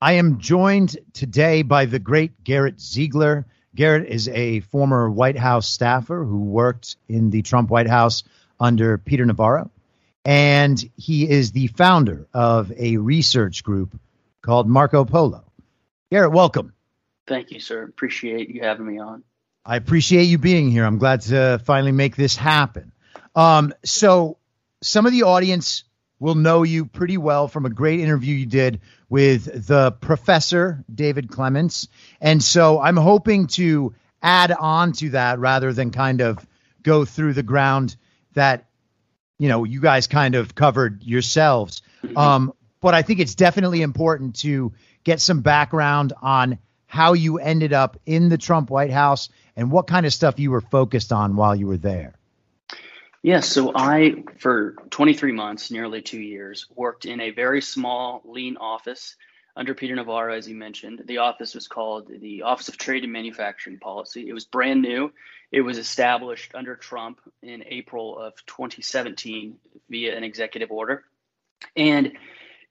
[0.00, 3.46] I am joined today by the great Garrett Ziegler.
[3.74, 8.22] Garrett is a former White House staffer who worked in the Trump White House
[8.60, 9.72] under Peter Navarro.
[10.24, 13.98] And he is the founder of a research group
[14.40, 15.42] called Marco Polo.
[16.12, 16.74] Garrett, welcome.
[17.26, 17.82] Thank you, sir.
[17.82, 19.24] Appreciate you having me on.
[19.64, 20.84] I appreciate you being here.
[20.84, 22.92] I'm glad to finally make this happen.
[23.34, 24.38] Um, so,
[24.80, 25.82] some of the audience
[26.20, 31.30] will know you pretty well from a great interview you did with the professor, David
[31.30, 31.88] Clements.
[32.20, 36.44] And so, I'm hoping to add on to that rather than kind of
[36.82, 37.96] go through the ground
[38.34, 38.66] that
[39.38, 41.82] you know you guys kind of covered yourselves.
[42.02, 42.16] Mm-hmm.
[42.16, 44.72] Um, but I think it's definitely important to
[45.04, 49.86] get some background on how you ended up in the Trump White House and what
[49.86, 52.14] kind of stuff you were focused on while you were there.
[53.22, 58.56] Yeah, so I, for 23 months, nearly two years, worked in a very small, lean
[58.56, 59.16] office
[59.56, 61.02] under Peter Navarro, as you mentioned.
[61.04, 64.28] The office was called the Office of Trade and Manufacturing Policy.
[64.28, 65.12] It was brand new.
[65.50, 69.58] It was established under Trump in April of 2017
[69.90, 71.02] via an executive order.
[71.74, 72.12] And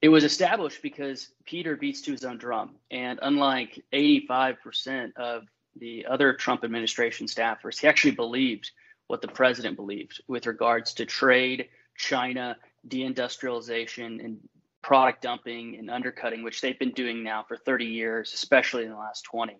[0.00, 2.76] it was established because Peter beats to his own drum.
[2.90, 5.44] And unlike 85% of
[5.76, 8.70] the other Trump administration staffers, he actually believed
[9.08, 12.56] what the president believed with regards to trade, China,
[12.86, 14.38] deindustrialization, and
[14.82, 18.96] product dumping and undercutting, which they've been doing now for 30 years, especially in the
[18.96, 19.56] last 20.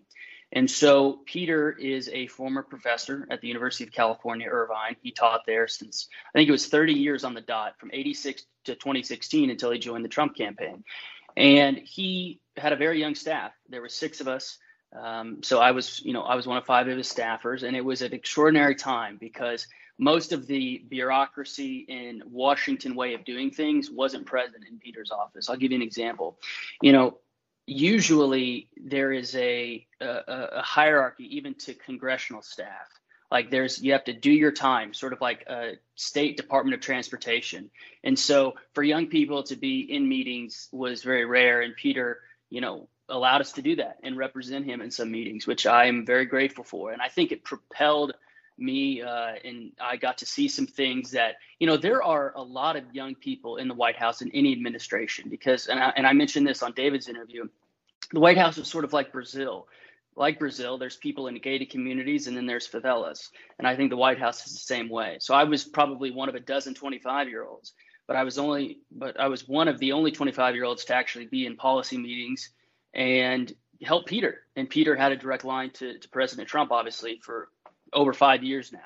[0.52, 4.96] And so Peter is a former professor at the University of California, Irvine.
[5.02, 8.44] He taught there since I think it was 30 years on the dot, from 86
[8.65, 10.84] to 2016 until he joined the Trump campaign.
[11.36, 13.53] And he had a very young staff.
[13.69, 14.59] There were six of us.
[14.94, 17.76] Um, so I was, you know, I was one of five of his staffers, and
[17.76, 19.66] it was an extraordinary time because
[19.99, 25.50] most of the bureaucracy in Washington way of doing things wasn't present in Peter's office.
[25.50, 26.38] I'll give you an example.
[26.81, 27.19] You know,
[27.66, 32.88] usually there is a, a, a hierarchy even to congressional staff
[33.31, 36.81] like there's you have to do your time sort of like a state department of
[36.81, 37.71] transportation
[38.03, 42.60] and so for young people to be in meetings was very rare and peter you
[42.60, 46.04] know allowed us to do that and represent him in some meetings which i am
[46.04, 46.92] very grateful for.
[46.92, 48.14] And i think it propelled
[48.58, 52.42] me uh, and i got to see some things that you know there are a
[52.42, 56.06] lot of young people in the white house in any administration because and I, and
[56.06, 57.48] I mentioned this on david's interview
[58.12, 59.68] the white house is sort of like brazil.
[60.16, 63.28] Like brazil there's people in gated communities and then there's favelas.
[63.58, 65.18] And i think the white house is the same way.
[65.20, 67.72] So i was probably one of a dozen 25 year olds
[68.08, 70.94] but i was only but i was one of the only 25 year olds to
[70.94, 72.50] actually be in policy meetings
[72.94, 77.49] and help peter and peter had a direct line to, to president trump obviously for
[77.93, 78.78] over five years now.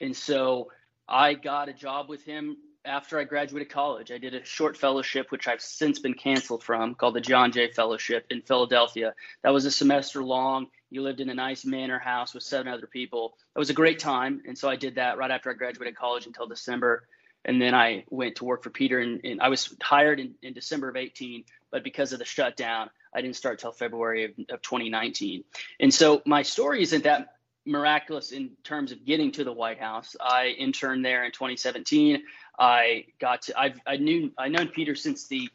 [0.00, 0.70] And so
[1.08, 4.10] I got a job with him after I graduated college.
[4.10, 7.70] I did a short fellowship, which I've since been canceled from, called the John Jay
[7.70, 9.14] Fellowship in Philadelphia.
[9.42, 10.68] That was a semester long.
[10.90, 13.36] You lived in a nice manor house with seven other people.
[13.54, 14.42] It was a great time.
[14.46, 17.06] And so I did that right after I graduated college until December.
[17.44, 18.98] And then I went to work for Peter.
[19.00, 22.90] And, and I was hired in, in December of 18, but because of the shutdown,
[23.14, 25.44] I didn't start till February of, of 2019.
[25.80, 27.34] And so my story isn't that
[27.66, 30.16] miraculous in terms of getting to the White House.
[30.20, 32.22] I interned there in 2017.
[32.58, 35.48] I got to I've I knew I known Peter since the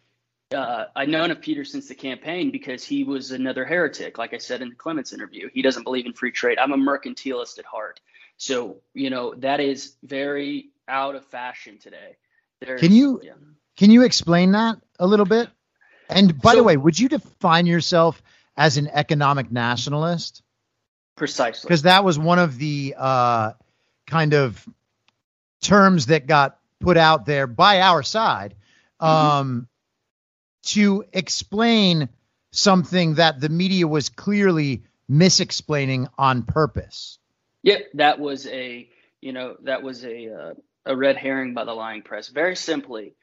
[0.53, 4.17] uh, I'd known of Peter since the campaign because he was another heretic.
[4.17, 6.59] Like I said in the Clements interview, he doesn't believe in free trade.
[6.59, 7.99] I'm a mercantilist at heart.
[8.37, 12.17] So, you know, that is very out of fashion today.
[12.61, 13.33] There's, can you yeah.
[13.77, 15.49] can you explain that a little bit?
[16.09, 18.21] And by so, the way, would you define yourself
[18.55, 20.43] as an economic nationalist?
[21.15, 21.67] Precisely.
[21.67, 23.51] Because that was one of the uh,
[24.07, 24.67] kind of
[25.61, 28.55] terms that got put out there by our side
[29.01, 29.05] mm-hmm.
[29.05, 29.63] um, mm-hmm.
[30.63, 32.09] to explain
[32.51, 37.19] something that the media was clearly misexplaining on purpose.
[37.63, 38.89] Yep, that was a
[39.21, 40.53] you know that was a uh,
[40.85, 42.27] a red herring by the lying press.
[42.27, 43.15] Very simply,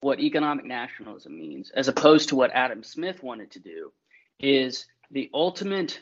[0.00, 3.92] what economic nationalism means, as opposed to what Adam Smith wanted to do,
[4.38, 6.00] is the ultimate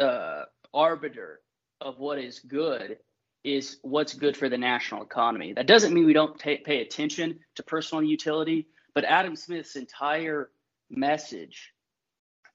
[0.00, 1.40] uh, arbiter
[1.80, 2.98] of what is good
[3.44, 5.52] is what's good for the national economy.
[5.52, 10.50] That doesn't mean we don't t- pay attention to personal utility, but Adam Smith's entire
[10.90, 11.72] message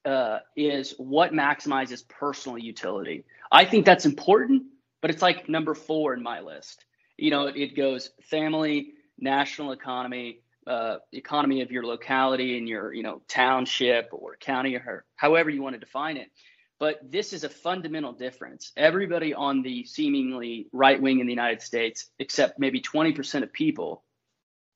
[0.06, 3.24] uh, is what maximizes personal utility.
[3.52, 4.64] I think that's important,
[5.02, 6.86] but it's like number four in my list.
[7.18, 12.94] You know, it, it goes family, national economy, uh, economy of your locality and your
[12.94, 16.30] you know township or county or however you want to define it.
[16.80, 18.72] But this is a fundamental difference.
[18.78, 24.04] Everybody on the seemingly right wing in the United States, except maybe 20% of people,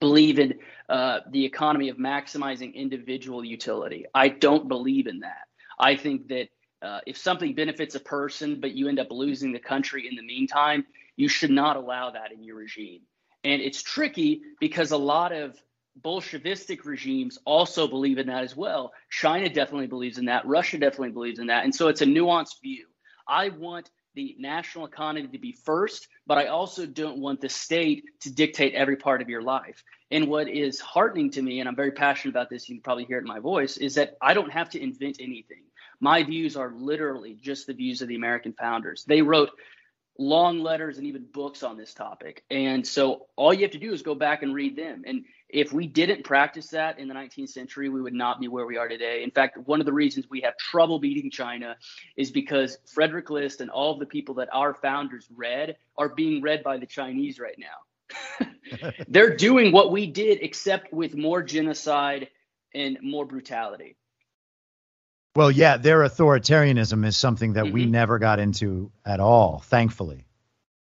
[0.01, 0.55] believe in
[0.89, 4.05] uh, the economy of maximizing individual utility.
[4.13, 5.47] I don't believe in that.
[5.79, 6.49] I think that
[6.81, 10.23] uh, if something benefits a person, but you end up losing the country in the
[10.23, 10.85] meantime,
[11.15, 13.03] you should not allow that in your regime.
[13.45, 15.57] And it's tricky because a lot of
[16.01, 18.93] Bolshevistic regimes also believe in that as well.
[19.09, 20.45] China definitely believes in that.
[20.45, 21.63] Russia definitely believes in that.
[21.63, 22.87] And so it's a nuanced view.
[23.27, 28.03] I want the national economy to be first, but I also don't want the state
[28.21, 29.83] to dictate every part of your life.
[30.11, 33.05] And what is heartening to me, and I'm very passionate about this, you can probably
[33.05, 35.63] hear it in my voice, is that I don't have to invent anything.
[35.99, 39.03] My views are literally just the views of the American founders.
[39.05, 39.49] They wrote
[40.17, 42.43] long letters and even books on this topic.
[42.51, 45.03] And so all you have to do is go back and read them.
[45.05, 48.65] And if we didn't practice that in the 19th century, we would not be where
[48.65, 49.23] we are today.
[49.23, 51.75] In fact, one of the reasons we have trouble beating China
[52.15, 56.41] is because Frederick List and all of the people that our founders read are being
[56.41, 58.91] read by the Chinese right now.
[59.07, 62.29] They're doing what we did, except with more genocide
[62.73, 63.95] and more brutality.
[65.35, 67.73] Well, yeah, their authoritarianism is something that mm-hmm.
[67.73, 70.25] we never got into at all, thankfully.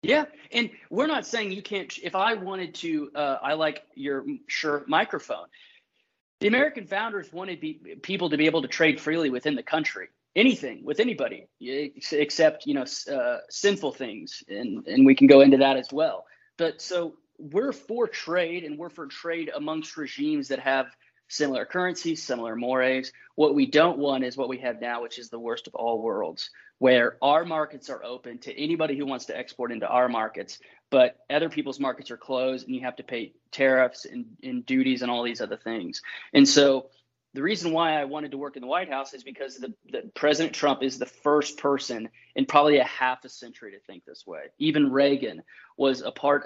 [0.04, 1.98] Yeah, and we're not saying you can't.
[2.02, 5.48] If I wanted to, uh, I like your Shure microphone.
[6.40, 10.08] The American founders wanted be, people to be able to trade freely within the country,
[10.36, 15.58] anything with anybody, except you know uh, sinful things, and and we can go into
[15.58, 16.26] that as well.
[16.58, 20.96] But so we're for trade, and we're for trade amongst regimes that have
[21.28, 23.12] similar currencies, similar mores.
[23.36, 26.02] What we don't want is what we have now, which is the worst of all
[26.02, 30.60] worlds, where our markets are open to anybody who wants to export into our markets,
[30.90, 35.02] but other people's markets are closed and you have to pay tariffs and, and duties
[35.02, 36.02] and all these other things.
[36.34, 36.90] And so
[37.34, 40.10] the reason why I wanted to work in the White House is because the, the,
[40.16, 44.26] President Trump is the first person in probably a half a century to think this
[44.26, 44.46] way.
[44.58, 45.44] Even Reagan
[45.78, 46.46] was a part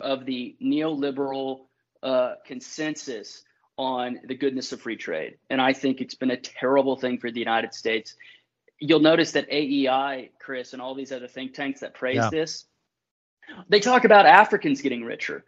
[0.00, 1.66] of the neoliberal
[2.02, 3.44] uh, consensus
[3.76, 5.38] on the goodness of free trade.
[5.50, 8.14] And I think it's been a terrible thing for the United States.
[8.78, 12.30] You'll notice that AEI, Chris, and all these other think tanks that praise yeah.
[12.30, 12.66] this,
[13.68, 15.44] they talk about Africans getting richer.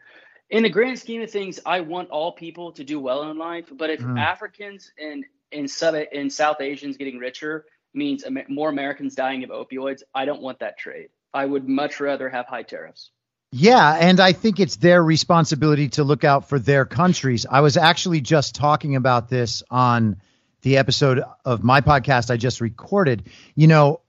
[0.50, 3.67] In the grand scheme of things, I want all people to do well in life.
[3.73, 4.19] But if mm.
[4.19, 10.02] Africans and in South, in South Asians getting richer means more Americans dying of opioids,
[10.14, 11.08] I don't want that trade.
[11.32, 13.11] I would much rather have high tariffs.
[13.52, 17.46] Yeah, and I think it's their responsibility to look out for their countries.
[17.48, 20.20] I was actually just talking about this on
[20.62, 23.22] the episode of my podcast I just recorded.
[23.54, 24.00] You know,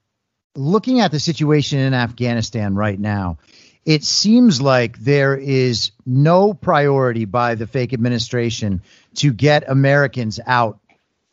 [0.56, 3.38] looking at the situation in Afghanistan right now,
[3.86, 8.82] it seems like there is no priority by the fake administration
[9.16, 10.80] to get Americans out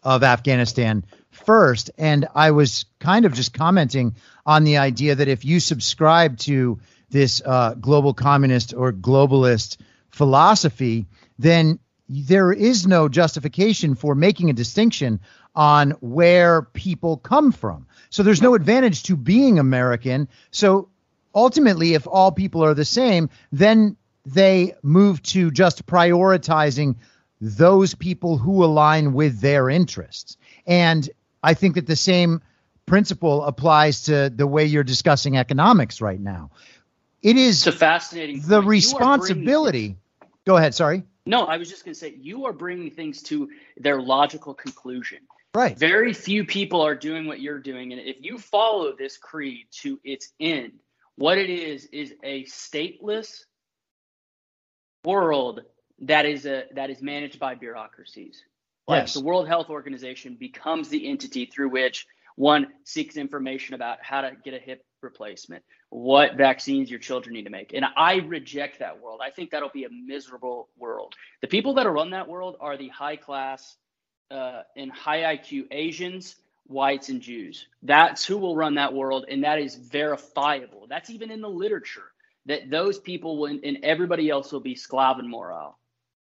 [0.03, 1.91] of Afghanistan first.
[1.99, 4.15] And I was kind of just commenting
[4.47, 6.79] on the idea that if you subscribe to
[7.14, 9.76] this uh, global communist or globalist
[10.11, 11.06] philosophy,
[11.38, 11.78] then
[12.08, 15.20] there is no justification for making a distinction
[15.55, 17.87] on where people come from.
[18.11, 20.28] So there's no advantage to being American.
[20.50, 20.88] So
[21.33, 26.97] ultimately, if all people are the same, then they move to just prioritizing
[27.40, 30.37] those people who align with their interests.
[30.66, 31.09] And
[31.44, 32.40] I think that the same
[32.87, 36.50] principle applies to the way you're discussing economics right now.
[37.25, 38.43] It is it's a fascinating.
[38.43, 38.66] The point.
[38.66, 39.97] responsibility.
[40.47, 40.75] Go ahead.
[40.75, 41.02] Sorry.
[41.25, 45.21] No, I was just going to say you are bringing things to their logical conclusion.
[45.54, 45.76] Right.
[45.76, 49.99] Very few people are doing what you're doing, and if you follow this creed to
[50.04, 50.73] its end,
[51.16, 53.45] what it is is a stateless
[55.04, 55.61] world
[56.00, 58.43] that is a that is managed by bureaucracies.
[58.87, 59.14] Like yes.
[59.14, 64.33] the World Health Organization becomes the entity through which one seeks information about how to
[64.45, 67.73] get a hip replacement, what vaccines your children need to make.
[67.75, 69.21] And I reject that world.
[69.23, 71.14] I think that'll be a miserable world.
[71.43, 73.76] The people that run that world are the high class
[74.31, 76.37] uh, and high IQ Asians,
[76.67, 77.69] whites, and Jews.
[77.83, 79.26] That's who will run that world.
[79.29, 80.87] And that is verifiable.
[80.88, 82.11] That's even in the literature
[82.47, 85.79] that those people will, and everybody else will be Sklaven moral.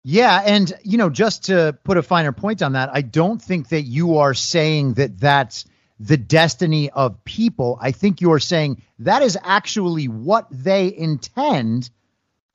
[0.08, 3.70] Yeah, and you know, just to put a finer point on that, I don't think
[3.70, 5.64] that you are saying that that's
[5.98, 7.78] the destiny of people.
[7.80, 11.90] I think you're saying that is actually what they intend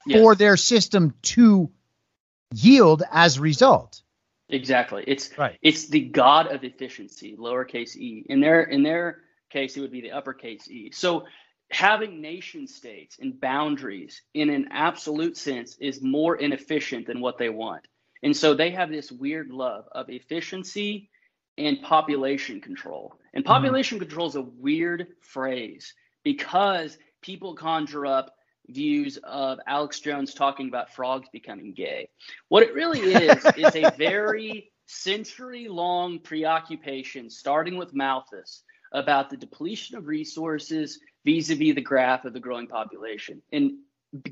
[0.05, 0.19] yes.
[0.19, 1.71] for their system to
[2.53, 4.01] yield as a result.
[4.49, 5.03] Exactly.
[5.07, 5.57] It's Right.
[5.61, 8.25] it's the god of efficiency, lowercase e.
[8.27, 10.91] In their in their case, it would be the uppercase e.
[10.91, 11.25] So
[11.71, 17.49] having nation states and boundaries in an absolute sense is more inefficient than what they
[17.49, 17.87] want.
[18.21, 21.09] And so they have this weird love of efficiency
[21.57, 23.15] and population control.
[23.33, 23.47] And hmm.
[23.47, 25.93] population control is a weird phrase
[26.23, 28.35] because people conjure up
[28.67, 32.09] views of Alex Jones talking about frogs becoming gay.
[32.47, 39.37] What it really is is a very century long preoccupation, starting with Malthus, about the
[39.37, 43.41] depletion of resources vis a vis the graph of the growing population.
[43.51, 43.79] And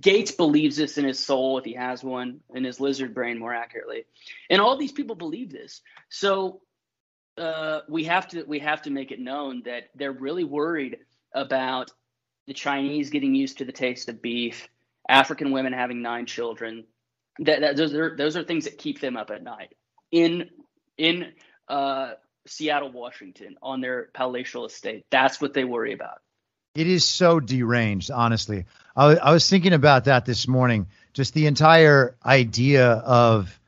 [0.02, 3.54] Gates believes this in his soul, if he has one, in his lizard brain, more
[3.54, 4.06] accurately.
[4.50, 5.82] And all these people believe this.
[6.10, 6.60] So
[7.39, 10.98] uh, we have to we have to make it known that they're really worried
[11.34, 11.91] about
[12.48, 14.67] the Chinese getting used to the taste of beef,
[15.08, 16.86] African women having nine children.
[17.39, 19.74] That, that those are those are things that keep them up at night.
[20.12, 20.50] In
[20.98, 21.31] in
[21.67, 22.13] uh,
[22.46, 26.22] Seattle, Washington, on their palatial estate, that's what they worry about.
[26.75, 28.65] It is so deranged, honestly.
[28.96, 30.88] I, I was thinking about that this morning.
[31.13, 33.60] Just the entire idea of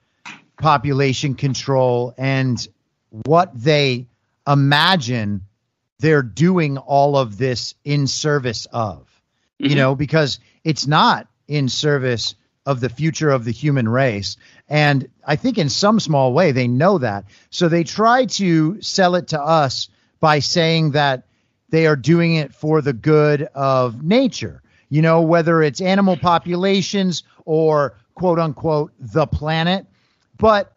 [0.58, 2.68] population control and
[3.12, 4.08] what they
[4.48, 5.42] imagine
[6.00, 9.08] they're doing all of this in service of.
[9.60, 9.76] You Mhm.
[9.76, 12.34] know, because it's not in service
[12.66, 14.38] of the future of the human race.
[14.70, 17.26] And I think in some small way they know that.
[17.50, 19.90] So they try to sell it to us
[20.20, 21.24] by saying that
[21.70, 24.62] they are doing it for the good of nature.
[24.90, 29.86] You know, whether it's animal populations or quote unquote the planet.
[30.38, 30.74] But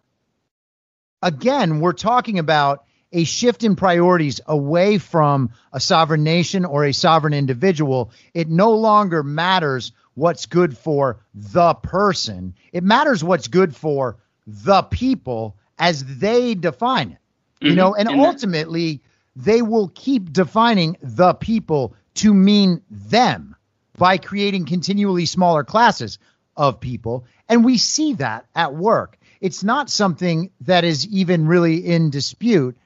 [1.24, 6.92] again, we're talking about a shift in priorities away from a sovereign nation or a
[6.92, 8.10] sovereign individual.
[8.34, 14.82] It no longer matters what's good for the person, it matters what's good for the
[14.82, 17.18] people as they define it.
[17.60, 17.76] You Mhm.
[17.76, 19.02] know, and And that- ultimately,
[19.34, 23.56] they will keep defining the people to mean them
[23.96, 26.18] by creating continually smaller classes
[26.56, 27.24] of people.
[27.48, 29.18] And we see that at work.
[29.40, 32.76] It's not something that is even really in dispute.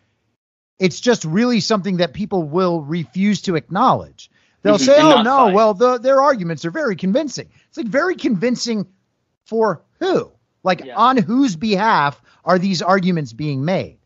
[0.79, 4.31] It's just really something that people will refuse to acknowledge.
[4.63, 7.77] They'll Mhm, say, and "Oh no, fight." well, the, their arguments are very convincing." It's
[7.77, 8.87] like very convincing
[9.47, 10.33] for who?
[10.65, 10.97] Like Yeah.
[10.97, 13.99] on whose behalf are these arguments being made?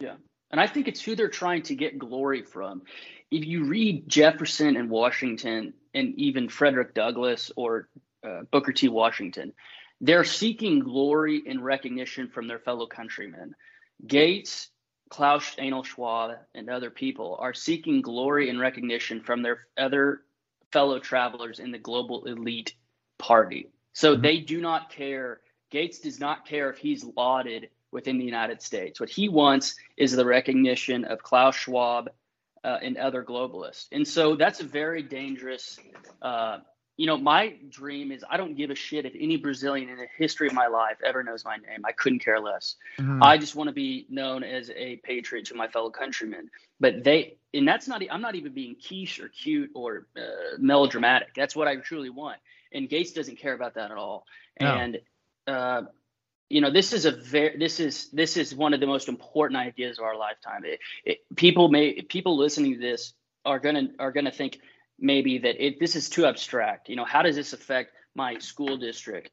[0.00, 0.14] Yeah.
[0.50, 2.82] And I think it's who they're trying to get glory from.
[3.30, 7.88] If you read Jefferson and Washington and even Frederick Douglass or
[8.26, 8.88] uh, Booker T.
[8.88, 9.52] Washington,
[10.00, 13.54] they're seeking glory and recognition from their fellow countrymen.
[14.06, 14.68] Gates,
[15.08, 20.22] Klaus Schwab, and other people are seeking glory and recognition from their other
[20.72, 22.74] fellow travelers in the global elite
[23.18, 23.70] party.
[23.92, 24.22] So Mhm.
[24.22, 25.40] they do not care.
[25.70, 29.00] Gates does not care if he's lauded within the United States.
[29.00, 32.10] What he wants is the recognition of Klaus Schwab
[32.64, 33.86] uh, and other globalists.
[33.92, 35.78] And so that's a very dangerous.
[36.20, 36.58] Uh,
[36.98, 40.08] you know, my dream is I don't give a shit if any Brazilian in the
[40.18, 41.84] history of my life ever knows my name.
[41.84, 42.74] I couldn't care less.
[42.98, 43.22] Mhm.
[43.22, 46.50] I just want to be known as a patriot to my fellow countrymen.
[46.80, 51.28] But they, and that's not, I'm not even being quiche or cute or uh, melodramatic.
[51.36, 52.38] That's what I truly want.
[52.72, 54.26] And Gates doesn't care about that at all.
[54.60, 54.66] No.
[54.66, 55.00] And,
[55.46, 55.82] uh,
[56.50, 59.60] you know, this is a very, this is, this is one of the most important
[59.60, 60.64] ideas of our lifetime.
[60.64, 63.14] It, it, people may, people listening to this
[63.44, 64.58] are gonna, are gonna think
[64.98, 66.88] maybe that it, this is too abstract.
[66.88, 69.30] You know, how does this affect my school district?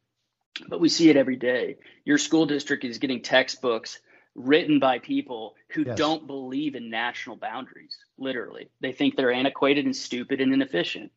[0.67, 1.77] But we see it every day.
[2.05, 3.99] Your school district is getting textbooks
[4.35, 5.97] written by people who Yes.
[5.97, 7.97] don't believe in national boundaries.
[8.17, 11.11] Literally, they think they're antiquated and stupid and inefficient.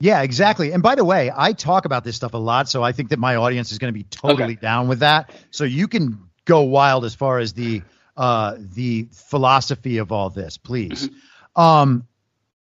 [0.00, 0.72] Yeah, exactly.
[0.72, 3.18] And by the way, I talk about this stuff a lot, so I think that
[3.18, 4.54] my audience is going to be totally Okay.
[4.60, 5.30] down with that.
[5.50, 7.82] So you can go wild as far as the
[8.16, 11.10] uh, the philosophy of all this, please.
[11.54, 12.06] Um,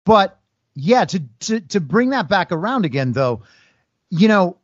[0.04, 0.39] but
[0.74, 3.42] yeah, to to to bring that back around again, though,
[4.10, 4.56] you know,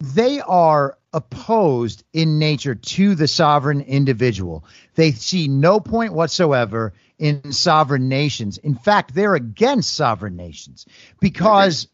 [0.00, 4.64] they are opposed in nature to the sovereign individual.
[4.94, 8.58] They see no point whatsoever in sovereign nations.
[8.58, 10.86] In fact, they're against sovereign nations
[11.18, 11.88] because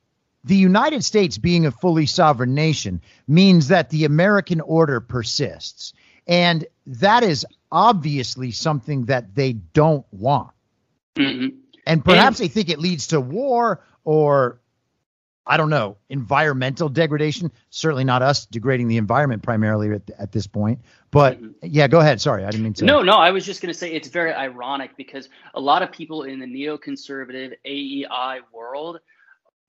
[0.45, 5.95] the United States being a fully sovereign nation means that the American order persists.
[6.27, 10.51] And that is obviously something that they don't want.
[11.17, 11.55] Mhm.
[11.87, 14.61] And perhaps they think it leads to war or
[15.47, 17.53] I don't know, environmental degradation.
[17.69, 20.81] Certainly not us degrading the environment primarily at, at this point.
[21.11, 22.21] But yeah, go ahead.
[22.21, 22.85] Sorry, I didn't mean to.
[22.87, 25.93] No, no, I was just going to say it's very ironic because a lot of
[25.93, 29.01] people in the neoconservative AEI world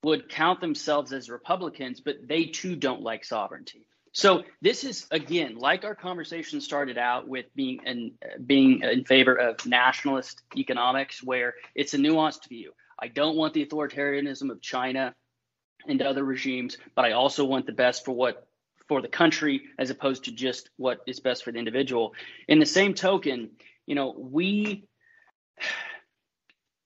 [0.03, 3.87] would count themselves as Republicans, but they too don't like sovereignty.
[4.15, 8.13] So this is again like our conversation started out with being in
[8.45, 12.71] being in favor of nationalist economics, where it's a nuanced view.
[12.97, 15.13] I don't want the authoritarianism of China
[15.85, 18.47] and other regimes, but I also want the best for what
[18.87, 22.13] for the country as opposed to just what is best for the individual.
[22.47, 23.49] In the same token,
[23.85, 24.87] you know, we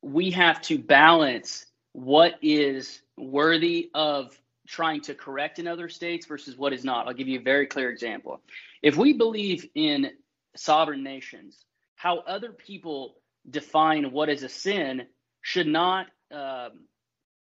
[0.01, 4.35] we have to balance what is worthy of
[4.69, 7.07] trying to correct in other states versus what is not.
[7.07, 8.39] I'll give you a very clear example.
[8.83, 10.11] If we believe in
[10.55, 13.15] sovereign nations, how other people
[13.49, 15.07] define what is a sin
[15.41, 16.85] should not um,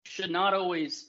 [0.03, 1.07] should not always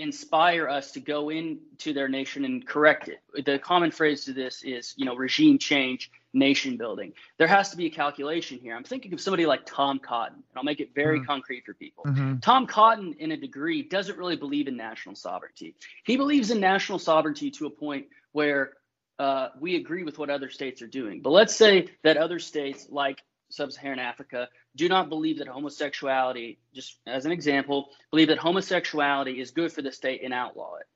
[0.00, 3.44] inspire us to go into their nation and correct it.
[3.44, 7.12] The common phrase to this is, you know, regime change, nation building.
[7.38, 8.76] There has to be a calculation here.
[8.76, 11.26] I'm thinking of somebody like Tom Cotton, and I'll make it very mm-hmm.
[11.26, 12.04] concrete for people.
[12.04, 12.38] Mm-hmm.
[12.38, 15.74] Tom Cotton, in a degree, doesn't really believe in national sovereignty.
[16.04, 18.72] He believes in national sovereignty to a point where
[19.18, 21.22] uh, we agree with what other states are doing.
[21.22, 26.98] But let's say that other states, like sub-Saharan Africa, do not believe that homosexuality, just
[27.06, 30.86] as an example, believe that homosexuality is good for the state and outlaw it.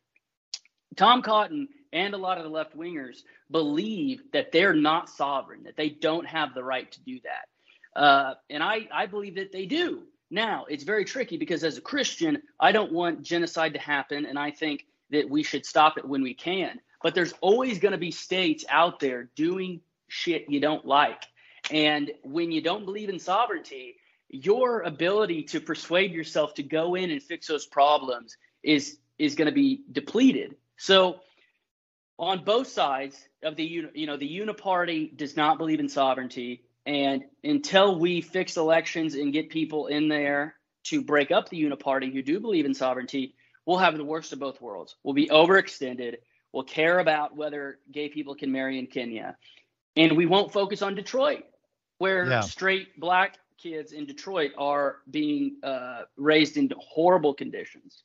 [0.97, 5.76] Tom Cotton and a lot of the left wingers believe that they're not sovereign, that
[5.76, 8.00] they don't have the right to do that.
[8.00, 10.04] Uh, and I, I believe that they do.
[10.30, 14.38] Now, it's very tricky because as a Christian, I don't want genocide to happen, and
[14.38, 16.80] I think that we should stop it when we can.
[17.02, 21.23] But there's always going to be states out there doing shit you don't like.
[21.72, 23.96] And when you don't believe in sovereignty,
[24.28, 29.46] your ability to persuade yourself to go in and fix those problems is is going
[29.46, 30.56] to be depleted.
[30.76, 31.20] So
[32.18, 36.62] on both sides of the you know the uniparty does not believe in sovereignty.
[36.84, 42.12] And until we fix elections and get people in there to break up the uniparty
[42.12, 44.96] who do believe in sovereignty we'll have the worst of both worlds.
[45.04, 46.16] We'll be overextended.
[46.52, 49.36] We'll care about whether gay people can marry in kenya.
[49.96, 51.44] And we won't focus on detroit
[52.02, 52.40] where yeah.
[52.40, 58.03] straight black kids in Detroit are being uh, raised into horrible conditions.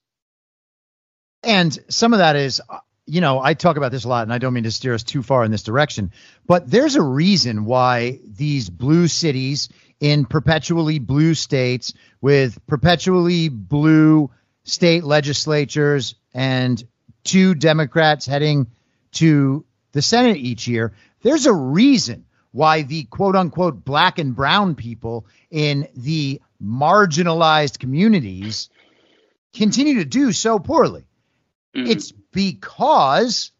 [1.41, 2.61] And some of that is,
[3.07, 5.01] you know, I talk about this a lot, and I don't mean to steer us
[5.01, 6.11] too far in this direction,
[6.45, 9.69] but there's a reason why these blue cities
[9.99, 14.29] in perpetually blue states with perpetually blue
[14.63, 16.83] state legislatures and
[17.23, 18.67] two Democrats heading
[19.13, 20.93] to the Senate each year,
[21.23, 28.69] there's a reason why the quote unquote black and brown people in the marginalized communities
[29.53, 31.05] continue to do so poorly.
[31.75, 31.91] Mm-hmm.
[31.91, 33.51] It's because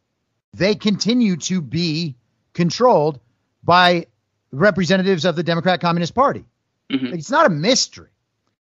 [0.54, 2.16] they continue to be
[2.54, 3.20] controlled
[3.64, 4.08] by
[4.52, 6.46] representatives of the Democrat Communist Party.
[6.90, 7.14] Mm-hmm.
[7.14, 8.10] It's not a mystery.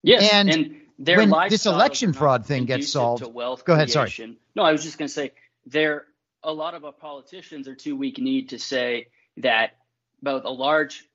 [0.02, 3.90] Yes, and, and when this election fraud thing gets solved, go ahead.
[3.90, 4.38] Sorry.
[4.56, 5.32] No, I was just going to say
[5.66, 6.06] there.
[6.44, 9.08] A lot of our politicians are too weak-kneed to say
[9.38, 9.78] that
[10.26, 11.06] both a large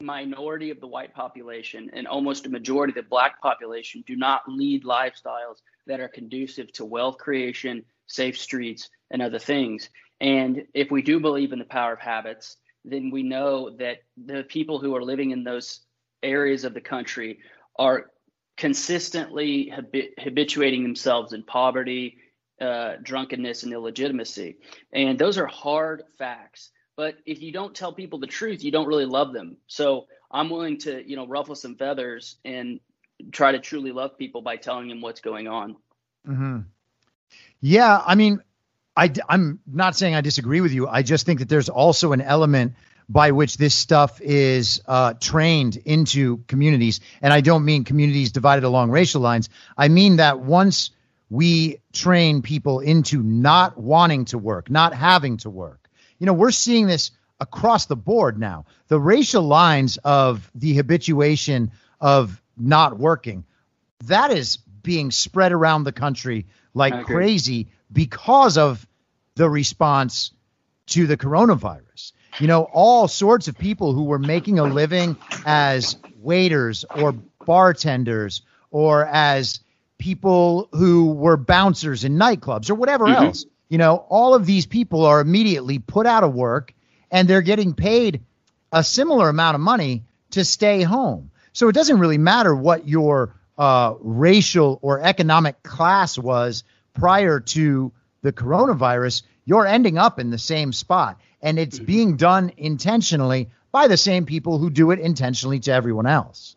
[0.00, 4.42] minority of the white population and almost a majority of the black population do not
[4.48, 9.90] lead lifestyles that are conducive to wealth creation, safe streets, and other things.
[10.20, 14.44] And if we do believe in the power of habits, then we know that the
[14.44, 15.80] people who are living in those
[16.22, 17.40] areas of the country
[17.78, 18.10] are
[18.56, 19.72] consistently
[20.18, 22.18] habituating themselves in poverty,
[22.60, 24.56] uh, drunkenness, and illegitimacy.
[24.92, 26.70] And those are hard facts.
[26.96, 29.56] But if you don't tell people the truth, you don't really love them.
[29.66, 32.80] So I'm willing to, you know, ruffle some feathers and
[33.30, 35.76] try to truly love people by telling them what's going on.
[36.28, 36.60] Mm-hmm.
[37.60, 38.42] Yeah, I mean,
[38.96, 40.86] I, I'm not saying I disagree with you.
[40.86, 42.74] I just think that there's also an element
[43.08, 47.00] by which this stuff is uh, trained into communities.
[47.20, 49.48] And I don't mean communities divided along racial lines.
[49.76, 50.90] I mean that once
[51.30, 55.81] we train people into not wanting to work, not having to work,
[56.22, 58.66] you know, we're seeing this across the board now.
[58.86, 63.44] The racial lines of the habituation of not working,
[64.04, 68.86] that is being spread around the country like crazy because of
[69.34, 70.30] the response
[70.86, 72.12] to the coronavirus.
[72.38, 78.42] You know, all sorts of people who were making a living as waiters or bartenders
[78.70, 79.58] or as
[79.98, 83.24] people who were bouncers in nightclubs or whatever mm-hmm.
[83.24, 86.74] else you know, all of these people are immediately put out of work
[87.10, 88.20] and they're getting paid
[88.70, 91.30] a similar amount of money to stay home.
[91.54, 97.92] So it doesn't really matter what your uh, racial or economic class was prior to
[98.20, 101.18] the coronavirus, you're ending up in the same spot.
[101.40, 101.86] And it's mm-hmm.
[101.86, 106.56] being done intentionally by the same people who do it intentionally to everyone else.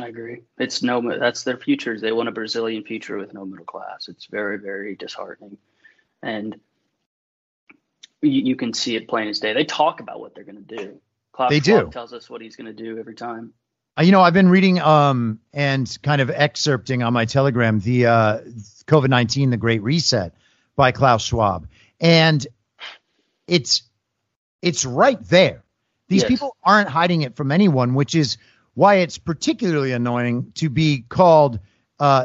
[0.00, 0.40] I agree.
[0.56, 2.00] It's no, that's their futures.
[2.00, 4.08] They want a Brazilian future with no middle class.
[4.08, 5.58] It's very, very disheartening.
[6.24, 6.56] And
[8.22, 9.52] you, you can see it plain as day.
[9.52, 11.00] They talk about what they're going to do.
[11.32, 11.90] Klaus They Schwab do.
[11.90, 13.52] tells us what he's going to do every time.
[13.98, 18.06] Uh, You know, I've been reading um and kind of excerpting on my Telegram the
[18.06, 18.38] uh,
[18.86, 20.32] COVID nineteen, the Great Reset
[20.76, 21.68] by Klaus Schwab,
[22.00, 22.44] and
[23.46, 23.82] it's
[24.62, 25.62] it's right there.
[26.08, 26.30] These Yes.
[26.30, 28.38] people aren't hiding it from anyone, which is
[28.74, 31.60] why it's particularly annoying to be called
[32.00, 32.24] uh,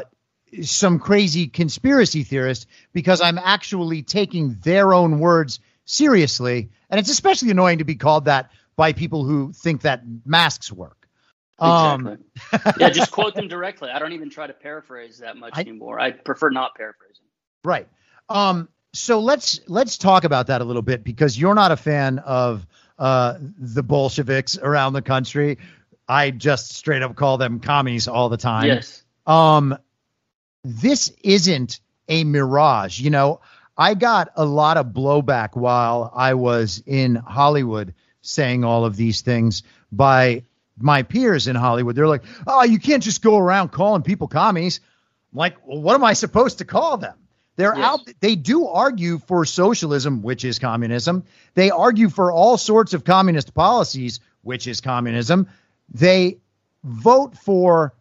[0.62, 7.50] some crazy conspiracy theorist because I'm actually taking their own words seriously, and it's especially
[7.50, 10.96] annoying to be called that by people who think that masks work.
[11.58, 12.18] Um,
[12.52, 12.72] Exactly.
[12.80, 13.90] yeah, just quote them directly.
[13.90, 16.00] I don't even try to paraphrase that much I- anymore.
[16.00, 17.24] I prefer not paraphrasing.
[17.64, 17.86] Right.
[18.28, 22.18] Um, so let's let's talk about that a little bit because you're not a fan
[22.20, 22.66] of
[22.98, 25.58] uh, the Bolsheviks around the country.
[26.08, 28.66] I just straight up call them commies all the time.
[28.66, 29.04] Yes.
[29.26, 29.76] Um,
[30.64, 33.00] this isn't a mirage.
[33.00, 33.40] You know,
[33.76, 39.22] I got a lot of blowback while I was in Hollywood saying all of these
[39.22, 40.44] things by
[40.78, 41.94] my peers in Hollywood.
[41.94, 44.80] They're like, oh, you can't just go around calling people commies.
[45.32, 47.14] I'm like, well, what am I supposed to call them?
[47.56, 47.84] They're Yes.
[47.84, 48.00] out.
[48.20, 51.24] They do argue for socialism, which is communism.
[51.54, 55.48] They argue for all sorts of communist policies, which is communism.
[55.90, 56.38] They
[56.84, 57.94] vote for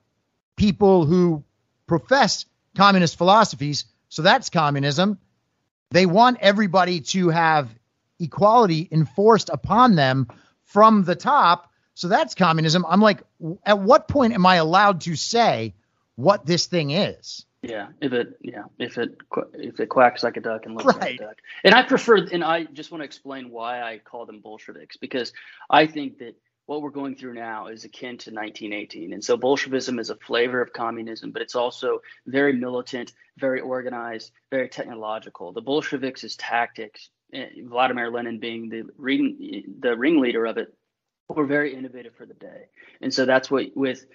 [0.56, 1.44] people who
[1.90, 2.46] profess
[2.78, 5.18] communist philosophies, so that's communism.
[5.92, 7.70] They want everybody to have
[8.20, 10.28] equality enforced upon them
[10.64, 12.86] from the top, so that's communism.
[12.88, 13.24] I'm like,
[13.66, 15.74] at what point am I allowed to say
[16.16, 17.46] what this thing is?
[17.62, 19.18] Yeah, if it yeah, if it
[19.54, 21.38] if it quacks like a duck and looks like a duck.
[21.64, 25.34] And I prefer and I just want to explain why I call them Bolsheviks because
[25.70, 26.36] I think that
[26.70, 29.14] what we're going through now is akin to 1918.
[29.14, 34.32] And so Bolshevism is a flavor of communism, but it's also very militant, very organized,
[34.52, 35.52] very technological.
[35.52, 37.10] The Bolsheviks tactics.
[37.34, 40.72] eh, Vladimir Lenin being the ring, the ringleader of it,
[41.28, 42.66] were very innovative for the day.
[43.02, 44.06] And so that's what with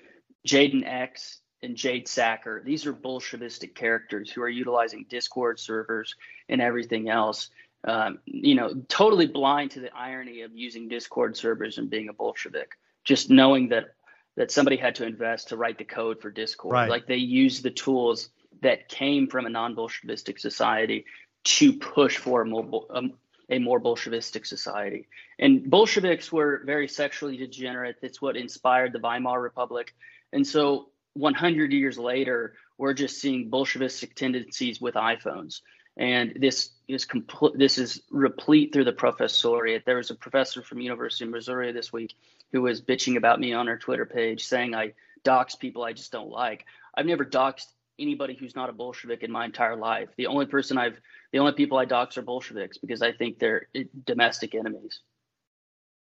[0.47, 6.15] Jaden X and Jade Sacker, these are Bolshevistic characters who are utilizing Discord servers
[6.49, 7.51] and everything else.
[7.87, 12.15] Um, you know, totally blind to the irony of using Discord servers and being a
[12.15, 12.73] Bolshevik.
[13.05, 13.95] Just knowing that
[14.37, 16.73] that somebody had to invest to write the code for Discord.
[16.73, 16.91] Right.
[16.91, 18.31] Like they used the tools
[18.63, 21.05] that came from a non-Bolshevistic society
[21.45, 23.13] to push for a more, um,
[23.49, 25.07] a more Bolshevistic society.
[25.39, 27.97] And Bolsheviks were very sexually degenerate.
[28.01, 29.95] That's what inspired the Weimar Republic.
[30.33, 35.61] And so 100 years later, we're just seeing Bolshevistic tendencies with iPhones.
[35.97, 37.59] And this is complete.
[37.59, 39.85] This is replete through the professoriate.
[39.85, 42.15] There was a professor from University of Missouri this week
[42.53, 44.93] who was bitching about me on her Twitter page, saying I
[45.23, 46.65] dox people I just don't like.
[46.95, 47.67] I've never doxed
[47.99, 50.09] anybody who's not a Bolshevik in my entire life.
[50.17, 50.99] The only person I've,
[51.33, 55.01] the only people I dox are Bolsheviks because I think they're eh, domestic enemies.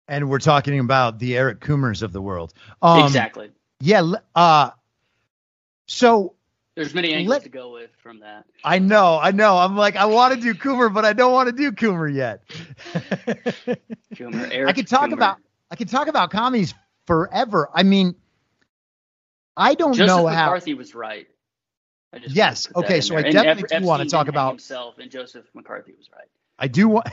[0.09, 2.53] And we're talking about the Eric Coomers of the world.
[2.83, 3.51] Um, exactly.
[3.81, 4.13] Yeah.
[4.35, 4.71] Uh,
[5.87, 6.35] so
[6.77, 8.45] There's many angles let- to go with from that.
[8.65, 9.57] I know, I know.
[9.57, 12.43] I'm like, I want to do Coomer, but I don't want to do Coomer yet.
[14.15, 15.15] Coomer, Eric I could talk Coomer.
[15.15, 15.39] about
[15.71, 16.75] I could talk about commies
[17.07, 17.69] forever.
[17.73, 18.15] I mean,
[19.57, 20.47] I don't Joseph know how.
[20.47, 21.27] McCarthy was right.
[22.13, 23.27] I just Yes, wanted to put that okay, so there.
[23.27, 26.29] I definitely do wanna talk about- himself, and Joseph McCarthy was right.
[26.59, 27.07] I do want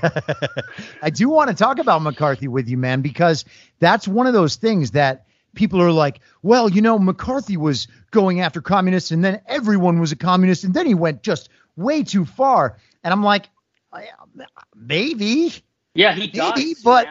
[1.01, 3.45] I do want to talk about McCarthy with you, man, because
[3.79, 8.41] that's one of those things that people are like, well, you know, McCarthy was going
[8.41, 12.25] after communists and then everyone was a communist and then he went just way too
[12.25, 12.77] far.
[13.03, 13.49] And I'm like,
[14.75, 15.53] maybe
[15.93, 17.07] Yeah, he died Maybe, but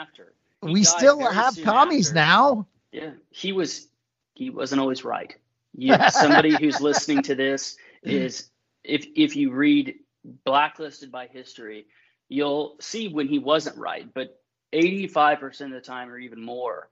[0.63, 2.15] we still have commies after.
[2.15, 2.67] now.
[2.93, 3.89] Yeah, he was.
[4.35, 5.35] He wasn't always right.
[5.77, 8.51] You, somebody who's listening to this is
[8.85, 9.97] if if you read
[10.45, 11.87] blacklisted by history,
[12.29, 14.13] you'll see when he wasn't right.
[14.13, 14.41] But
[14.73, 16.89] 85% of the time, or even more,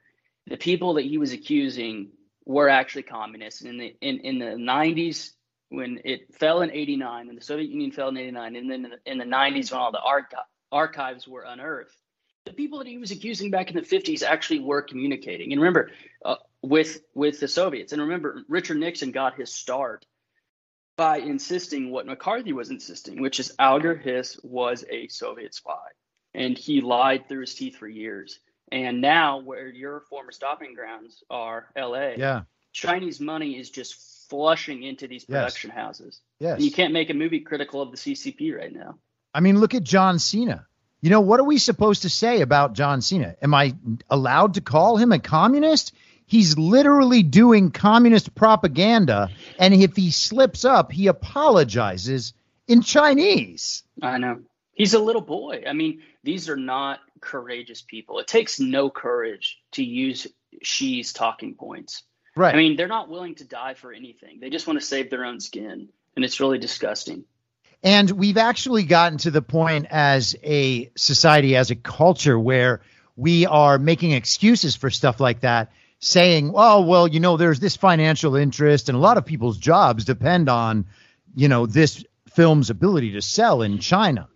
[0.46, 2.10] the people that he was accusing
[2.48, 3.60] were actually communists.
[3.60, 5.30] In the in, in the 90s,
[5.68, 8.90] when it fell in 89, when the Soviet Union fell in 89, and then in
[8.90, 10.36] the, in the 90s when all the archi-
[10.72, 11.94] archives were unearthed,
[12.46, 15.52] the people that he was accusing back in the 50s actually were communicating.
[15.52, 15.90] And remember,
[16.24, 20.06] uh, with with the Soviets, and remember, Richard Nixon got his start
[20.96, 25.86] by insisting what McCarthy was insisting, which is Alger Hiss was a Soviet spy,
[26.34, 28.40] and he lied through his teeth for years.
[28.70, 32.42] And now, where your former stopping grounds are, L.A., Yeah.
[32.72, 33.94] Chinese money is just
[34.28, 35.28] flushing into these Yes.
[35.28, 36.20] production houses.
[36.38, 36.56] Yes.
[36.56, 38.96] And you can't make a movie critical of the CCP right now.
[39.34, 40.66] I mean, look at John Cena.
[41.00, 43.36] You know, what are we supposed to say about John Cena?
[43.40, 43.74] Am I
[44.10, 45.92] allowed to call him a communist?
[46.26, 49.30] He's literally doing communist propaganda.
[49.58, 52.34] And if he slips up, he apologizes
[52.66, 53.82] in Chinese.
[54.02, 54.40] I know
[54.78, 55.64] He's a little boy.
[55.68, 58.20] I mean, these are not courageous people.
[58.20, 60.28] It takes no courage to use
[60.62, 62.04] Xi's talking points.
[62.36, 62.54] Right.
[62.54, 64.38] I mean, they're not willing to die for anything.
[64.38, 67.24] They just want to save their own skin, and it's really disgusting.
[67.82, 72.82] And we've actually gotten to the point as a society, as a culture, where
[73.16, 77.76] we are making excuses for stuff like that, saying, "Oh, well, you know, there's this
[77.76, 80.86] financial interest, and a lot of people's jobs depend on,
[81.34, 84.28] you know, this film's ability to sell in China."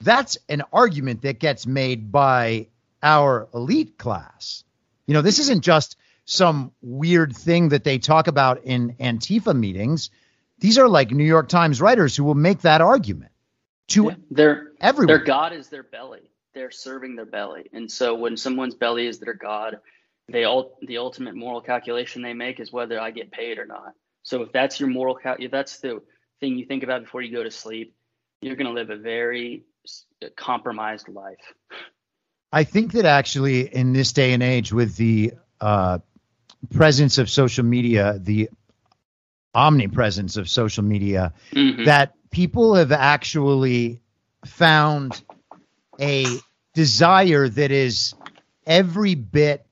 [0.00, 2.68] That's an argument that gets made by
[3.02, 4.64] our elite class.
[5.06, 10.10] You know, this isn't just some weird thing that they talk about in Antifa meetings.
[10.58, 13.32] These are like New York Times writers who will make that argument
[13.88, 15.06] to Yeah, their everyone.
[15.06, 16.30] their god is their belly.
[16.54, 19.78] They're serving their belly, and so when someone's belly is their god,
[20.28, 23.92] they all the ultimate moral calculation they make is whether I get paid or not.
[24.22, 26.00] So if that's your moral cal, if that's the
[26.40, 27.94] thing you think about before you go to sleep,
[28.40, 29.64] you're going to live a very
[30.36, 31.54] compromised life.
[32.52, 35.98] I think that actually in this day and age, with the uh,
[36.70, 38.50] presence of social media, the
[39.54, 41.84] omnipresence of social media, Mhm.
[41.86, 44.00] that people have actually
[44.44, 45.22] found
[46.00, 46.40] a
[46.74, 48.14] desire that is
[48.66, 49.66] every bit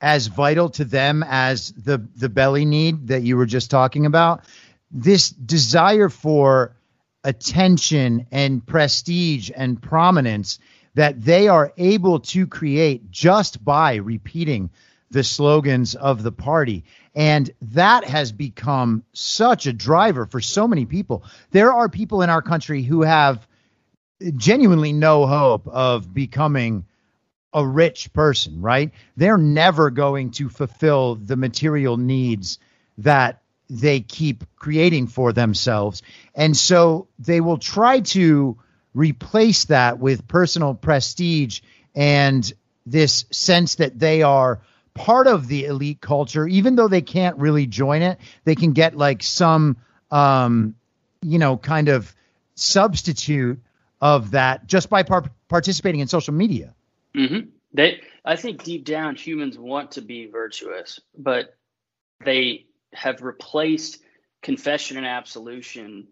[0.00, 4.44] as vital to them as the the belly need that you were just talking about
[4.90, 6.76] this desire for
[7.24, 10.58] attention and prestige and prominence
[10.94, 14.70] that they are able to create just by repeating
[15.10, 16.84] the slogans of the party.
[17.14, 21.24] And that has become such a driver for so many people.
[21.50, 23.46] There are people in our country who have
[24.36, 26.84] genuinely no hope of becoming
[27.52, 28.92] a rich person, right?
[29.16, 32.58] They're never going to fulfill the material needs
[32.98, 36.02] that they keep creating for themselves.
[36.34, 38.58] And so they will try to
[38.94, 41.60] replace that with personal prestige
[41.94, 42.50] and
[42.86, 44.60] this sense that they are
[44.94, 48.18] part of the elite culture, even though they can't really join it.
[48.44, 49.76] They can get like some,
[50.10, 50.74] um,
[51.22, 52.14] you know, kind of
[52.54, 53.60] substitute
[54.00, 56.74] of that just by par- participating in social media.
[57.14, 57.40] hmm
[57.72, 61.56] They, I think deep down, humans want to be virtuous, but
[62.24, 62.67] they
[62.98, 64.00] have replaced
[64.42, 66.08] confession and absolution.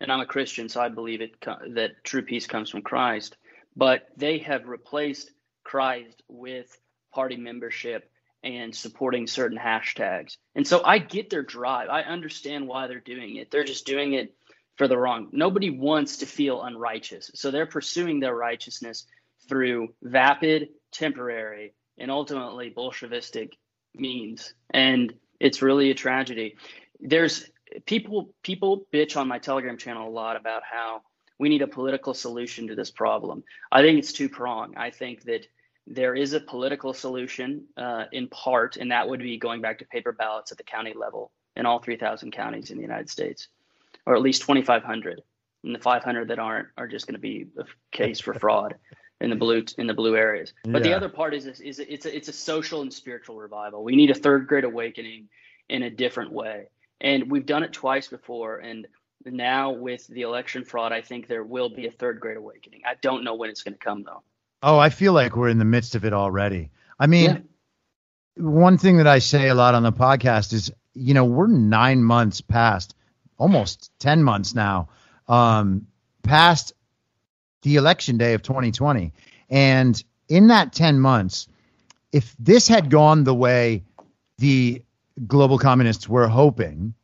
[0.00, 1.32] And I'm a Christian, so I believe it
[1.74, 3.36] that true peace comes from Christ.
[3.76, 5.30] But they have replaced
[5.64, 6.76] Christ with
[7.12, 8.10] party membership
[8.44, 10.36] and supporting certain hashtags.
[10.54, 11.88] And so I get their drive.
[11.88, 13.50] I understand why they're doing it.
[13.50, 14.34] They're just doing it
[14.76, 15.28] for the wrong.
[15.32, 17.32] Nobody wants to feel unrighteous.
[17.34, 19.06] So they're pursuing their righteousness
[19.48, 23.50] through vapid, temporary, and ultimately Bolshevistic
[23.94, 24.54] means.
[24.70, 26.56] And it's really a tragedy.
[27.00, 27.50] There's
[27.86, 31.02] people people bitch on my Telegram channel a lot about how
[31.38, 33.44] we need a political solution to this problem.
[33.70, 34.74] I think it's two prong.
[34.76, 35.46] I think that
[35.86, 39.86] there is a political solution uh, in part, and that would be going back to
[39.86, 43.48] paper ballots at the county level in all 3,000 counties in the United States,
[44.04, 45.22] or at least 2,500.
[45.64, 48.76] And the 500 that aren't are just going to be a case for fraud
[49.20, 50.52] in the blue in the blue areas.
[50.64, 53.82] But the other part is is, is it's a, it's a social and spiritual revival.
[53.84, 55.28] We need a third great awakening
[55.68, 56.68] in a different way,
[57.00, 58.58] and we've done it twice before.
[58.58, 58.86] And
[59.24, 62.82] now with the election fraud, I think there will be a third great awakening.
[62.86, 64.22] I don't know when it's going to come though.
[64.62, 66.70] Oh, I feel like we're in the midst of it already.
[66.98, 67.38] I mean, Yeah.
[68.36, 72.02] one thing that I say a lot on the podcast is, you know, we're nine
[72.02, 72.94] months past,
[73.36, 74.88] almost 10 months now,
[75.28, 75.86] um,
[76.22, 76.72] past
[77.62, 79.12] the election day of 2020.
[79.50, 81.48] And in that 10 months,
[82.12, 83.84] if this had gone the way
[84.38, 84.82] the
[85.26, 86.94] global communists were hoping,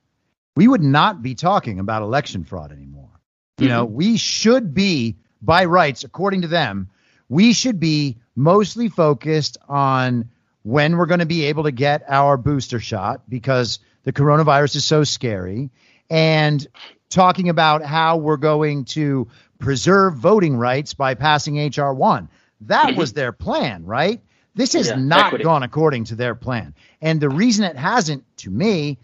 [0.57, 3.11] we would not be talking about election fraud anymore.
[3.59, 3.95] You know, mm-hmm.
[3.95, 6.90] we should be, by rights, according to them,
[7.29, 10.31] we should be mostly focused on
[10.62, 14.85] when we're going to be able to get our booster shot because the coronavirus is
[14.85, 15.71] so scary
[16.11, 16.67] and
[17.11, 19.29] talking about how we're going to
[19.64, 22.29] preserve voting rights by passing HR 1.
[22.62, 23.16] That was mm-hmm.
[23.16, 24.20] their plan, right?
[24.55, 25.44] This has Yeah, not equity.
[25.44, 26.74] gone according to their plan.
[27.00, 28.98] And the reason it hasn't, to me,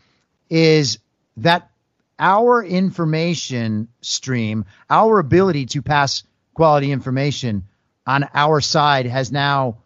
[0.51, 0.99] is
[1.38, 1.70] that
[2.18, 7.64] our information stream, our ability to pass quality information
[8.07, 9.79] on our side has now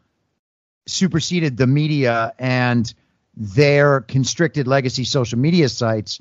[0.86, 2.92] superseded the media and
[3.36, 6.20] their constricted legacy social media sites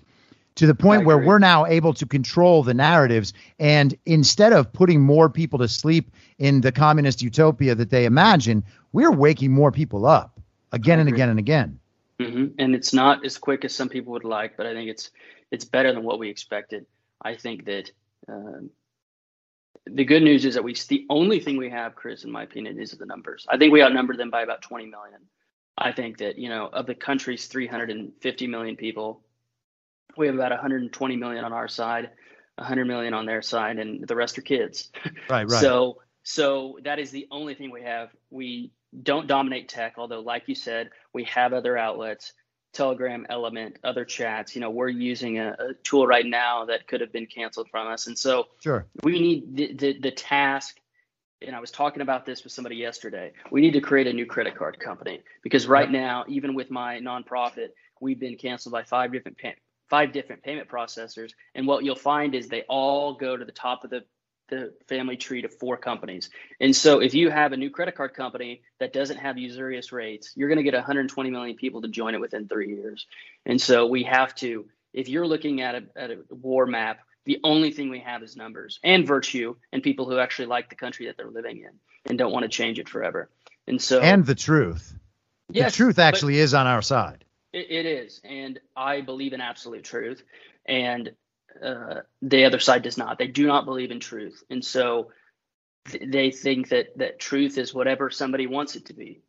[0.56, 5.02] to the point where we're now able to control the narratives and instead of putting
[5.02, 10.06] more people to sleep in the communist utopia that they imagine we're waking more people
[10.06, 10.40] up
[10.72, 11.80] again and again and again
[12.20, 15.12] hmm And it's not as quick as some people would like, but I think it's
[15.52, 16.86] it's better than what we expected.
[17.22, 17.92] I think that
[18.28, 18.70] um,
[19.86, 22.80] the good news is that we the only thing we have, Chris, in my opinion,
[22.80, 23.46] is the numbers.
[23.50, 25.22] I think we outnumber them by about 20 million.
[25.78, 29.24] I think that you know of the country's 350 million people,
[30.18, 32.12] we have about 120 million on our side,
[32.56, 34.92] 100 million on their side, and the rest are kids.
[35.30, 35.62] Right, right.
[35.62, 38.10] So so that is the only thing we have.
[38.30, 38.72] We
[39.04, 42.34] don't dominate tech, although, like you said, we have other outlets.
[42.74, 44.56] Telegram, Element, other chats.
[44.56, 47.88] You know, we're using a, a, tool right now that could have been canceled from
[47.88, 48.88] us, and so sure.
[49.04, 50.78] we need the, the, the task.
[51.46, 53.34] And I was talking about this with somebody yesterday.
[53.52, 57.00] We need to create a new credit card company because right now, even with my
[57.00, 57.70] nonprofit,
[58.02, 59.58] we've been canceled by five different pay-
[59.94, 61.34] five different payment processors.
[61.54, 64.04] And what you'll find is they all go to the top of the
[64.50, 66.32] the family tree to four companies.
[66.60, 70.34] And so if you have a new credit card company that doesn't have usurious rates,
[70.36, 73.06] you're going to get 120 million people to join it within three years.
[73.46, 77.40] And so we have to, if you're looking at a, at a war map, the
[77.44, 81.06] only thing we have is numbers and virtue and people who actually like the country
[81.06, 81.72] that they're living in
[82.08, 83.30] and don't want to change it forever.
[83.68, 84.94] And so, and the truth.
[85.50, 87.23] Yes, the truth actually is on our side.
[87.54, 88.20] It, it is.
[88.24, 90.24] And I believe in absolute truth.
[90.66, 91.14] And
[91.62, 93.18] uh, the other side does not.
[93.18, 95.12] They do not believe in truth, and so
[95.90, 99.22] th- they think that that truth is whatever somebody wants it to be,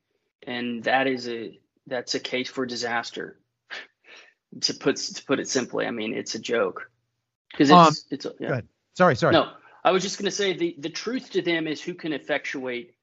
[0.42, 3.38] and that is a that's a case for disaster.
[4.62, 6.90] to put to put it simply, I mean it's a joke
[7.50, 8.48] because it's um, it's yeah.
[8.48, 8.68] Go ahead.
[8.94, 9.32] Sorry, sorry.
[9.32, 9.50] No,
[9.82, 12.94] I was just going to say the the truth to them is who can effectuate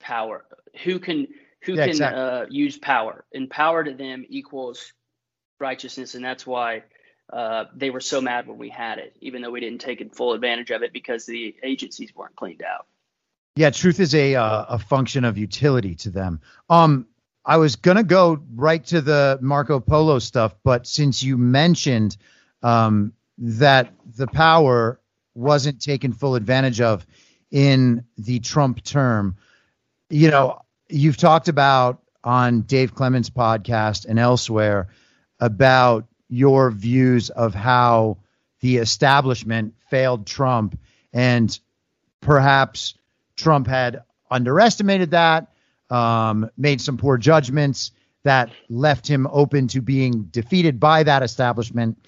[0.00, 0.44] power,
[0.82, 1.26] who can
[1.64, 2.20] who yeah, can exactly.
[2.20, 4.92] uh, use power, and power to them equals
[5.60, 6.82] righteousness, and that's why
[7.32, 10.32] uh, they were so mad when we had it, even though we didn't take full
[10.32, 12.86] advantage of it because the agencies weren't cleaned out.
[13.56, 16.40] Yeah, truth is a uh, a function of utility to them.
[16.70, 17.06] Um,
[17.44, 22.16] I was gonna go right to the Marco Polo stuff, but since you mentioned
[22.62, 25.00] um, that the power
[25.34, 27.06] wasn't taken full advantage of
[27.50, 29.36] in the Trump term,
[30.08, 30.61] you know,
[30.92, 34.88] you've talked about on Dave Clemens' podcast and elsewhere
[35.40, 38.18] about your views of how
[38.60, 40.78] the establishment failed Trump
[41.12, 41.58] and
[42.20, 42.94] perhaps
[43.36, 45.52] Trump had underestimated that,
[45.90, 47.90] um, made some poor judgments
[48.22, 51.98] that left him open to being defeated by that establishment.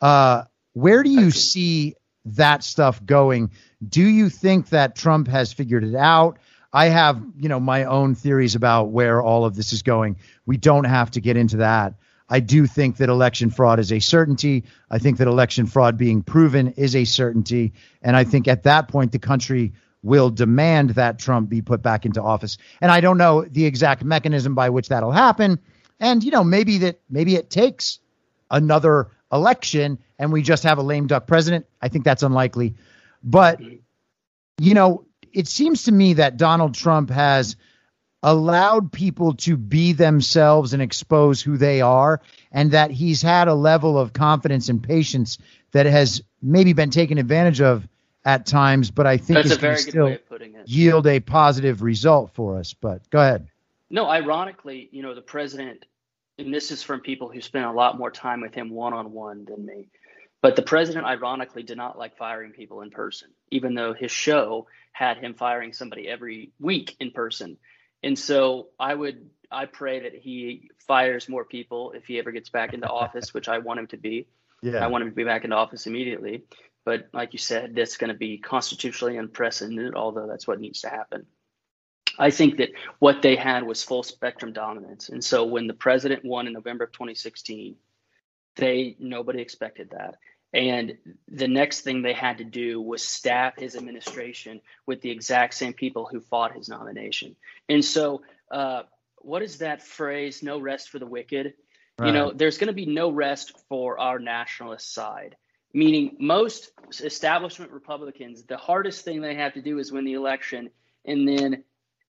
[0.00, 3.50] Uh, where do you see that stuff going?
[3.86, 6.38] Do you think that Trump has figured it out?
[6.72, 10.16] I have, you know, my own theories about where all of this is going.
[10.46, 11.94] We don't have to get into that.
[12.28, 14.64] I do think that election fraud is a certainty.
[14.90, 17.74] I think that election fraud being proven is a certainty.
[18.00, 22.06] And I think at that point, the country will demand that Trump be put back
[22.06, 22.56] into office.
[22.80, 25.58] And I don't know the exact mechanism by which that'll happen.
[26.00, 27.98] And, you know, maybe that maybe it takes
[28.50, 31.66] another election and we just have a lame duck president.
[31.80, 32.74] I think that's unlikely.
[33.22, 33.60] But,
[34.58, 37.56] you know, it seems to me that Donald Trump has
[38.22, 42.20] allowed people to be themselves and expose who they are,
[42.52, 45.38] and that he's had a level of confidence and patience
[45.72, 47.86] that has maybe been taken advantage of
[48.24, 50.16] at times, but I think That's it's still
[50.64, 52.72] yield a positive result for us.
[52.74, 53.48] But go ahead.
[53.90, 55.84] No, ironically, you know, the president,
[56.38, 59.12] and this is from people who spent a lot more time with him one on
[59.12, 59.88] one than me.
[60.42, 64.66] But the president, ironically, did not like firing people in person, even though his show
[64.90, 67.56] had him firing somebody every week in person.
[68.02, 72.50] And so I would I pray that he fires more people if he ever gets
[72.50, 74.26] back into office, which I want him to be.
[74.62, 74.84] Yeah.
[74.84, 76.44] I want him to be back into office immediately.
[76.84, 80.88] But like you said, that's going to be constitutionally unprecedented, although that's what needs to
[80.88, 81.26] happen.
[82.18, 85.08] I think that what they had was full spectrum dominance.
[85.08, 87.76] And so when the president won in November of 2016,
[88.56, 90.16] they nobody expected that.
[90.54, 95.54] And the next thing they had to do was staff his administration with the exact
[95.54, 97.36] same people who fought his nomination.
[97.68, 98.82] And so, uh,
[99.18, 100.42] what is that phrase?
[100.42, 101.54] No rest for the wicked.
[101.98, 102.08] Right.
[102.08, 105.36] You know, there's going to be no rest for our nationalist side.
[105.72, 110.68] Meaning, most establishment Republicans, the hardest thing they have to do is win the election,
[111.06, 111.64] and then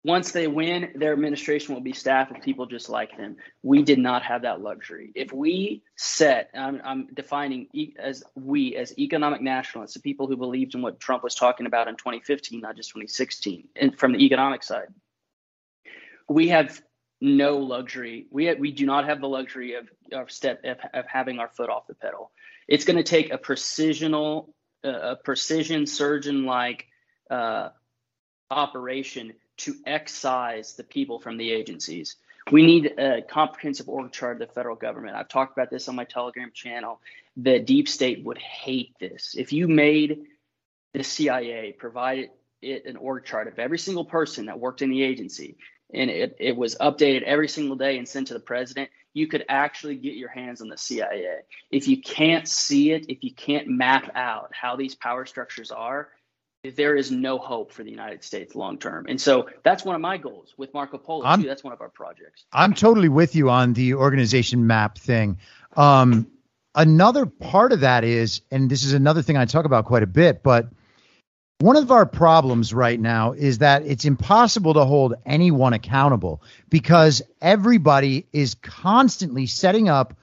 [0.06, 3.36] once they win, their administration will be staffed with people just like them.
[3.64, 5.10] We did not have that luxury.
[5.16, 10.36] If we set, I'm, I'm defining e- as we as economic nationalists, the people who
[10.36, 14.24] believed in what Trump was talking about in 2015, not just 2016, and from the
[14.24, 14.86] economic side,
[16.28, 16.80] we have
[17.20, 18.26] no luxury.
[18.30, 21.68] We we do not have the luxury of of step of, of having our foot
[21.68, 22.30] off the pedal.
[22.68, 24.50] It's going to take a precisional,
[24.84, 26.86] uh, a precision surgeon like
[27.28, 27.70] uh,
[28.52, 32.16] operation to excise the people from the agencies.
[32.50, 35.16] We need a comprehensive org chart of the federal government.
[35.16, 37.00] I've talked about this on my Telegram channel.
[37.36, 39.34] The deep state would hate this.
[39.36, 40.26] If you made
[40.94, 42.30] the CIA provided
[42.62, 45.56] it an org chart of every single person that worked in the agency,
[45.92, 49.44] and it, it was updated every single day and sent to the president, you could
[49.48, 51.38] actually get your hands on the CIA.
[51.70, 56.08] If you can't see it, if you can't map out how these power structures are,
[56.74, 59.06] there is no hope for the United States long term.
[59.08, 61.48] And so that's one of my goals with Marco Polo I'm, too.
[61.48, 62.44] That's one of our projects.
[62.52, 65.38] I'm totally with you on the organization map thing.
[65.76, 66.26] Um,
[66.74, 70.08] another part of that is, and this is another thing I talk about quite a
[70.08, 70.68] bit, but
[71.58, 77.22] one of our problems right now is that it's impossible to hold anyone accountable because
[77.40, 80.14] everybody is constantly setting up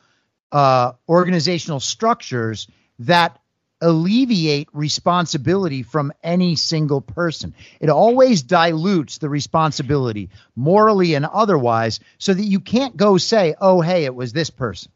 [0.51, 2.67] uh, organizational structures
[2.99, 3.39] that
[3.83, 7.53] alleviate responsibility from any single person.
[7.79, 13.81] It always dilutes the responsibility, morally and otherwise, so that you can't go say, oh,
[13.81, 14.91] hey, it was this person.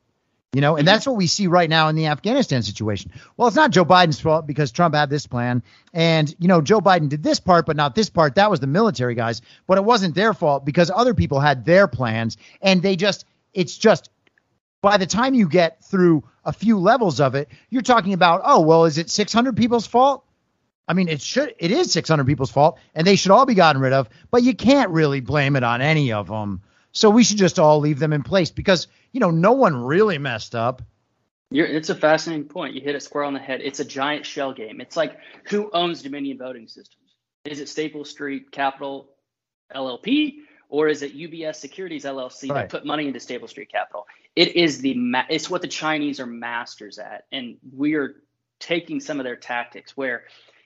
[0.53, 0.93] You know, and mm-hmm.
[0.93, 3.11] that's what we see right now in the Afghanistan situation.
[3.35, 5.61] Well, it's not Joe Biden's fault because Trump had this plan.
[5.93, 8.35] And, you know, Joe Biden did this part, but not this part.
[8.35, 9.41] That was the military guys.
[9.67, 12.37] But it wasn't their fault because other people had their plans.
[12.61, 14.09] And they just, it's just,
[14.81, 18.61] by the time you get through a few levels of it, you're talking about, oh,
[18.61, 20.23] well, is it 600 people's fault?
[20.87, 23.81] I mean, it should, it is 600 people's fault and they should all be gotten
[23.81, 26.61] rid of, but you can't really blame it on any of them.
[26.93, 30.17] So we should just all leave them in place because you know, no one really
[30.17, 30.81] messed up.
[31.49, 32.75] You're, it's a fascinating point.
[32.75, 33.61] You hit a square on the head.
[33.63, 34.81] It's a giant shell game.
[34.81, 37.15] It's like who owns Dominion Voting Systems?
[37.45, 39.09] Is it Staple Street Capital
[39.73, 40.35] LLP
[40.69, 42.61] or is it UBS Securities LLC right.
[42.61, 44.07] that put money into Staples Street Capital?
[44.35, 48.21] It is the ma- it's what the Chinese are masters at, and we are
[48.59, 50.23] taking some of their tactics where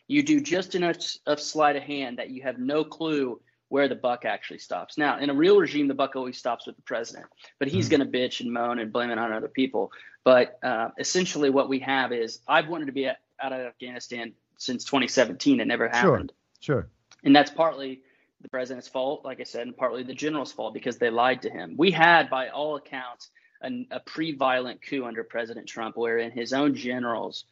[0.07, 3.39] you do just enough of sleight of hand that you have no clue
[3.69, 4.97] where the buck actually stops.
[4.97, 7.27] Now, in a real regime, the buck always stops with the president,
[7.57, 8.01] but he's mm-hmm.
[8.01, 9.91] going to bitch and moan and blame it on other people.
[10.25, 14.83] But uh, essentially, what we have is I've wanted to be out of Afghanistan since
[14.83, 15.61] 2017.
[15.61, 16.33] It never happened.
[16.59, 16.75] Sure.
[16.75, 16.89] Sure.
[17.23, 18.01] And that's partly
[18.41, 21.49] the president's fault, like I said, and partly the general's fault because they lied to
[21.49, 21.75] him.
[21.77, 23.29] We had, by all accounts,
[23.61, 27.45] a, a pre-violent coup under President Trump, wherein his own generals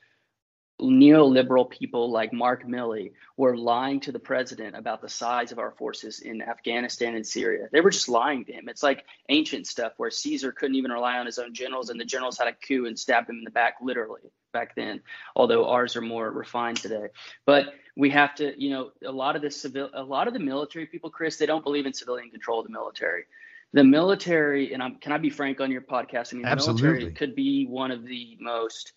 [0.82, 5.72] neoliberal people like Mark Milley were lying to the president about the size of our
[5.72, 7.68] forces in Afghanistan and Syria.
[7.72, 8.70] They were just lying to him.
[8.70, 12.06] It's like ancient stuff where Caesar couldn't even rely on his own generals, and the
[12.06, 14.22] generals had a coup and stabbed him in the back, literally
[14.54, 15.02] back then.
[15.36, 17.08] Although ours are more refined today,
[17.46, 20.40] but we have to, you know, a lot of the civil, a lot of the
[20.40, 23.26] military people, Chris, they don't believe in civilian control of the military.
[23.74, 26.34] The military, and I'm, can I be frank on your podcast?
[26.34, 26.88] I mean, the Absolutely.
[26.88, 28.94] military could be one of the most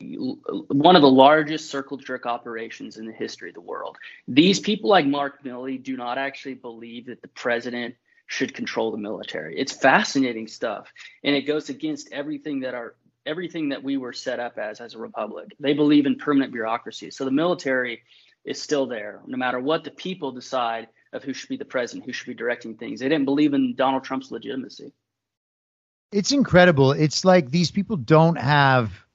[0.00, 3.96] one of the largest circle jerk operations in the history of the world.
[4.28, 7.94] These people like Mark Milley do not actually believe that the president
[8.26, 9.58] should control the military.
[9.58, 10.92] It's fascinating stuff
[11.24, 12.94] and it goes against everything that our
[13.24, 15.54] everything that we were set up as as a republic.
[15.58, 17.10] They believe in permanent bureaucracy.
[17.10, 18.02] So the military
[18.44, 22.04] is still there no matter what the people decide of who should be the president,
[22.04, 23.00] who should be directing things.
[23.00, 24.92] They didn't believe in Donald Trump's legitimacy.
[26.12, 26.92] It's incredible.
[26.92, 29.05] It's like these people don't have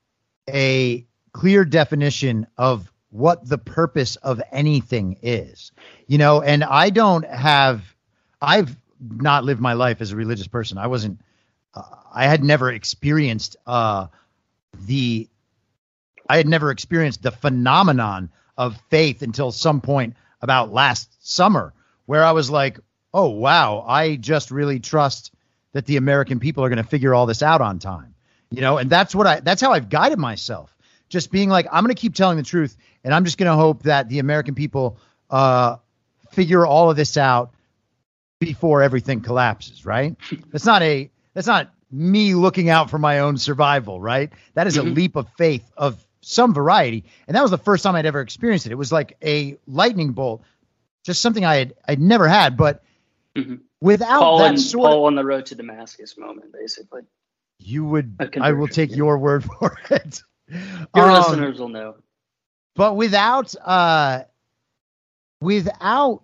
[0.49, 5.71] a clear definition of what the purpose of anything is.
[6.07, 7.83] You know, and I don't have
[8.41, 10.77] I've not lived my life as a religious person.
[10.77, 11.21] I wasn't
[11.73, 11.83] uh,
[12.13, 14.07] I had never experienced uh
[14.87, 15.27] the
[16.29, 21.73] I had never experienced the phenomenon of faith until some point about last summer
[22.05, 22.79] where I was like,
[23.13, 25.33] "Oh wow, I just really trust
[25.73, 28.10] that the American people are going to figure all this out on time."
[28.51, 30.75] You know, and that's what I that's how I've guided myself.
[31.07, 33.55] Just being like, I'm going to keep telling the truth, and I'm just going to
[33.55, 34.97] hope that the American people
[35.29, 35.77] uh,
[36.31, 37.51] figure all of this out
[38.39, 39.85] before everything collapses.
[39.85, 40.17] Right?
[40.51, 44.01] That's not a that's not me looking out for my own survival.
[44.01, 44.31] Right?
[44.53, 44.95] That is a mm-hmm.
[44.95, 48.65] leap of faith of some variety, and that was the first time I'd ever experienced
[48.65, 48.73] it.
[48.73, 50.43] It was like a lightning bolt,
[51.05, 52.83] just something I had I'd never had, but.
[53.35, 53.55] Mm-hmm.
[53.79, 57.01] Without Paul that and, sort Paul on the road to Damascus moment, basically.
[57.63, 58.15] You would.
[58.39, 58.97] I will take yeah.
[58.97, 60.23] your word for it.
[60.95, 61.95] Your um, listeners will know.
[62.75, 64.23] But without, uh,
[65.41, 66.23] without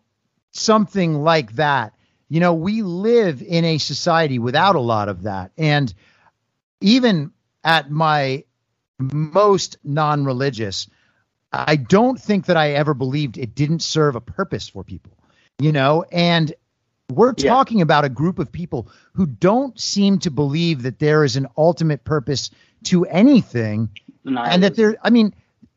[0.51, 1.93] something like that,
[2.29, 5.93] you know, we live in a society without a lot of that, and
[6.81, 7.31] even
[7.63, 8.43] at my
[8.99, 10.87] most non-religious,
[11.51, 15.13] I don't think that I ever believed it didn't serve a purpose for people.
[15.59, 16.53] You know, and
[17.09, 17.49] we're yeah.
[17.49, 21.47] talking about a group of people who don't seem to believe that there is an
[21.57, 22.51] ultimate purpose
[22.85, 23.89] to anything.
[24.25, 25.33] and that there, I mean,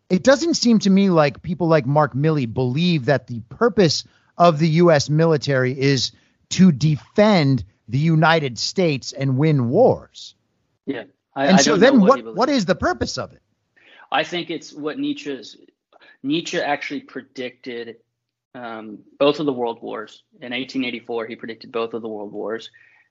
[0.09, 4.05] it doesn't seem to me like people like Mark Milley believe that the purpose
[4.37, 5.09] of the U.S.
[5.09, 6.13] military is
[6.51, 10.35] to defend the United States and win wars.
[10.87, 11.05] Yeah.
[11.37, 13.43] I, and I so then what, what is the purpose of it?
[14.11, 15.57] I think it's what Nietzsche's
[16.25, 17.97] Nietzsche actually predicted
[18.55, 20.23] um, both of the world wars.
[20.35, 22.71] In 1884, he predicted both of the world wars.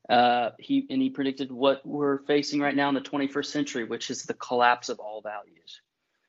[0.10, 4.10] Uh, he and he predicted what we're facing right now in the 21st century, which
[4.10, 5.82] is the collapse of all values.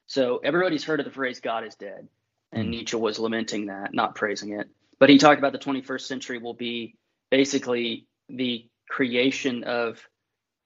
[0.07, 2.09] So everybody's heard of the phrase "God is dead,"
[2.53, 2.71] and mm.
[2.71, 4.69] Nietzsche was lamenting that, not praising it.
[4.99, 6.97] But he talked about the 21st century will be
[7.31, 10.07] basically the creation of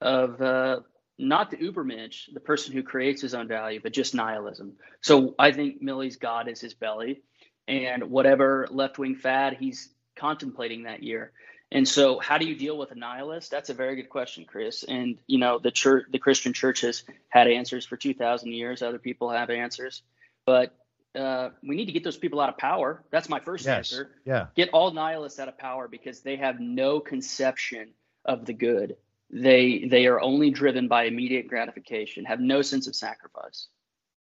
[0.01, 0.79] of uh,
[1.17, 4.73] not the Ubermensch, the person who creates his own value, but just nihilism.
[5.01, 7.21] So I think Milley's God is his belly,
[7.67, 11.31] and whatever left wing fad he's contemplating that year.
[11.71, 13.49] And so, how do you deal with a nihilist?
[13.51, 14.83] That's a very good question, Chris.
[14.83, 18.81] And you know, the church, the Christian church has had answers for two thousand years.
[18.81, 20.03] Other people have answers,
[20.45, 20.75] but
[21.15, 23.03] uh, we need to get those people out of power.
[23.09, 23.77] That's my first yes.
[23.77, 24.11] answer.
[24.25, 24.47] Yeah.
[24.55, 27.89] Get all nihilists out of power because they have no conception
[28.25, 28.97] of the good.
[29.31, 33.67] They they are only driven by immediate gratification, have no sense of sacrifice.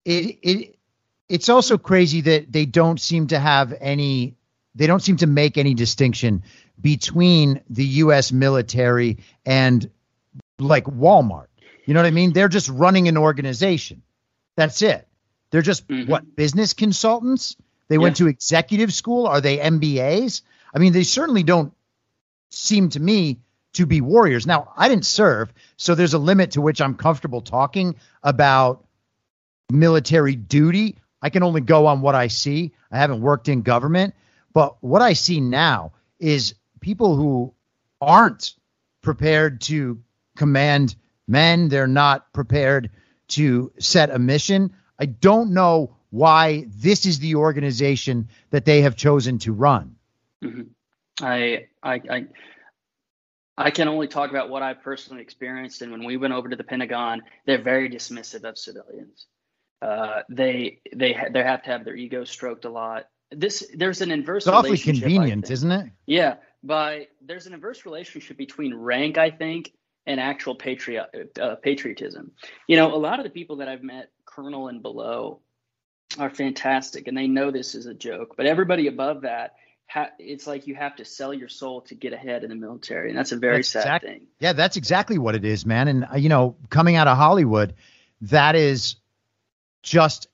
[0.03, 0.78] It it
[1.29, 4.35] it's also crazy that they don't seem to have any
[4.75, 6.43] they don't seem to make any distinction
[6.79, 9.89] between the US military and
[10.59, 11.47] like Walmart.
[11.85, 12.33] You know what I mean?
[12.33, 14.03] They're just running an organization.
[14.55, 15.07] That's it.
[15.51, 16.09] They're just mm-hmm.
[16.09, 17.55] what business consultants?
[17.87, 18.01] They yeah.
[18.01, 19.27] went to executive school?
[19.27, 20.41] Are they MBAs?
[20.73, 21.73] I mean, they certainly don't
[22.51, 23.39] seem to me
[23.73, 24.45] to be warriors.
[24.45, 28.85] Now, I didn't serve, so there's a limit to which I'm comfortable talking about
[29.71, 30.97] military duty.
[31.21, 32.73] I can only go on what I see.
[32.91, 34.13] I haven't worked in government,
[34.53, 37.53] but what I see now is people who
[38.01, 38.53] aren't
[39.01, 40.01] prepared to
[40.37, 40.95] command
[41.27, 42.89] men, they're not prepared
[43.29, 44.73] to set a mission.
[44.97, 49.95] I don't know why this is the organization that they have chosen to run.
[50.43, 50.63] Mm-hmm.
[51.21, 52.25] I, I, I
[53.59, 55.81] I can only talk about what I personally experienced.
[55.81, 59.27] And when we went over to the Pentagon, they're very dismissive of civilians.
[59.81, 63.07] Uh, they they ha- they have to have their ego stroked a lot.
[63.31, 64.45] This there's an inverse.
[64.45, 65.91] It's awfully convenient, isn't it?
[66.05, 69.71] Yeah, but there's an inverse relationship between rank, I think,
[70.05, 72.31] and actual patriot uh, patriotism.
[72.67, 75.39] You know, a lot of the people that I've met, colonel and below,
[76.17, 78.35] are fantastic, and they know this is a joke.
[78.35, 79.55] But everybody above that
[79.89, 83.09] ha- it's like you have to sell your soul to get ahead in the military,
[83.09, 84.27] and that's a very that's sad exact, thing.
[84.39, 85.87] Yeah, that's exactly what it is, man.
[85.87, 87.73] And uh, you know, coming out of Hollywood,
[88.21, 88.95] that is
[89.81, 90.27] just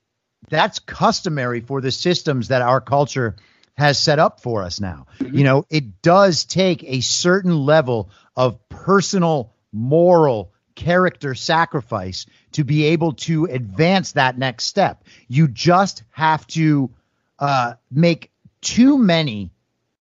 [0.48, 3.36] that's customary for the systems that our culture
[3.76, 5.06] has set up for us now.
[5.20, 12.84] You know, it does take a certain level of personal, moral, character sacrifice to be
[12.84, 15.04] able to advance that next step.
[15.26, 16.90] You just have to
[17.38, 18.30] uh, make
[18.60, 19.50] too many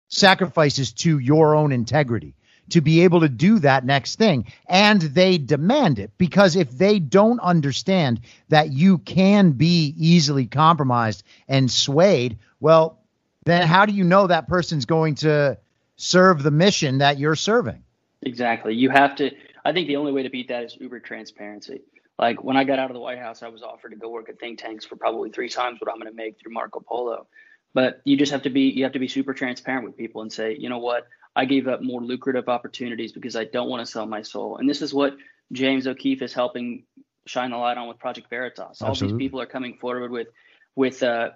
[0.08, 2.34] sacrifices to your own integrity
[2.70, 4.46] to be able to do that next thing.
[4.66, 11.22] And they demand it because if they don't understand that you can be easily compromised
[11.48, 12.98] and swayed, well,
[13.44, 15.58] then how do you know that person's going to
[15.96, 17.82] serve the mission that you're serving?
[18.22, 18.74] Exactly.
[18.74, 19.30] You have to,
[19.64, 21.82] I think the only way to beat that is uber transparency.
[22.18, 24.28] Like when I got out of the White House, I was offered to go work
[24.28, 27.26] at think tanks for probably three times what I'm going to make through Marco Polo.
[27.72, 30.32] But you just have to be you have to be super transparent with people and
[30.32, 33.90] say, you know what, I gave up more lucrative opportunities because I don't want to
[33.90, 34.56] sell my soul.
[34.56, 35.16] And this is what
[35.52, 36.84] James O'Keefe is helping
[37.26, 38.82] shine the light on with Project Veritas.
[38.82, 39.18] All Absolutely.
[39.18, 40.28] these people are coming forward with
[40.76, 41.30] with uh,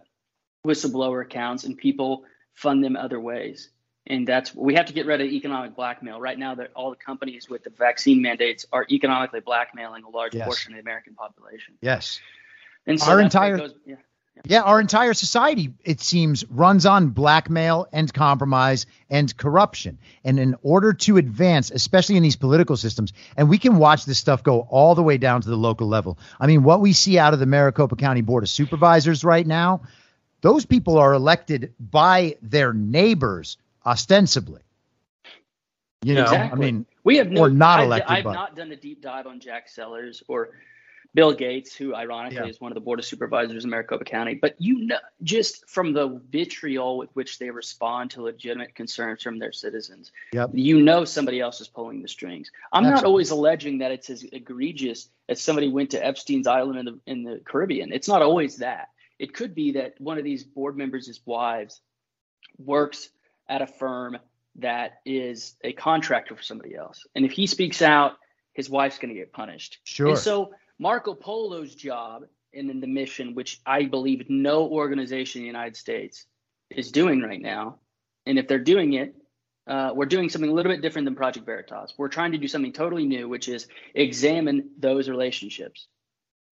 [0.66, 2.24] whistleblower accounts, and people
[2.55, 3.70] fund them other ways.
[4.07, 6.20] And that's we have to get rid of economic blackmail.
[6.20, 10.34] Right now, that all the companies with the vaccine mandates are economically blackmailing a large
[10.34, 10.46] yes.
[10.46, 11.74] portion of the American population.
[11.82, 12.20] Yes.
[12.86, 13.96] And so our entire goes, yeah.
[14.45, 19.99] Yeah, our entire society, it seems, runs on blackmail and compromise and corruption.
[20.24, 24.18] And in order to advance, especially in these political systems, and we can watch this
[24.18, 26.18] stuff go all the way down to the local level.
[26.41, 29.82] I mean, what we see out of the Maricopa County Board of Supervisors right now,
[30.41, 34.62] those people are elected by their neighbors ostensibly.
[36.03, 36.53] You know, exactly.
[36.53, 38.11] I mean, we have no, or not elected.
[38.11, 40.51] I've, I've not done a deep dive on Jack Sellers or
[41.18, 42.46] Bill Gates, who ironically yeah.
[42.46, 44.36] is one of the board of supervisors in Maricopa County.
[44.36, 49.40] But you know, just from the vitriol with which they respond to legitimate concerns from
[49.40, 50.50] their citizens, yep.
[50.52, 52.52] you know somebody else is pulling the strings.
[52.72, 53.02] I'm Absolutely.
[53.02, 57.00] not always alleging that it's as egregious as somebody went to Epstein's Island in the
[57.08, 57.92] in the Caribbean.
[57.92, 58.90] It's not always that.
[59.18, 61.80] It could be that one of these board members' wives
[62.58, 63.08] works
[63.48, 64.18] at a firm
[64.60, 68.18] that is a contractor for somebody else, and if he speaks out,
[68.52, 69.78] his wife's going to get punished.
[69.82, 70.10] Sure.
[70.10, 72.24] And so Marco Polo's job
[72.55, 76.26] and then the mission, which I believe no organization in the United States
[76.70, 77.79] is doing right now,
[78.26, 79.14] and if they're doing it,
[79.66, 81.93] uh, we're doing something a little bit different than Project Veritas.
[81.99, 85.89] We're trying to do something totally new, which is examine those relationships.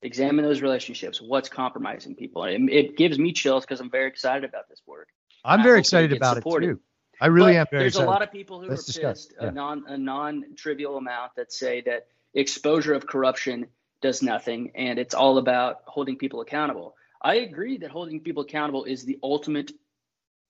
[0.03, 1.21] Examine those relationships.
[1.21, 2.45] What's compromising people?
[2.45, 5.09] It, it gives me chills because I'm very excited about this work.
[5.45, 6.71] I'm very excited about supported.
[6.71, 6.81] it too.
[7.21, 8.07] I really but am very there's excited.
[8.07, 9.27] a lot of people who Let's are discuss.
[9.27, 9.49] pissed, yeah.
[9.49, 13.67] a non a non-trivial amount that say that exposure of corruption
[14.03, 16.95] does nothing and it's all about holding people accountable.
[17.21, 19.73] I agree that holding people accountable is the ultimate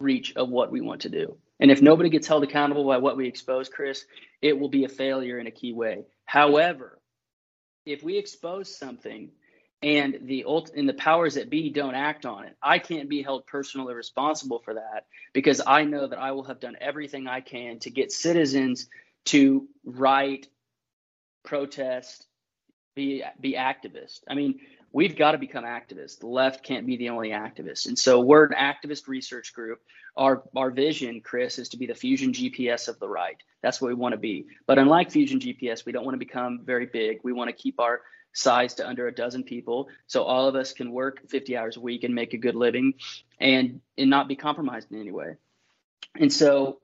[0.00, 1.36] reach of what we want to do.
[1.58, 4.04] And if nobody gets held accountable by what we expose, Chris,
[4.42, 6.04] it will be a failure in a key way.
[6.24, 7.00] However,
[7.86, 9.30] if we expose something
[9.82, 13.22] and the ult- and the powers that be don't act on it, I can't be
[13.22, 17.40] held personally responsible for that because I know that I will have done everything I
[17.40, 18.88] can to get citizens
[19.26, 20.48] to write,
[21.44, 22.26] protest,
[22.96, 24.22] be be activist.
[24.26, 24.58] I mean,
[24.90, 26.18] we've got to become activists.
[26.18, 27.86] The left can't be the only activist.
[27.86, 29.80] And so we're an activist research group.
[30.16, 33.36] Our our vision, Chris, is to be the fusion GPS of the right.
[33.62, 34.46] That's what we want to be.
[34.66, 37.20] But unlike fusion GPS, we don't want to become very big.
[37.22, 38.00] We want to keep our
[38.32, 41.80] size to under a dozen people so all of us can work 50 hours a
[41.80, 42.94] week and make a good living
[43.38, 45.36] and and not be compromised in any way.
[46.18, 46.80] And so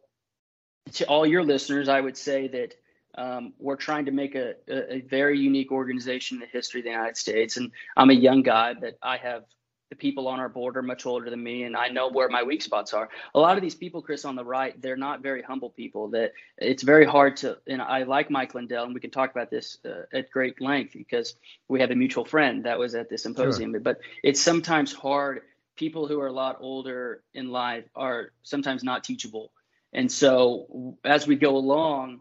[0.95, 2.75] to all your listeners, I would say that
[3.17, 6.85] um, we're trying to make a, a, a, very unique organization in the history of
[6.85, 7.59] the United States.
[7.59, 9.45] And I'm a young guy, but I have
[9.93, 12.43] the people on our board are much older than me, and I know where my
[12.43, 13.11] weak spots are.
[13.35, 16.09] A lot of these people, Chris, on the right, they're not very humble people.
[16.09, 17.59] That it's very hard to.
[17.67, 20.95] And I like Mike Lindell, and we can talk about this uh, at great length
[20.95, 21.35] because
[21.69, 23.73] we have a mutual friend that was at the symposium.
[23.73, 23.81] Sure.
[23.81, 25.43] But it's sometimes hard.
[25.77, 29.53] People who are a lot older in life are sometimes not teachable.
[29.93, 32.21] And so as we go along,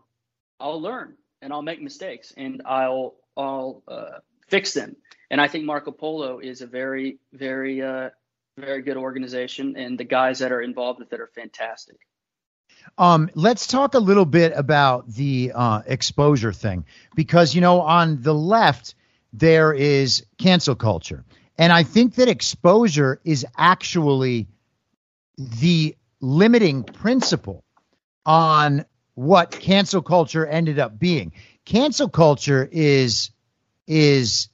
[0.62, 4.96] I'll learn and I'll make mistakes and I'll I'll uh, fix them.
[5.30, 8.10] And I think Marco Polo is a very very uh,
[8.58, 11.98] very good organization, and the guys that are involved with it are fantastic.
[12.98, 16.86] Um, let's talk a little bit about the uh, exposure thing
[17.16, 18.96] because you know on the left
[19.34, 21.24] there is cancel culture,
[21.58, 24.48] and I think that exposure is actually
[25.38, 27.64] the limiting principle
[28.26, 28.86] on
[29.16, 31.34] what cancel culture ended up being.
[31.66, 33.32] Cancel culture is
[33.88, 34.50] is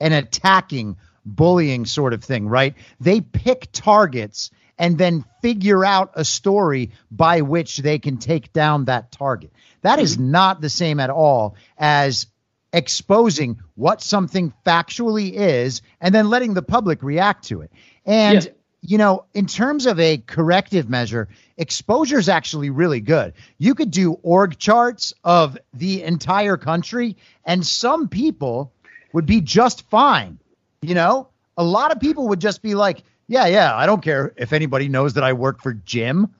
[0.00, 2.74] an attacking, bullying sort of thing, right?
[3.00, 8.84] They pick targets and then figure out a story by which they can take down
[8.84, 9.52] that target.
[9.82, 10.30] That is mm-hmm.
[10.30, 12.26] not the same at all as
[12.72, 17.72] exposing what something factually is and then letting the public react to it.
[18.04, 18.50] And yeah
[18.80, 23.34] you know, in terms of a corrective measure, exposure is actually really good.
[23.58, 28.72] You could do org charts of the entire country, and some people
[29.12, 30.38] would be just fine.
[30.80, 34.32] You know, a lot of people would just be like, yeah, yeah, I don't care
[34.36, 36.34] if anybody knows that I work for Jim,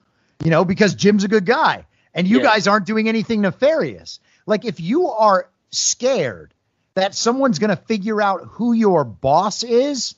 [0.44, 1.84] you know, because Jim's a good guy
[2.14, 2.44] and you yeah.
[2.44, 4.20] guys aren't doing anything nefarious.
[4.46, 6.54] Like, if you are scared
[6.94, 10.14] that someone's going to figure out who your boss is,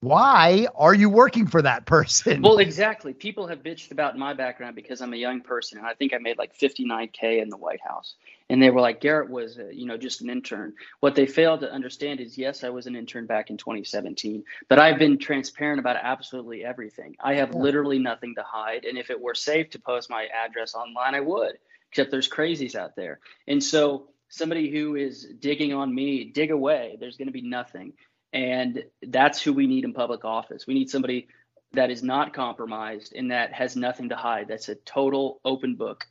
[0.00, 2.40] why are you working for that person?
[2.42, 3.12] Well, exactly.
[3.12, 6.18] People have bitched about my background because I'm a young person, and I think I
[6.18, 8.14] made like 59k in the White House.
[8.48, 10.74] And they were like, Garrett was, uh, you know, just an intern.
[11.00, 14.78] What they failed to understand is, yes, I was an intern back in 2017, but
[14.78, 17.16] I've been transparent about absolutely everything.
[17.20, 17.58] I have yeah.
[17.58, 21.20] literally nothing to hide, and if it were safe to post my address online, I
[21.20, 21.58] would.
[21.90, 26.96] Except there's crazies out there, and so somebody who is digging on me, dig away.
[27.00, 27.94] There's going to be nothing.
[28.32, 30.66] And that's who we need in public office.
[30.66, 31.28] We need somebody
[31.72, 34.48] that is not compromised and that has nothing to hide.
[34.48, 36.06] That's a total open book.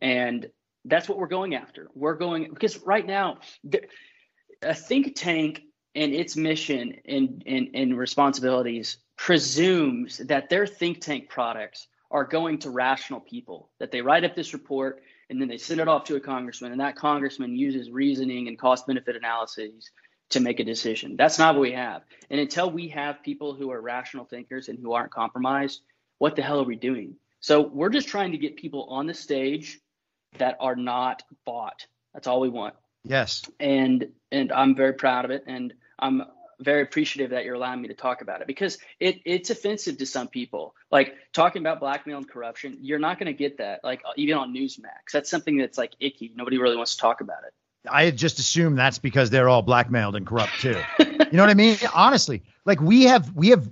[0.00, 0.48] And
[0.84, 1.88] that's what we're going after.
[1.94, 3.38] We're going because right now,
[4.62, 5.62] a think tank
[5.94, 12.58] and its mission and, and, and responsibilities presumes that their think tank products are going
[12.58, 16.04] to rational people, that they write up this report and then they send it off
[16.04, 19.90] to a congressman, and that congressman uses reasoning and cost benefit analyses
[20.32, 21.16] to make a decision.
[21.16, 22.02] That's not what we have.
[22.30, 25.82] And until we have people who are rational thinkers and who aren't compromised,
[26.18, 27.16] what the hell are we doing?
[27.40, 29.80] So we're just trying to get people on the stage
[30.38, 31.86] that are not bought.
[32.14, 32.74] That's all we want.
[33.04, 33.42] Yes.
[33.58, 36.22] And and I'm very proud of it and I'm
[36.60, 40.06] very appreciative that you're allowing me to talk about it because it it's offensive to
[40.06, 40.74] some people.
[40.90, 44.54] Like talking about blackmail and corruption, you're not going to get that like even on
[44.54, 45.10] Newsmax.
[45.12, 46.32] That's something that's like icky.
[46.34, 47.52] Nobody really wants to talk about it.
[47.90, 50.76] I just assume that's because they're all blackmailed and corrupt too.
[50.98, 51.76] you know what I mean?
[51.94, 53.68] Honestly, like we have we have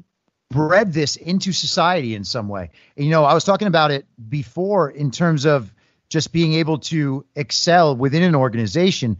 [0.50, 2.70] bred this into society in some way.
[2.96, 5.72] And, you know, I was talking about it before in terms of
[6.08, 9.16] just being able to excel within an organization.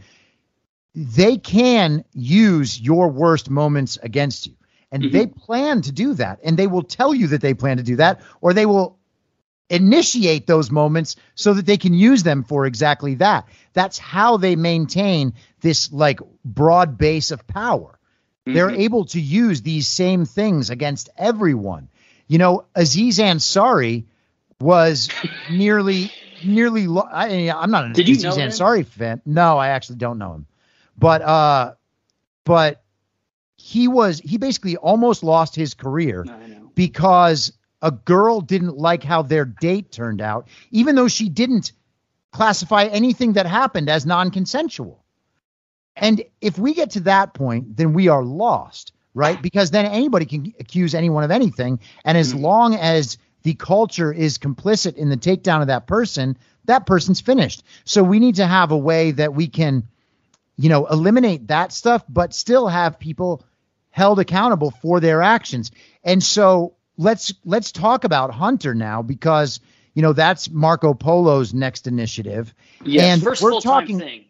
[0.94, 4.54] They can use your worst moments against you.
[4.90, 5.16] And mm-hmm.
[5.16, 6.40] they plan to do that.
[6.42, 8.98] And they will tell you that they plan to do that, or they will
[9.70, 13.48] initiate those moments so that they can use them for exactly that.
[13.72, 17.98] That's how they maintain this like broad base of power.
[18.46, 18.54] Mm-hmm.
[18.54, 21.88] They're able to use these same things against everyone.
[22.26, 24.04] You know, Aziz Ansari
[24.60, 25.08] was
[25.50, 26.10] nearly
[26.44, 26.86] nearly.
[27.10, 28.84] I, am not an Did Aziz you know Ansari him?
[28.84, 29.22] fan.
[29.24, 30.46] No, I actually don't know him.
[30.98, 31.74] But uh,
[32.44, 32.82] but
[33.56, 36.24] he was he basically almost lost his career
[36.74, 37.52] because
[37.82, 41.72] a girl didn't like how their date turned out, even though she didn't
[42.32, 45.02] classify anything that happened as non-consensual.
[45.96, 49.40] And if we get to that point, then we are lost, right?
[49.40, 51.80] Because then anybody can accuse anyone of anything.
[52.04, 52.44] And as mm-hmm.
[52.44, 57.64] long as the culture is complicit in the takedown of that person, that person's finished.
[57.84, 59.88] So we need to have a way that we can,
[60.56, 63.42] you know, eliminate that stuff, but still have people
[63.90, 65.72] held accountable for their actions.
[66.04, 69.60] And so let's let's talk about Hunter now because
[69.94, 72.54] you know that's Marco Polo's next initiative.
[72.84, 74.26] Yes, and first we're talking thing.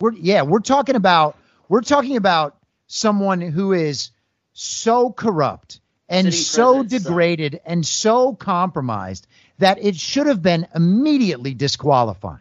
[0.00, 1.36] We're yeah, we're talking about
[1.68, 4.10] we're talking about someone who is
[4.54, 7.60] so corrupt and Sitting so degraded son.
[7.66, 9.26] and so compromised
[9.58, 12.38] that it should have been immediately disqualifying.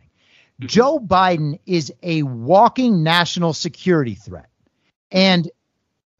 [0.59, 0.67] Mm-hmm.
[0.67, 4.49] Joe Biden is a walking national security threat.
[5.11, 5.49] And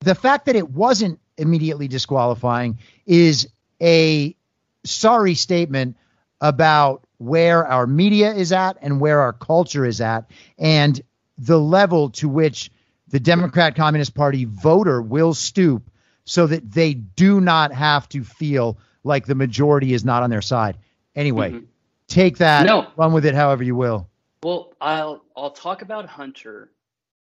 [0.02, 3.48] the fact that it wasn't immediately disqualifying is
[3.82, 4.36] a
[4.84, 5.98] sorry statement
[6.42, 11.02] about where our media is at and where our culture is at and
[11.38, 12.72] the level to which
[13.10, 15.90] the Democrat Communist Party voter will stoop
[16.26, 20.42] so that they do not have to feel like the majority is not on their
[20.42, 20.78] side.
[21.16, 21.66] Anyway, mm-hmm.
[22.08, 22.88] take that, no.
[22.96, 24.08] run with it however you will.
[24.44, 26.72] Well, I'll I'll talk about Hunter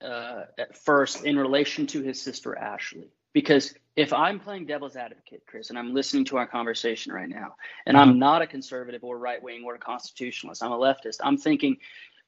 [0.01, 3.09] uh, at first in relation to his sister Ashley.
[3.33, 7.55] Because if I'm playing devil's advocate, Chris, and I'm listening to our conversation right now,
[7.85, 8.19] and I'm mm-hmm.
[8.19, 11.77] not a conservative or right wing or a constitutionalist, I'm a leftist, I'm thinking,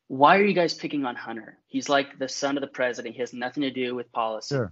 [0.08, 1.58] why are you guys picking on Hunter?
[1.68, 3.16] He's like the son of the president.
[3.16, 4.56] He has nothing to do with policy.
[4.56, 4.72] Sure.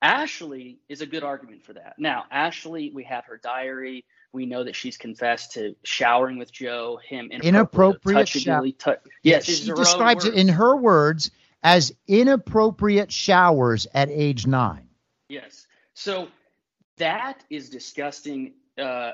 [0.00, 1.94] Ashley is a good argument for that.
[1.98, 4.04] Now, Ashley, we have her diary.
[4.32, 8.96] We know that she's confessed to showering with Joe, him inappropriate, inappropriate shower.
[9.22, 11.32] yes, she describes it in her words
[11.64, 14.88] as inappropriate showers at age nine.
[15.28, 15.66] Yes.
[16.00, 16.28] So
[16.96, 18.54] that is disgusting.
[18.78, 19.12] Uh,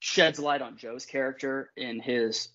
[0.00, 2.48] sheds light on Joe's character and his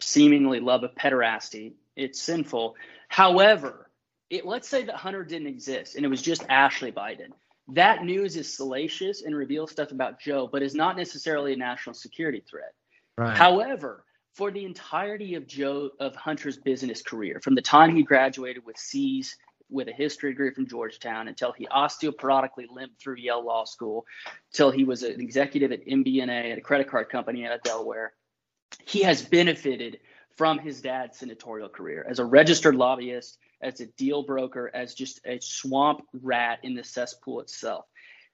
[0.00, 1.74] seemingly love of pederasty.
[1.96, 2.76] It's sinful.
[3.08, 3.90] However,
[4.30, 7.28] it, let's say that Hunter didn't exist and it was just Ashley Biden.
[7.68, 11.94] That news is salacious and reveals stuff about Joe, but is not necessarily a national
[11.94, 12.72] security threat.
[13.18, 13.36] Right.
[13.36, 18.64] However, for the entirety of Joe of Hunter's business career, from the time he graduated
[18.64, 19.36] with C's
[19.70, 24.04] with a history degree from Georgetown until he osteoporotically limped through Yale Law School,
[24.52, 28.12] till he was an executive at MBNA at a credit card company out of Delaware.
[28.84, 30.00] He has benefited
[30.36, 35.20] from his dad's senatorial career as a registered lobbyist, as a deal broker, as just
[35.24, 37.86] a swamp rat in the cesspool itself.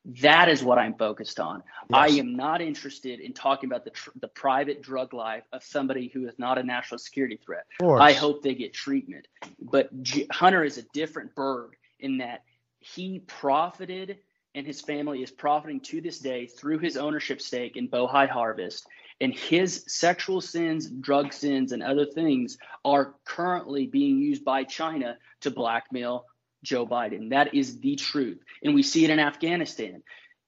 [0.05, 1.63] That is what I'm focused on.
[1.91, 1.99] Yes.
[1.99, 6.09] I am not interested in talking about the tr- the private drug life of somebody
[6.09, 7.67] who is not a national security threat.
[7.83, 9.29] I hope they get treatment.
[9.61, 12.45] But G- Hunter is a different bird in that
[12.79, 14.19] he profited
[14.55, 18.87] and his family is profiting to this day through his ownership stake in Bohai Harvest.
[19.21, 25.19] And his sexual sins, drug sins, and other things are currently being used by China
[25.43, 26.25] to blackmail
[26.63, 27.31] Joe Biden.
[27.31, 28.39] That is the truth.
[28.63, 30.03] And we see it in Afghanistan.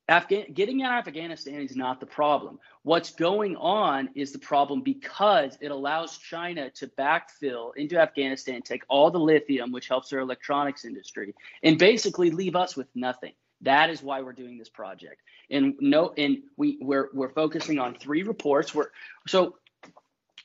[0.08, 2.58] Afga- getting out of Afghanistan is not the problem.
[2.82, 8.82] What's going on is the problem because it allows China to backfill into Afghanistan, take
[8.88, 13.32] all the lithium, which helps their electronics industry, and basically leave us with nothing.
[13.62, 15.22] That is why we're doing this project.
[15.48, 18.74] And no, and we we're we're focusing on three reports.
[18.74, 18.90] We're
[19.28, 19.54] so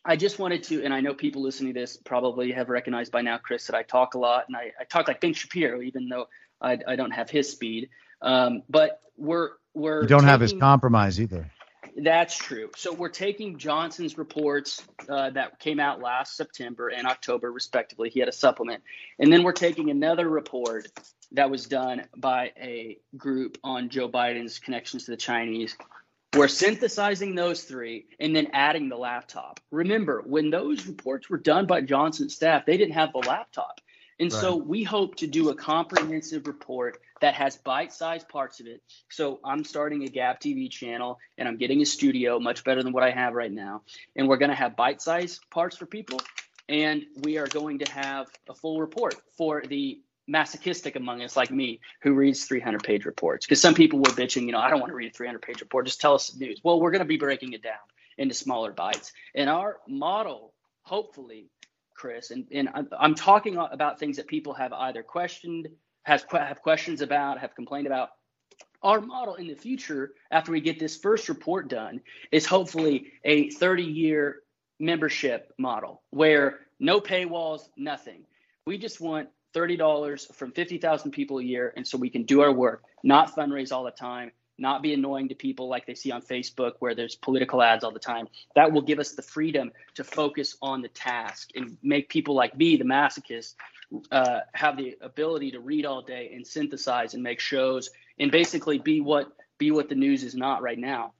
[0.08, 3.22] I just wanted to, and I know people listening to this probably have recognized by
[3.22, 6.08] now, Chris, that I talk a lot and I, I talk like Ben Shapiro, even
[6.08, 6.30] though
[6.62, 7.90] I, I don't have his speed.
[8.22, 11.52] Um, but we're we're you don't taking, have his compromise either.
[11.98, 12.70] That's true.
[12.78, 18.10] So we're taking Johnson's reports uh, that came out last September and October, respectively.
[18.10, 18.84] He had a supplement,
[19.20, 20.88] and then we're taking another report
[21.34, 25.76] that was done by a group on Joe Biden's connections to the Chinese
[26.36, 29.60] we're synthesizing those three and then adding the laptop.
[29.72, 33.80] Remember, when those reports were done by Johnson's staff, they didn't have the laptop.
[34.20, 34.42] And right.
[34.42, 38.82] so we hope to do a comprehensive report that has bite-sized parts of it.
[39.10, 42.94] So I'm starting a Gab TV channel and I'm getting a studio much better than
[42.94, 43.84] what I have right now.
[44.16, 46.20] And we're going to have bite-sized parts for people
[46.70, 51.52] and we are going to have a full report for the masochistic among us like
[51.52, 54.82] me who reads 300 page reports because some people were bitching you know i don't
[54.82, 57.00] want to read a 300 page report just tell us the news well we're going
[57.00, 57.78] to be breaking it down
[58.18, 59.14] into smaller bites.
[59.36, 60.54] And our model,
[60.84, 61.50] hopefully,
[61.94, 65.68] Chris, and, and I'm, talking about things that people have either questioned,
[66.04, 68.10] has have questions about, have complained about.
[68.84, 72.02] Our model in the future, after we get this first report done,
[72.32, 74.42] is hopefully a 30 year
[74.80, 78.24] membership model where no paywalls, nothing.
[78.68, 81.74] We just want $30 from 50,000 people a year.
[81.76, 85.30] And so we can do our work, not fundraise all the time, not be annoying
[85.30, 88.28] to people like they see on Facebook where there's political ads all the time.
[88.56, 92.58] That will give us the freedom to focus on the task and make people like
[92.58, 93.56] me, the masochist,
[94.12, 97.90] uh, have the ability to read all day and synthesize and make shows
[98.20, 101.14] and basically be what be what the news is not right now.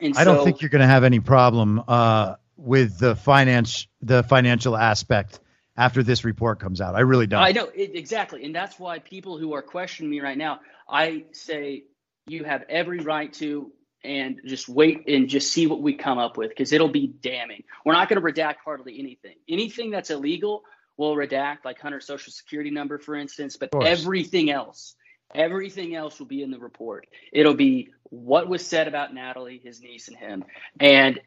[0.00, 3.86] And I so, don't think you're going to have any problem uh, with the finance
[4.00, 5.40] the financial aspect
[5.80, 6.94] after this report comes out.
[6.94, 7.42] I really don't.
[7.42, 11.24] I know it, exactly, and that's why people who are questioning me right now, I
[11.32, 11.84] say
[12.26, 13.72] you have every right to
[14.04, 17.64] and just wait and just see what we come up with because it'll be damning.
[17.84, 19.36] We're not going to redact hardly anything.
[19.48, 20.64] Anything that's illegal,
[20.98, 24.94] we'll redact, like Hunter's social security number, for instance, but everything else.
[25.34, 27.06] Everything else will be in the report.
[27.32, 30.44] It'll be what was said about Natalie, his niece, and him.
[30.78, 31.20] And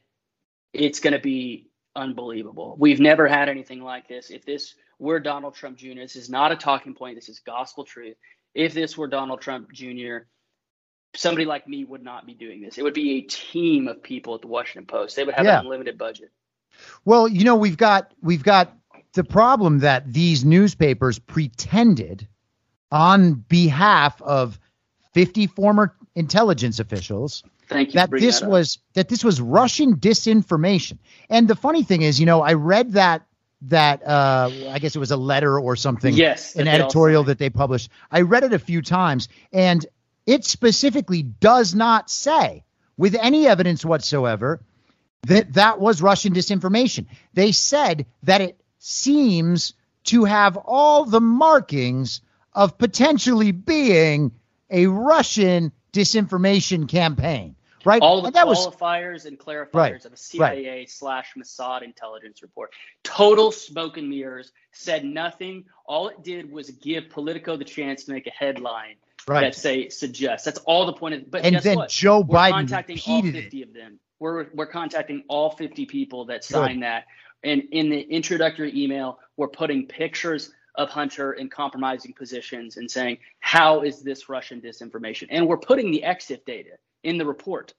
[0.74, 2.76] it's going to be unbelievable.
[2.80, 4.30] We've never had anything like this.
[4.30, 7.16] If this were Donald Trump Jr., this is not a talking point.
[7.16, 8.16] This is gospel truth.
[8.54, 10.18] If this were Donald Trump Jr.,
[11.16, 12.78] somebody like me would not be doing this.
[12.78, 15.16] It would be a team of people at the Washington Post.
[15.16, 15.60] They would have yeah.
[15.60, 16.32] an unlimited budget.
[17.06, 18.76] Well, you know, we've got we've got
[19.14, 22.28] the problem that these newspapers pretended
[22.92, 24.60] on behalf of
[25.14, 30.98] 50 former intelligence officials that this that was that this was Russian disinformation.
[31.30, 33.26] And the funny thing is, you know, I read that
[33.64, 37.50] that uh, I guess it was a letter or something, yes, an editorial that they
[37.50, 37.90] published.
[38.12, 39.86] I read it a few times, and
[40.26, 42.64] it specifically does not say,
[42.98, 44.62] with any evidence whatsoever,
[45.28, 47.06] that that was Russian disinformation.
[47.34, 49.74] They said that it seems
[50.06, 54.32] to have all the markings of potentially being
[54.70, 57.56] a Russian disinformation campaign.
[57.86, 58.02] Right.
[58.02, 60.90] All the and qualifiers was, and clarifiers right, of a CIA right.
[60.90, 62.72] slash Mossad intelligence report.
[63.04, 65.66] Total smoke and mirrors, said nothing.
[65.86, 68.96] All it did was give Politico the chance to make a headline
[69.28, 69.42] right.
[69.42, 70.46] that say suggests.
[70.46, 71.90] That's all the point of But and then what?
[71.90, 73.68] Joe we're Biden contacting all 50 it.
[73.68, 74.00] of them.
[74.20, 76.84] We're, we're contacting all 50 people that signed Good.
[76.84, 77.06] that.
[77.44, 83.20] And in the introductory email, we're putting pictures of Hunter in compromising positions and saying,
[83.40, 85.28] how is this Russian disinformation?
[85.30, 87.74] And we're putting the EXIF data in the report.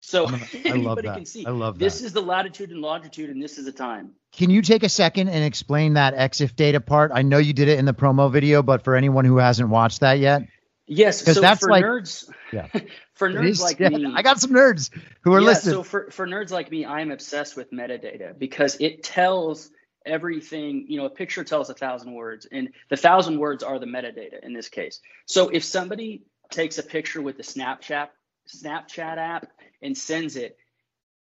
[0.00, 1.46] So gonna, anybody can see.
[1.46, 1.84] I love that.
[1.84, 4.12] this is the latitude and longitude, and this is the time.
[4.32, 7.10] Can you take a second and explain that EXIF data part?
[7.12, 10.00] I know you did it in the promo video, but for anyone who hasn't watched
[10.00, 10.42] that yet.
[10.88, 12.68] Yes, so that's for like, nerds, yeah.
[13.14, 14.90] for nerds is, like yeah, me, I got some nerds
[15.22, 15.74] who are yeah, listening.
[15.74, 19.70] So for, for nerds like me, I'm obsessed with metadata because it tells
[20.06, 23.86] everything, you know, a picture tells a thousand words, and the thousand words are the
[23.86, 25.00] metadata in this case.
[25.26, 28.08] So if somebody takes a picture with the Snapchat
[28.48, 29.48] Snapchat app
[29.82, 30.56] and sends it,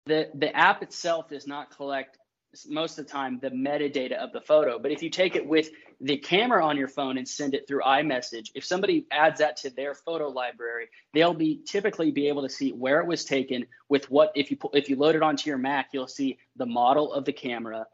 [0.07, 2.19] the the app itself does not collect
[2.69, 4.79] most of the time the metadata of the photo.
[4.79, 5.71] But if you take it with
[6.01, 9.71] the camera on your phone and send it through iMessage, if somebody adds that to
[9.71, 14.11] their photo library, they'll be typically be able to see where it was taken with
[14.11, 17.13] what if you put if you load it onto your Mac, you'll see the model
[17.13, 17.87] of the camera,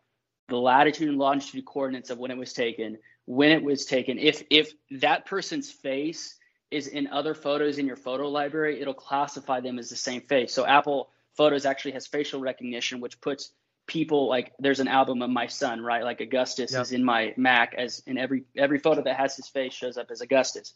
[0.49, 4.19] the latitude and longitude coordinates of when it was taken, when it was taken.
[4.19, 6.37] If if that person's face
[6.71, 10.53] is in other photos in your photo library, it'll classify them as the same face.
[10.53, 13.53] So Apple Photos actually has facial recognition, which puts
[13.87, 16.05] people like there's an album of my son, right?
[16.05, 16.83] Like Augustus yep.
[16.83, 20.11] is in my Mac as in every every photo that has his face shows up
[20.11, 20.75] as Augustus.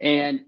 [0.00, 0.40] And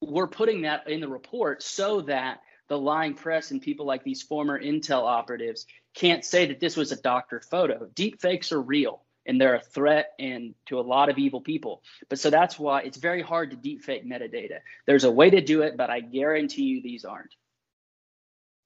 [0.00, 4.22] we're putting that in the report so that the lying press and people like these
[4.22, 5.66] former Intel operatives
[5.98, 7.88] can't say that this was a doctor photo.
[7.94, 11.82] Deep fakes are real and they're a threat and to a lot of evil people.
[12.08, 14.60] But so that's why it's very hard to deep fake metadata.
[14.86, 17.34] There's a way to do it, but I guarantee you these aren't.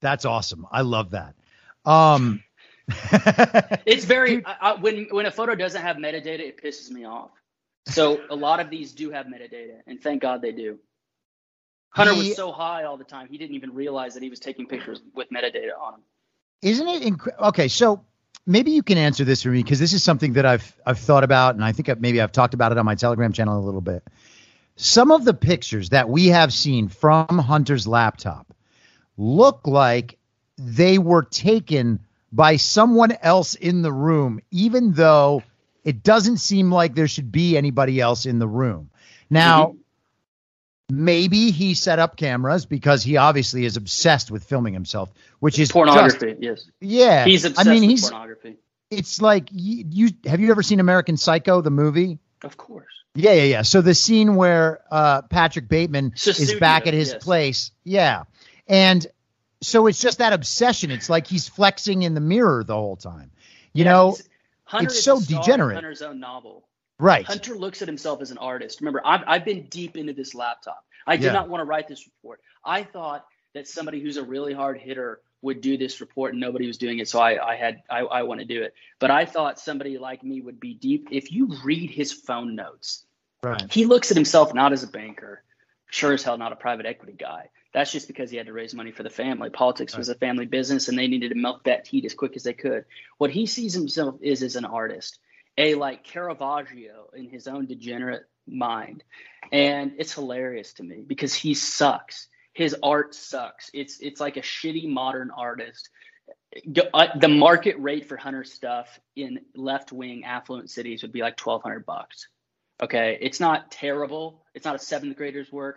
[0.03, 0.67] That's awesome.
[0.71, 1.35] I love that.
[1.87, 2.45] Um,
[3.87, 7.31] it's very I, I, when when a photo doesn't have metadata, it pisses me off.
[7.87, 10.79] So a lot of these do have metadata, and thank God they do.
[11.91, 14.67] Hunter was so high all the time, he didn't even realize that he was taking
[14.67, 16.01] pictures with metadata on him.
[16.63, 17.69] Isn't it inc- okay?
[17.69, 18.05] So
[18.47, 21.25] maybe you can answer this for me because this is something that I've I've thought
[21.25, 23.81] about, and I think maybe I've talked about it on my Telegram channel a little
[23.81, 24.05] bit.
[24.77, 28.55] Some of the pictures that we have seen from Hunter's laptop
[29.17, 30.19] look like
[30.57, 32.01] they were taken
[32.33, 35.43] by someone else in the room, even though
[35.85, 38.89] it doesn't seem like there should be anybody else in the room.
[39.29, 39.82] Now, mm-hmm
[40.93, 45.73] maybe he set up cameras because he obviously is obsessed with filming himself, which is
[45.73, 46.33] pornography.
[46.35, 48.57] just- yes, yeah, he's obsessed I mean, with he's pornography.
[48.91, 52.19] it's like you, you have you ever seen American Psycho the movie?
[52.43, 52.87] Of course.
[53.15, 53.63] Yeah, yeah, yeah.
[53.63, 57.23] So the scene where uh, Patrick Bateman is back at his yes.
[57.25, 58.25] place, yeah,
[58.67, 59.07] and
[59.61, 60.91] so it's just that obsession.
[60.91, 63.31] It's like he's flexing in the mirror the whole time.
[63.73, 64.29] You Yeah, know, he's-
[64.85, 65.75] it's so the star of degenerate.
[65.77, 66.65] Hunter's own novel.
[66.99, 67.25] Right?
[67.25, 68.81] Hunter looks at himself as an artist.
[68.81, 70.85] Remember, I've, I've been deep into this laptop.
[71.07, 71.33] I did Yeah.
[71.33, 72.41] not want to write this report.
[72.65, 76.67] I thought that somebody who's a really hard hitter would do this report and nobody
[76.67, 77.09] was doing it.
[77.09, 78.75] So I, I had, I, I want to do it.
[79.01, 81.09] But I thought somebody like me would be deep.
[81.11, 83.05] If you read his phone notes,
[83.43, 83.71] Right.
[83.73, 85.43] he looks at himself not as a banker,
[85.91, 87.51] sure as hell not a private equity guy.
[87.75, 89.51] That's just because he had to raise money for the family.
[89.51, 92.45] Politics was a family business and they needed to milk that heat as quick as
[92.45, 92.85] they could.
[93.19, 95.19] What he sees himself is as an artist,
[95.59, 99.05] a like Caravaggio in his own degenerate mind.
[99.51, 102.29] And it's hilarious to me because he sucks.
[102.53, 103.71] His art sucks.
[103.73, 105.89] It's it's like a shitty modern artist.
[106.95, 111.37] Uh, The market rate for Hunter stuff in left wing affluent cities would be like
[111.37, 112.29] twelve hundred bucks.
[112.83, 114.45] Okay, it's not terrible.
[114.55, 115.77] It's not a seventh grader's work,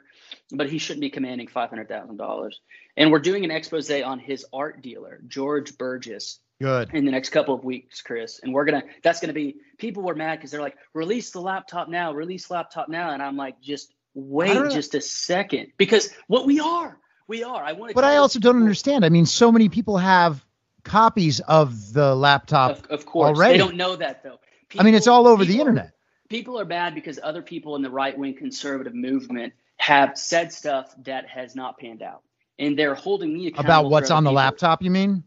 [0.51, 2.59] but he shouldn't be commanding five hundred thousand dollars.
[2.97, 6.93] And we're doing an expose on his art dealer, Georges Bergès, Good.
[6.93, 8.39] in the next couple of weeks, Chris.
[8.41, 11.89] And we're gonna that's gonna be people were mad because they're like, release the laptop
[11.89, 13.11] now, release laptop now.
[13.11, 15.73] And I'm like, just wait just a second.
[15.77, 16.97] Because what we are,
[17.27, 17.61] we are.
[17.61, 19.03] I want to But I also don't understand.
[19.03, 20.45] I mean, so many people have
[20.83, 22.71] copies of the laptop.
[22.85, 23.27] Of, of course.
[23.37, 23.53] already.
[23.53, 24.39] They don't know that though.
[24.79, 25.91] I mean, it's all over the internet.
[26.29, 30.93] people are mad because other people in the right wing conservative movement have said stuff
[31.03, 32.21] that has not panned out.
[32.57, 34.37] And they're holding me accountable About what's on the people.
[34.37, 35.23] laptop, you mean?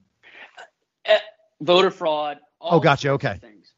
[1.61, 2.39] Voter fraud.
[2.61, 3.39] all Oh, gotcha, okay.
[3.41, 3.73] Things.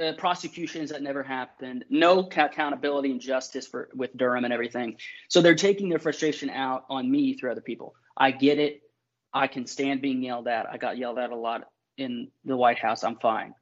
[0.00, 1.84] Uh, prosecutions that never happened.
[1.90, 4.96] No accountability and justice for with Durham and everything.
[5.28, 7.94] So they're taking their frustration out on me through other people.
[8.16, 8.80] I get it.
[9.32, 10.66] I can stand being yelled at.
[10.70, 11.68] I got yelled at a lot
[11.98, 13.04] in the White House.
[13.04, 13.54] I'm fine.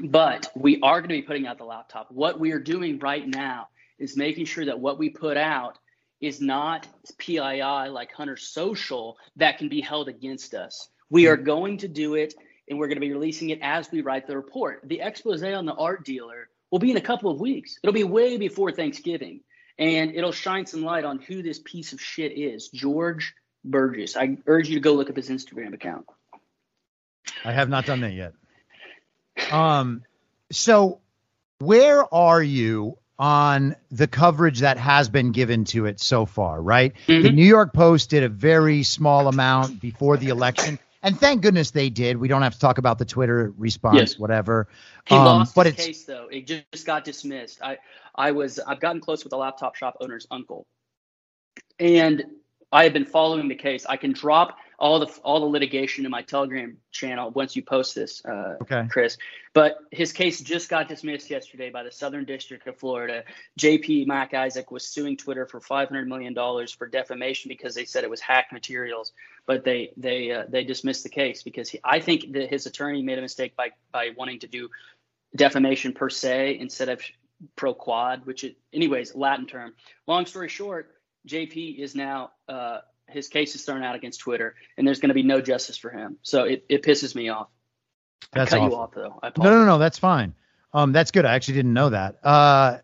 [0.00, 2.10] But we are going to be putting out the laptop.
[2.10, 5.78] What we are doing right now is making sure that what we put out
[6.20, 6.88] is not
[7.18, 10.88] PII like Hunter Social that can be held against us.
[11.10, 12.34] We are going to do it
[12.68, 14.80] and we're going to be releasing it as we write the report.
[14.84, 17.78] The expose on the art dealer will be in a couple of weeks.
[17.82, 19.40] It'll be way before Thanksgiving
[19.78, 23.32] and it'll shine some light on who this piece of shit is, Georges
[23.68, 24.16] Bergès.
[24.16, 26.06] I urge you to go look up his Instagram account.
[27.44, 28.32] I have not done that yet.
[29.52, 30.02] Um,
[30.50, 31.00] so
[31.58, 36.60] where are you on the coverage that has been given to it so far?
[36.60, 37.34] Right, the Mhm.
[37.34, 41.88] New York Post did a very small amount before the election, and thank goodness they
[41.88, 42.18] did.
[42.18, 44.18] We don't have to talk about the Twitter response, Yes.
[44.18, 44.68] whatever.
[45.06, 46.28] He Um, lost but his it's case though.
[46.30, 47.62] It just got dismissed.
[47.62, 47.78] I
[48.16, 50.66] I was I've gotten close with the laptop shop owner's uncle,
[51.78, 52.24] and
[52.72, 53.86] I have been following the case.
[53.86, 57.94] I can drop all the all the litigation in my Telegram channel once you post
[57.94, 58.86] this, uh, okay.
[58.90, 59.16] Chris.
[59.54, 63.24] But his case just got dismissed yesterday by the Southern District of Florida.
[63.58, 68.04] JP Mac Isaac was suing Twitter for 500 million dollars for defamation because they said
[68.04, 69.12] it was hacked materials.
[69.46, 73.02] But they they uh, they dismissed the case because he, I think that his attorney
[73.02, 74.68] made a mistake by by wanting to do
[75.34, 77.00] defamation per se instead of
[77.54, 79.74] per quod, which it anyways Latin term.
[80.06, 80.94] Long story short,
[81.26, 85.14] JP is now uh, his case is thrown out against Twitter, and there's going to
[85.14, 86.18] be no justice for him.
[86.22, 87.48] So it, it pisses me off.
[88.32, 88.76] That's I cut awful.
[88.76, 89.18] you off though.
[89.22, 90.34] I No, no, no, that's fine.
[90.72, 91.24] Um, that's good.
[91.24, 92.16] I actually didn't know that.
[92.24, 92.78] Uh,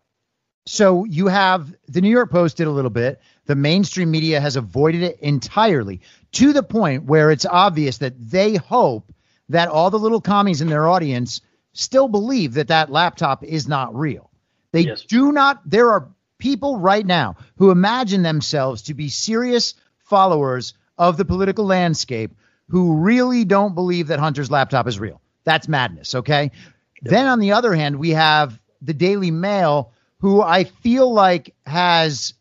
[0.65, 3.19] so you have the New York Post did a little bit.
[3.45, 6.01] The mainstream media has avoided it entirely
[6.33, 9.11] to the point where it's obvious that they hope
[9.49, 11.41] that all the little commies in their audience
[11.73, 14.31] still believe that that laptop is not real.
[14.71, 15.03] They Yes.
[15.03, 15.61] do not.
[15.69, 16.07] There are
[16.37, 19.73] people right now who imagine themselves to be serious
[20.17, 22.31] followers of the political landscape
[22.69, 25.19] who really don't believe that Hunter's laptop is real.
[25.43, 26.51] That's madness, okay?
[27.01, 32.35] Then on the other hand, we have the Daily Mail, who I feel like has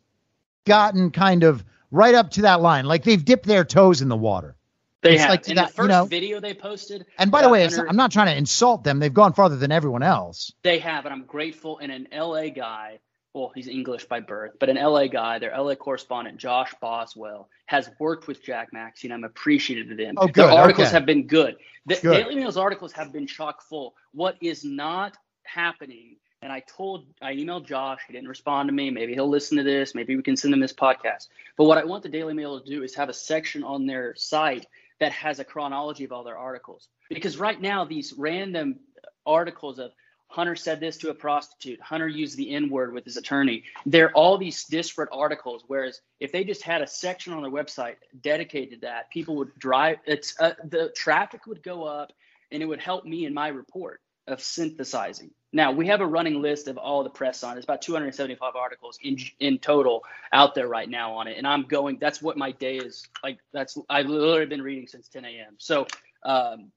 [0.66, 2.85] gotten kind of right up to that line.
[2.85, 4.55] Like they've dipped their toes in the water.
[5.01, 5.31] They It's have.
[5.31, 7.07] like in that, the you first know- video they posted.
[7.18, 8.99] And by the way, Hunter- I'm not trying to insult them.
[8.99, 10.53] They've gone farther than everyone else.
[10.62, 11.79] They have, and I'm grateful.
[11.79, 12.99] And an LA guy,
[13.35, 17.89] well, he's English by birth, but an LA guy, their LA correspondent, Josh Boswell, has
[17.99, 20.16] worked with Jack Maxey, and I'm appreciative of him.
[20.18, 20.95] Oh, Their good, articles okay.
[20.95, 21.57] have been good.
[21.87, 22.24] The Good.
[22.24, 23.95] Daily Mail's articles have been chock full.
[24.12, 28.91] What is not happening, and I told, I emailed Josh, he didn't respond to me.
[28.91, 29.95] Maybe he'll listen to this.
[29.95, 31.28] Maybe we can send him this podcast.
[31.57, 34.14] But what I want the Daily Mail to do is have a section on their
[34.14, 34.66] site
[35.01, 36.89] that has a chronology of all their articles.
[37.09, 38.78] Because right now, these random
[39.24, 39.93] articles of
[40.33, 41.78] Hunter said this to a prostitute.
[41.83, 43.64] Hunter used the N word with his attorney.
[43.85, 45.62] There are all these disparate articles.
[45.66, 49.55] Whereas if they just had a section on their website dedicated to that, people would
[49.59, 49.99] drive.
[50.07, 52.12] It's uh, the traffic would go up,
[52.51, 55.33] and it would help me in my report of synthesizing.
[55.53, 57.59] Now we have a running list of all the press on.
[57.59, 60.03] It's about 275 articles in in total
[60.33, 61.99] out there right now on it, and I'm going.
[62.01, 63.39] That's what my day is like.
[63.53, 65.57] That's I've literally been reading since 10 a.m.
[65.59, 65.87] So,
[66.22, 66.72] um,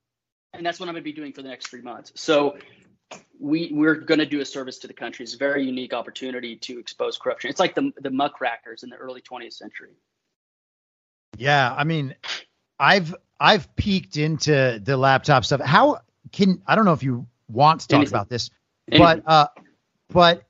[0.54, 2.12] and that's what I'm going to be doing for the next three months.
[2.16, 2.58] So
[3.40, 5.24] we we're going to do a service to the country.
[5.24, 7.50] It's a very unique opportunity to expose corruption.
[7.50, 9.92] It's like the the muckrakers in the early 20th century.
[11.38, 12.16] Yeah, I mean,
[12.80, 15.62] I've I've peeked into the laptop stuff.
[15.62, 16.00] How
[16.32, 18.14] can I don't know if you want to talk Anything.
[18.14, 18.50] about this,
[18.92, 19.22] Anything.
[19.24, 19.48] but uh,
[20.10, 20.44] but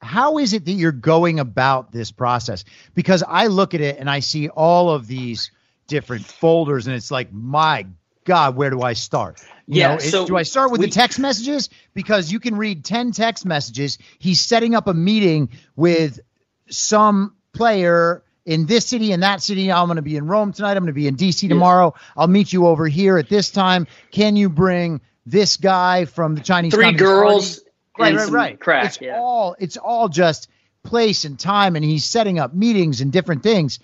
[0.00, 2.64] how is it that you're going about this process?
[2.94, 5.50] Because I look at it and I see all of these
[5.86, 7.86] different folders, and it's like, my
[8.26, 9.40] God, where do I start?
[9.66, 9.94] You yeah.
[9.94, 11.70] Know, so it, do I start with we, the text messages?
[11.94, 13.98] Because you can read 10 text messages.
[14.18, 16.20] He's setting up a meeting with
[16.68, 19.72] some player in this city and that city.
[19.72, 20.72] I'm going to be in Rome tonight.
[20.72, 21.94] I'm going to be in DC tomorrow.
[21.96, 22.12] Yeah.
[22.18, 23.86] I'll meet you over here at this time.
[24.10, 26.74] Can you bring this guy from the Chinese?
[26.74, 27.60] Three girls.
[27.98, 28.60] Right, right, right.
[28.60, 29.18] Crack, it's yeah.
[29.18, 30.50] all it's all just
[30.82, 33.78] place and time, and he's setting up meetings and different things.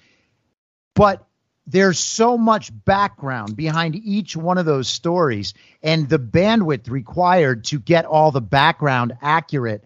[0.95, 1.27] But
[1.67, 7.79] there's so much background behind each one of those stories and the bandwidth required to
[7.79, 9.85] get all the background accurate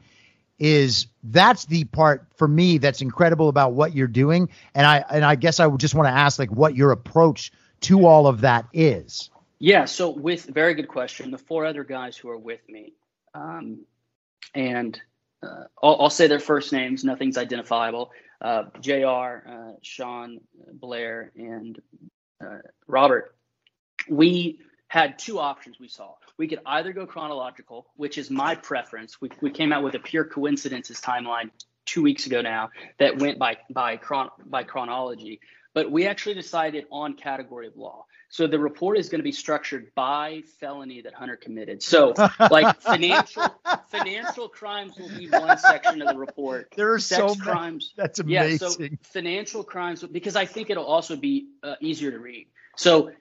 [0.59, 4.49] is that's the part for me that's incredible about what you're doing.
[4.75, 7.53] And i and i guess i would just want to ask like what your approach
[7.83, 9.31] to all of that is.
[9.59, 11.31] Yeah so with very good question.
[11.31, 12.95] The four other guys who are with me
[13.35, 13.81] um,
[14.55, 14.99] and
[15.43, 18.11] uh, I'll, I'll, say their first names nothing's identifiable
[18.41, 20.39] uh, Jr., uh, Sean,
[20.73, 21.81] Blair, and
[22.45, 23.35] uh, Robert,
[24.09, 26.15] we had two options we saw.
[26.39, 29.21] We could either go chronological, which is my preference.
[29.21, 31.51] We, we came out with a pure coincidences timeline
[31.87, 35.41] two weeks ago now that went by by chron- by chronology,
[35.75, 38.05] but we actually decided on category of law.
[38.29, 41.83] So the report is going to be structured by felony that Hunter committed.
[41.83, 42.15] So
[42.51, 43.45] like financial
[43.89, 46.73] financial crimes will be one section of the report.
[46.77, 47.93] There are Sex so crimes.
[47.97, 48.69] That's amazing.
[48.81, 52.49] Yeah, so financial crimes because I think it'll also be uh, easier to read.
[52.77, 53.13] So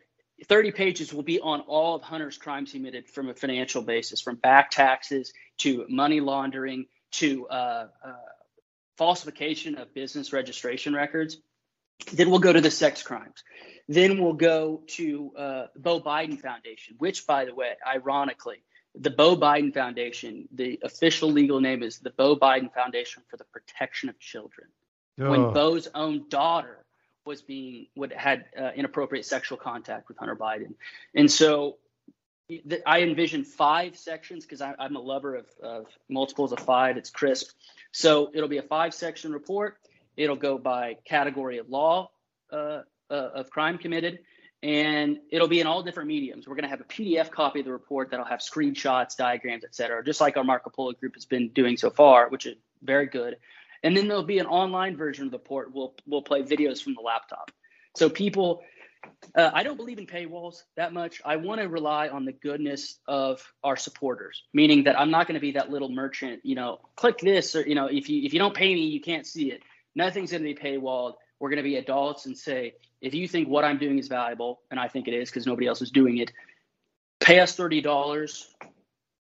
[0.47, 4.21] 30 pages will be on all of Hunter's crimes he committed from a financial basis,
[4.21, 8.13] from back taxes to money laundering to uh, uh,
[8.97, 11.37] falsification of business registration records.
[12.11, 13.43] Then we'll go to the sex crimes.
[13.87, 18.63] Then we'll go to uh, Beau Biden Foundation, which, by the way, ironically,
[18.99, 23.43] the Beau Biden Foundation, the official legal name is the Beau Biden Foundation for the
[23.45, 24.67] Protection of Children.
[25.19, 25.29] Oh.
[25.29, 26.83] When Beau's own daughter
[27.25, 30.75] was being would had uh, inappropriate sexual contact with Hunter Biden,
[31.15, 31.77] and so
[32.85, 36.97] I envision five sections because I'm a lover of, of multiples of five.
[36.97, 37.51] It's crisp,
[37.91, 39.77] so it'll be a five section report.
[40.15, 42.11] It'll go by category of law,
[42.51, 44.19] uh, uh, of crime committed,
[44.63, 46.47] and it'll be in all different mediums.
[46.47, 49.75] We're going to have a PDF copy of the report that'll have screenshots, diagrams, et
[49.75, 53.05] cetera, just like our Marco Polo group has been doing so far, which is very
[53.05, 53.37] good.
[53.83, 55.71] And then there'll be an online version of the report.
[55.73, 57.51] We'll we'll play videos from the laptop,
[57.95, 58.61] so people.
[59.35, 61.21] Uh, I don't believe in paywalls that much.
[61.23, 65.35] I want to rely on the goodness of our supporters, meaning that I'm not going
[65.35, 66.41] to be that little merchant.
[66.43, 68.99] You know, click this, or you know, if you if you don't pay me, you
[68.99, 69.61] can't see it.
[69.95, 71.13] Nothing's going to be paywalled.
[71.39, 74.61] We're going to be adults and say, if you think what I'm doing is valuable,
[74.71, 76.31] and I think it is because nobody else is doing it,
[77.19, 78.53] pay us thirty dollars.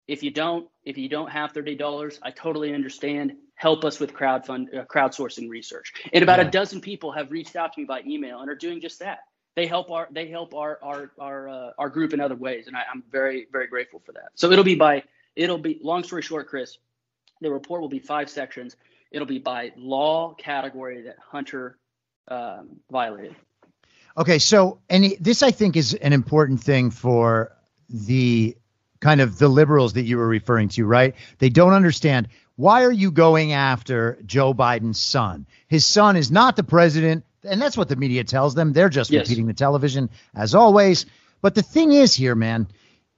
[0.07, 3.33] If you don't, if you don't have thirty dollars, I totally understand.
[3.55, 5.93] Help us with crowdfund, uh, crowdsourcing research.
[6.13, 6.47] And about yeah.
[6.47, 9.19] a dozen people have reached out to me by email and are doing just that.
[9.55, 12.75] They help our they help our our our uh, our group in other ways, and
[12.75, 14.29] I, I'm very very grateful for that.
[14.33, 15.03] So it'll be by
[15.35, 16.79] it'll be long story short, Chris.
[17.41, 18.75] The report will be five sections.
[19.11, 21.77] It'll be by law category that Hunter
[22.29, 23.35] um, violated.
[24.17, 27.55] Okay, so and this I think is an important thing for
[27.89, 28.57] the
[28.99, 31.15] kind of the liberals that you were referring to, right?
[31.39, 35.47] They don't understand why are you going after Joe Biden's son?
[35.67, 38.73] His son is not the president, and that's what the media tells them.
[38.73, 39.25] They're just yes.
[39.25, 41.05] repeating the television as always.
[41.41, 42.67] But the thing is here, man,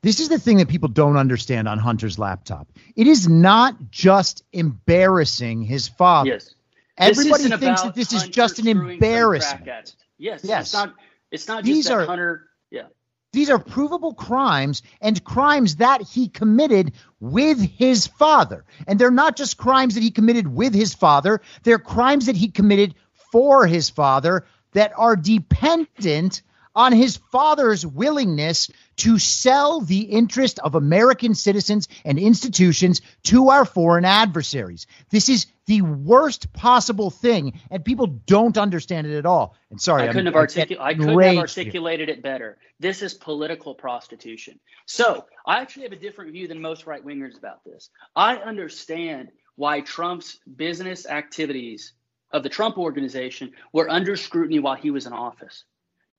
[0.02, 2.68] this is the thing that people don't understand on Hunter's laptop.
[2.96, 6.32] It is not just embarrassing his father.
[6.32, 6.56] Yes.
[6.98, 9.96] Everybody thinks that this is just an embarrassment.
[10.24, 10.68] Yes, yes.
[10.68, 10.94] It's not.
[11.32, 12.46] It's not these are, Hunter.
[12.72, 12.88] Yeah.
[13.34, 18.64] These are provable crimes and crimes that he committed with his father.
[18.88, 22.50] And they're not just crimes that he committed with his father, they're crimes that he
[22.50, 22.96] committed
[23.32, 26.42] for his father that are dependent
[26.74, 33.66] on his father's willingness to sell the interest of American citizens and institutions to our
[33.66, 34.88] foreign adversaries.
[35.10, 39.56] This is the worst possible thing, and people don't understand it at all.
[39.70, 42.58] And sorry, I couldn't have, articu- I couldn't have articulated it better.
[42.80, 44.60] This is political prostitution.
[44.86, 47.90] So I actually have a different view than most right wingers about this.
[48.16, 51.94] I understand why Trump's business activities
[52.32, 55.64] of the Trump organization were under scrutiny while he was in office.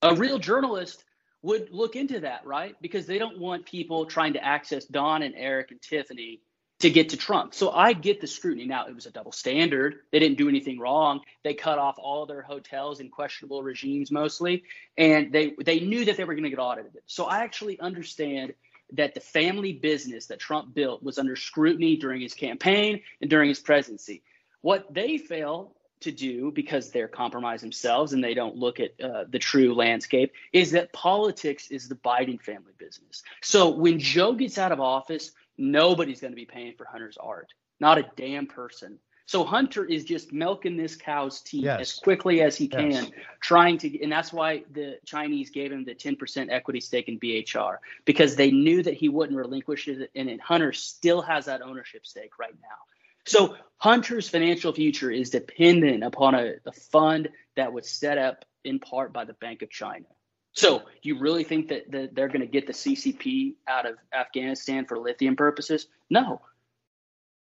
[0.03, 1.05] A real journalist
[1.45, 2.75] would look into that, right?
[2.81, 6.41] Because they don't want people trying to access Don and Eric and Tiffany
[6.81, 7.53] to get to Trump.
[7.53, 8.65] So I get the scrutiny.
[8.67, 9.97] Now, it was a double standard.
[10.11, 11.21] They didn't do anything wrong.
[11.43, 14.65] They cut off all their hotels in questionable regimes mostly,
[14.97, 16.99] and they they knew that they were going to get audited.
[17.07, 18.55] So I actually understand
[18.95, 23.51] that the family business that Trump built was under scrutiny during his campaign and during
[23.51, 24.23] his presidency.
[24.63, 25.75] What they fail
[26.05, 30.33] to do because they're compromised themselves and they don't look at uh, the true landscape
[30.53, 33.23] is that politics is the Biden family business.
[33.43, 37.53] So when Joe gets out of office, nobody's going to be paying for Hunter's art,
[37.81, 38.99] not a damn person.
[39.27, 41.81] So Hunter is just milking this cow's teeth yes.
[41.81, 43.11] as quickly as he can, yes.
[43.41, 47.79] trying to, and that's why the Chinese gave him the 10% equity stake in BHR
[48.05, 52.39] because they knew that he wouldn't relinquish it, and Hunter still has that ownership stake
[52.39, 52.94] right now.
[53.27, 58.79] So Hunter's financial future is dependent upon a, a fund that was set up in
[58.79, 60.07] part by the Bank of China.
[60.53, 64.87] So, you really think that, that they're going to get the CCP out of Afghanistan
[64.87, 65.89] for lithium purposes?
[66.09, 66.41] No.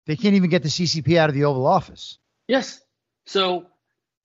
[0.07, 2.19] They can't even get the CCP out of the Oval Office.
[2.47, 2.81] Yes.
[3.27, 3.67] So,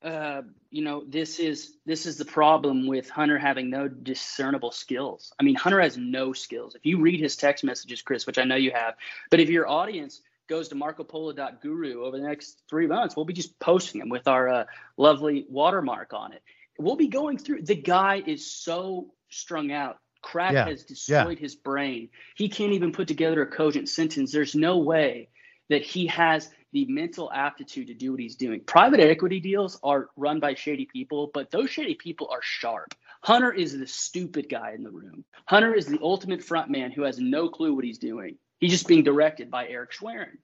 [0.04, 5.34] uh, you know, this is this is the problem with Hunter having no discernible skills.
[5.40, 6.76] I mean, Hunter has no skills.
[6.76, 8.94] If you read his text messages, Chris, which I know you have,
[9.32, 13.60] but if your audience goes to marcopolo.guru over the next three months, we'll be just
[13.60, 14.66] posting them with our uh,
[14.98, 16.42] lovely watermark on it.
[16.78, 17.64] We'll be going through.
[17.64, 19.98] The guy is so strung out.
[20.22, 20.66] Crack yeah.
[20.66, 21.42] has destroyed yeah.
[21.42, 22.10] his brain.
[22.36, 24.32] He can't even put together a cogent sentence.
[24.32, 25.30] There's no way
[25.70, 28.62] that he has the mental aptitude to do what he's doing.
[28.62, 32.94] Private equity deals are run by shady people, but those shady people are sharp.
[33.22, 35.24] Hunter is the stupid guy in the room.
[35.46, 38.38] Hunter is the ultimate front man who has no clue what he's doing.
[38.60, 40.38] He's just being directed by Eric Schwerin.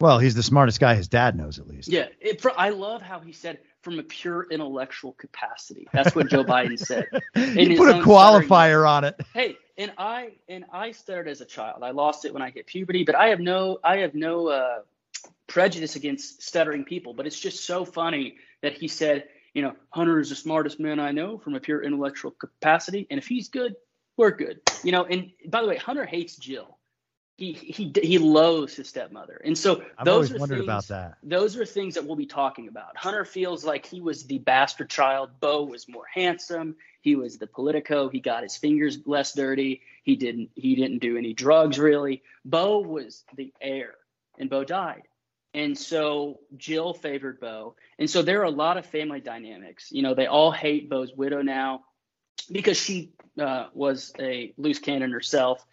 [0.00, 1.88] Well, he's the smartest guy his dad knows, at least.
[1.88, 5.86] Yeah, it, for, I love how he said from a pure intellectual capacity.
[5.92, 7.06] That's what Joe Biden said.
[7.34, 9.20] he put a qualifier on it.
[9.34, 11.82] Hey, and I and I stuttered as a child.
[11.82, 14.78] I lost it when I hit puberty, but I have no I have no uh,
[15.46, 17.12] prejudice against stuttering people.
[17.12, 20.98] But it's just so funny that he said, you know, Hunter is the smartest man
[20.98, 23.74] I know from a pure intellectual capacity, and if he's good,
[24.20, 24.60] we're good.
[24.84, 26.76] You know, and by the way, Hunter hates Jill.
[27.38, 31.16] He he he loathes his stepmother, and so I've those are things, about that.
[31.22, 32.98] Those are things that we'll be talking about.
[32.98, 35.30] Hunter feels like he was the bastard child.
[35.40, 36.76] Beau was more handsome.
[37.00, 38.10] He was the politico.
[38.10, 39.80] He got his fingers less dirty.
[40.02, 42.22] He didn't he didn't do any drugs really.
[42.44, 43.94] Beau was the heir,
[44.38, 45.04] and Beau died.
[45.54, 47.74] And so Jill favored Beau.
[47.98, 49.88] And so there are a lot of family dynamics.
[49.90, 51.84] You know, they all hate Beau's widow now
[52.42, 55.64] because she uh, was a loose cannon herself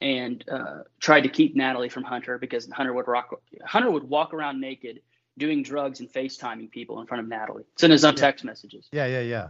[0.00, 4.34] and uh, tried to keep Natalie from Hunter because Hunter would rock, Hunter would walk
[4.34, 5.00] around naked
[5.38, 7.64] doing drugs and FaceTiming people in front of Natalie.
[7.82, 8.88] In his own text messages.
[8.92, 9.48] Yeah, yeah, yeah.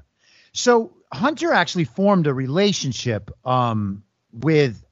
[0.52, 4.82] So Hunter actually formed a relationship um, with.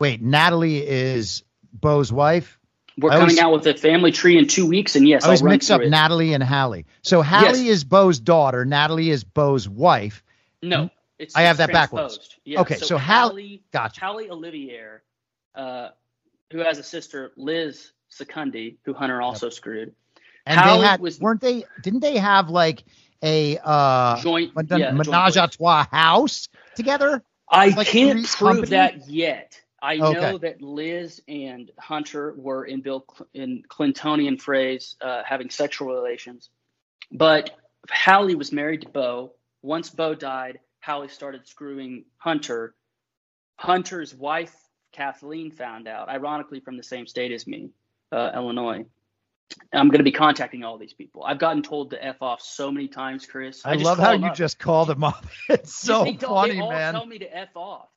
[0.00, 2.58] Wait, Natalie is Beau's wife.
[2.98, 5.28] We're I coming always, out with a family tree in two weeks, and yes, I
[5.28, 5.90] always mix up it.
[5.90, 6.86] Natalie and Hallie.
[7.02, 7.78] So Hallie yes.
[7.78, 8.64] is Beau's daughter.
[8.64, 10.23] Natalie is Beau's wife.
[10.68, 12.36] No, it's I have that backwards.
[12.44, 14.00] Yeah, okay, so, so Hallie, gotcha.
[14.00, 15.00] Hallie Olivere,
[15.54, 15.90] uh,
[16.50, 19.52] who has a sister, Liz Secundy, who Hunter also yep.
[19.52, 19.94] screwed.
[20.46, 21.64] And Hallie they had, was, weren't they?
[21.82, 22.84] Didn't they have like
[23.22, 27.22] a uh, joint yeah, menage a trois house together?
[27.48, 28.70] I like can't prove company?
[28.70, 29.60] that yet.
[29.80, 30.20] I okay.
[30.20, 33.04] know that Liz and Hunter were in Bill
[33.34, 36.48] in Clintonian phrase uh, having sexual relations,
[37.12, 37.50] but
[37.90, 39.32] Hallie was married to Beau.
[39.64, 42.74] Once Beau died, Hallie started screwing Hunter.
[43.56, 44.54] Hunter's wife,
[44.92, 47.70] Kathleen, found out, ironically from the same state as me,
[48.12, 48.84] uh, Illinois.
[49.72, 51.24] I'm going to be contacting all these people.
[51.24, 53.64] I've gotten told to f off so many times, Chris.
[53.64, 54.34] I, I love how you up.
[54.34, 55.24] just called them up.
[55.48, 56.92] It's so they funny, they all man.
[56.92, 57.88] Tell me to f off.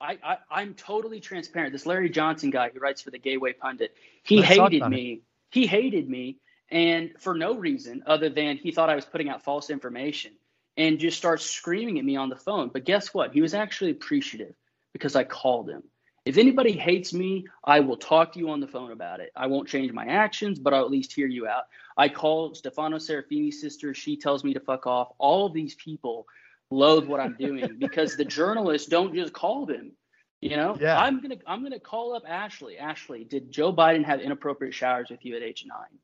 [0.00, 0.16] I,
[0.48, 1.72] I am totally transparent.
[1.72, 5.12] This Larry Johnson guy who writes for the Gateway Pundit, he hated me.
[5.14, 5.20] It.
[5.50, 6.36] He hated me,
[6.70, 10.32] and for no reason other than he thought I was putting out false information
[10.76, 12.70] and just starts screaming at me on the phone.
[12.72, 13.32] But guess what?
[13.32, 14.54] He was actually appreciative
[14.92, 15.82] because I called him.
[16.26, 19.32] If anybody hates me, I will talk to you on the phone about it.
[19.34, 21.64] I won't change my actions, but I'll at least hear you out.
[21.96, 23.94] I call Stefano Serafini's sister.
[23.94, 25.08] She tells me to fuck off.
[25.18, 26.26] All of these people
[26.70, 29.92] loathe what I'm doing because the journalists don't just call them.
[30.40, 30.98] You know, Yeah.
[30.98, 32.78] I'm gonna I'm gonna call up Ashley.
[32.78, 35.98] Ashley, did Joe Biden have inappropriate showers with you at age nine?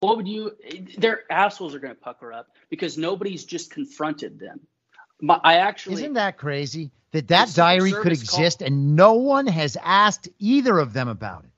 [0.00, 0.56] What would you?
[0.98, 4.60] Their assholes are gonna pucker up because nobody's just confronted them.
[5.20, 9.14] My, I actually Isn't that crazy that that diary could Service called- exist and no
[9.14, 11.50] one has asked either of them about it?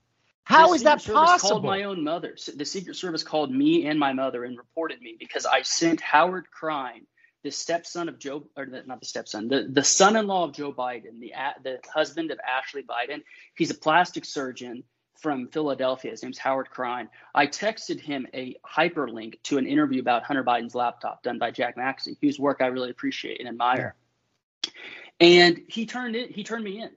[0.45, 1.51] How is that Service possible?
[1.51, 2.37] Called my own mother.
[2.55, 6.47] The Secret Service called me and my mother and reported me because I sent Howard
[6.59, 7.03] Krein,
[7.43, 11.21] the stepson of Joe, or the, not the stepson, the, the son-in-law of Joe Biden,
[11.21, 13.23] the the husband of Ashley Biden.
[13.57, 14.85] He's a plastic surgeon
[15.21, 16.11] from Philadelphia.
[16.11, 17.09] His name's Howard Krein.
[17.35, 21.77] I texted him a hyperlink to an interview about Hunter Biden's laptop done by Jack
[21.77, 23.95] Maxey, whose work I really appreciate and admire.
[25.21, 26.31] And he turned it.
[26.31, 26.91] He turned me in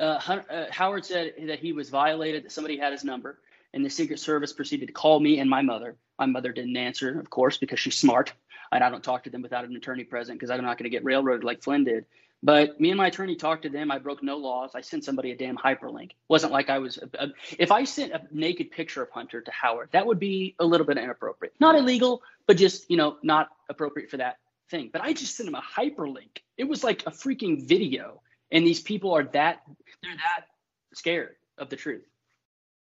[0.00, 3.38] uh, uh, Howard said that he was violated, that somebody had his number,
[3.74, 5.96] and the Secret Service proceeded to call me and my mother.
[6.18, 8.32] My mother didn't answer, of course, because she's smart,
[8.72, 10.90] and I don't talk to them without an attorney present because I'm not going to
[10.90, 12.06] get railroaded like Flynn did.
[12.42, 13.90] But me and my attorney talked to them.
[13.90, 14.70] I broke no laws.
[14.74, 16.12] I sent somebody a damn hyperlink.
[16.28, 16.98] wasn't like I was.
[17.18, 17.26] uh,
[17.58, 20.86] if I sent a naked picture of Hunter to Howard, that would be a little
[20.86, 21.54] bit inappropriate.
[21.60, 24.38] Not illegal, but just you know not appropriate for that
[24.70, 24.88] thing.
[24.92, 26.38] But I just sent him a hyperlink.
[26.56, 29.60] It was like a freaking video, and these people are that
[30.02, 30.46] they're that
[30.94, 32.04] scared of the truth.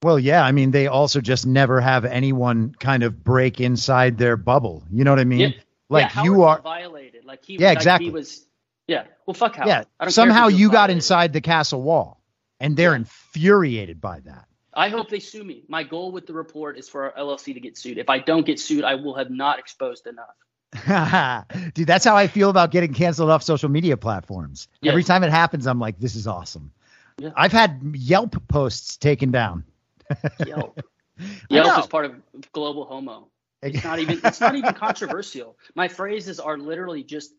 [0.03, 4.37] Well, yeah, I mean, they also just never have anyone kind of break inside their
[4.37, 4.85] bubble.
[4.93, 5.41] You know what I mean?
[5.41, 5.51] Yeah.
[5.91, 7.25] Like yeah, you are, violated.
[7.25, 8.07] Like he, Yeah, like exactly.
[8.07, 8.45] He was.
[8.89, 9.05] Yeah.
[9.27, 9.69] Well, fuck Howard.
[9.69, 10.09] yeah.
[10.09, 12.21] Somehow you got inside the castle wall,
[12.59, 14.47] and they're infuriated by that.
[14.75, 15.65] I hope they sue me.
[15.69, 17.99] My goal with the report is for our LLC to get sued.
[17.99, 21.45] If I don't get sued, I will have not exposed enough.
[21.75, 24.69] Dude, that's how I feel about getting canceled off social media platforms.
[24.81, 24.93] Yeah.
[24.93, 26.73] Every time it happens, I'm like, this is awesome.
[27.19, 27.31] Yeah.
[27.37, 29.65] I've had Yelp posts taken down.
[30.47, 30.81] Yelp.
[31.51, 32.15] Yelp is part of
[32.53, 33.29] global homo.
[33.63, 34.21] It's not even.
[34.23, 35.57] It's not even controversial.
[35.75, 37.33] My phrases are literally just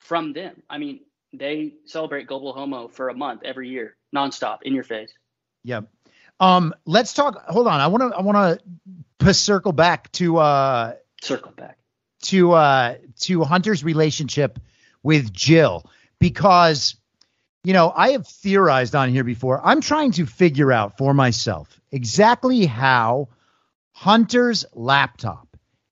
[0.00, 0.62] from them.
[0.68, 1.00] I mean,
[1.32, 5.12] they celebrate global homo for a month every year, nonstop, in your face.
[5.64, 5.88] Yep.
[6.40, 7.44] Um, let's talk.
[7.46, 7.80] Hold on.
[7.80, 8.18] I want to.
[8.18, 8.60] I want
[9.20, 11.76] to circle back to uh Circle back.
[12.22, 14.58] to uh to Hunter's relationship
[15.02, 15.84] with Jill
[16.18, 16.96] because
[17.62, 19.60] you know I have theorized on here before.
[19.62, 23.28] I'm trying to figure out for myself exactly how
[23.92, 25.46] Hunter's laptop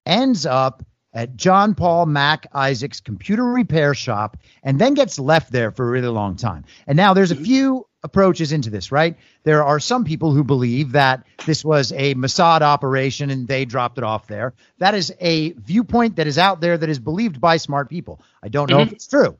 [0.06, 0.82] ends up
[1.19, 5.90] at John Paul Mac Isaac's computer repair shop and then gets left there for a
[5.90, 6.65] really long time.
[6.86, 9.16] And now there's a few approaches into this, right?
[9.43, 13.99] There are some people who believe that this was a Mossad operation and they dropped
[13.99, 14.55] it off there.
[14.78, 18.23] That is a viewpoint that is out there that is believed by smart people.
[18.40, 18.93] I don't know if Mhm.
[18.93, 19.36] it's true.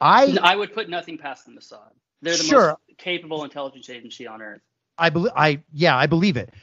[0.00, 1.92] I I would put nothing past the Mossad.
[2.22, 2.68] They're the Sure.
[2.68, 4.62] most capable intelligence agency on earth.
[4.96, 6.54] I believe I yeah, I believe it.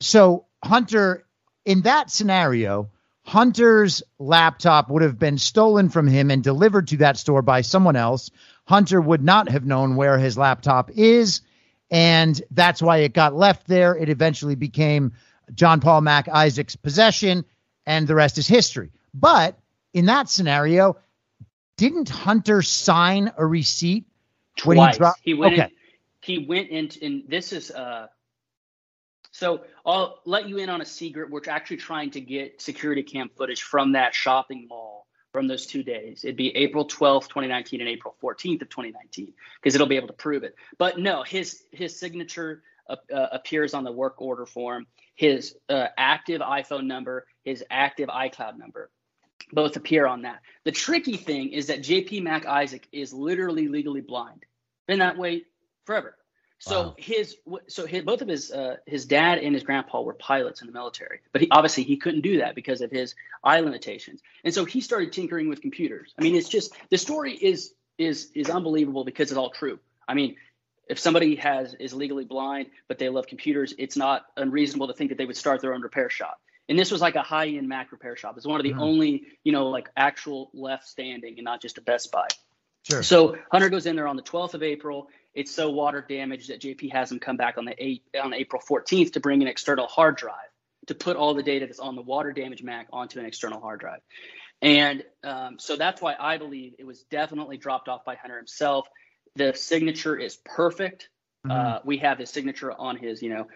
[0.00, 1.24] So Hunter
[1.64, 2.90] in that scenario,
[3.26, 7.96] Hunter's laptop would have been stolen from him and delivered to that store by someone
[7.96, 8.30] else.
[8.66, 11.40] Hunter would not have known where his laptop is,
[11.90, 13.96] and that's why it got left there.
[13.96, 15.12] It eventually became
[15.52, 17.44] John Paul Mac Isaac's possession,
[17.84, 18.92] and the rest is history.
[19.12, 19.58] But
[19.92, 20.96] in that scenario,
[21.76, 24.06] didn't Hunter sign a receipt
[24.62, 25.14] when he Twice.
[25.22, 25.54] He went.
[25.54, 25.62] okay.
[25.64, 25.70] In,
[26.20, 27.04] he went into.
[27.04, 27.72] And this is.
[27.72, 28.06] uh
[29.36, 31.30] So I'll let you in on a secret.
[31.30, 35.82] We're actually trying to get security cam footage from that shopping mall from those two
[35.82, 36.24] days.
[36.24, 40.14] It'd be April 12th, 2019, and April 14th of 2019, because it'll be able to
[40.14, 40.54] prove it.
[40.78, 44.86] But no, his his signature uh, uh, appears on the work order form.
[45.16, 48.90] His uh, active iPhone number, his active iCloud number
[49.52, 50.40] both appear on that.
[50.64, 54.46] The tricky thing is that JP Mac Isaac is literally legally blind.
[54.86, 55.42] Been that way
[55.84, 56.16] forever.
[56.58, 56.94] So Wow.
[56.98, 57.36] his
[57.68, 60.72] so his, both of his uh, his dad and his grandpa were pilots in the
[60.72, 63.14] military, but he obviously he couldn't do that because of his
[63.44, 64.22] eye limitations.
[64.44, 66.14] And so he started tinkering with computers.
[66.18, 69.78] I mean, it's just the story is is is unbelievable because it's all true.
[70.08, 70.36] I mean,
[70.88, 75.10] if somebody has is legally blind but they love computers, it's not unreasonable to think
[75.10, 76.40] that they would start their own repair shop.
[76.68, 78.36] And this was like a high-end Mac repair shop.
[78.36, 78.80] It's one of the Mhm.
[78.80, 82.26] only, you know, like actual left standing and not just a Best Buy.
[82.82, 83.02] Sure.
[83.02, 85.08] So Hunter goes in there on the 12th of April.
[85.36, 88.60] It's so water damaged that JP has him come back on the eight on April
[88.68, 90.48] 14th to bring an external hard drive
[90.86, 93.80] to put all the data that's on the water damaged Mac onto an external hard
[93.80, 94.00] drive.
[94.62, 98.88] And um, so that's why I believe it was definitely dropped off by Hunter himself.
[99.34, 101.10] The signature is perfect.
[101.46, 101.50] Mhm.
[101.52, 103.46] Uh, we have his signature on his, you know,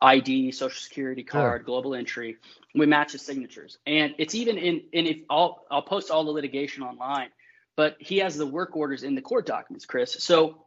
[0.00, 2.36] ID, social security card, global entry.
[2.74, 4.82] We match his signatures, and it's even in.
[4.92, 7.30] And if I'll I'll post all the litigation online,
[7.76, 10.16] but he has the work orders in the court documents, Chris.
[10.20, 10.66] So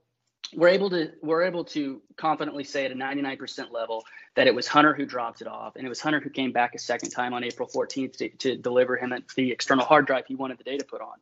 [0.56, 4.04] we're able to we're able to confidently say at a 99% level
[4.36, 6.76] that it was Hunter who dropped it off, and it was Hunter who came back
[6.76, 10.36] a second time on April 14th to, to deliver him the external hard drive he
[10.36, 11.16] wanted the data put on.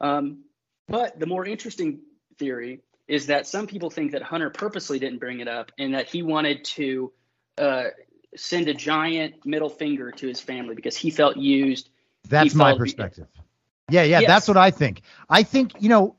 [0.00, 0.38] Um,
[0.88, 2.00] but the more interesting
[2.38, 6.08] theory is that some people think that Hunter purposely didn't bring it up and that
[6.08, 7.12] he wanted to
[7.58, 7.84] uh,
[8.36, 11.90] send a giant middle finger to his family because he felt used.
[12.28, 13.26] That's he my felt- perspective.
[13.90, 14.28] Yeah, yeah, Yes.
[14.28, 15.02] that's what I think.
[15.28, 16.16] I think, you know,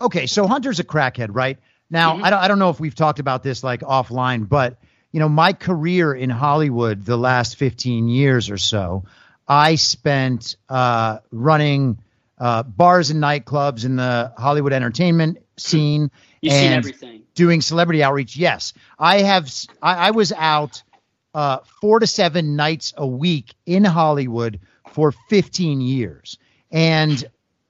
[0.00, 1.56] okay, so Hunter's a crackhead, right?
[1.90, 2.22] Now, Mhm.
[2.24, 4.78] I, don't, I don't know if we've talked about this like offline, but,
[5.12, 9.04] you know, my career in Hollywood the last 15 years or so,
[9.48, 11.98] I spent uh, running
[12.38, 16.10] uh, bars and nightclubs in the Hollywood entertainment scene.
[16.42, 17.22] You've seen and everything.
[17.34, 18.36] doing celebrity outreach.
[18.36, 19.50] Yes, I have.
[19.80, 20.82] I was out
[21.34, 24.60] uh, four to seven nights a week in Hollywood
[24.92, 26.36] for 15 years,
[26.70, 27.24] and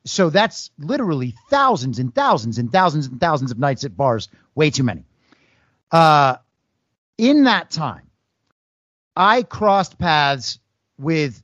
[0.06, 4.28] so that's literally thousands and thousands and thousands and thousands of nights at bars.
[4.54, 5.04] Way too many.
[5.90, 6.36] Uh,
[7.18, 8.08] in that time,
[9.16, 10.58] I crossed paths
[10.98, 11.42] with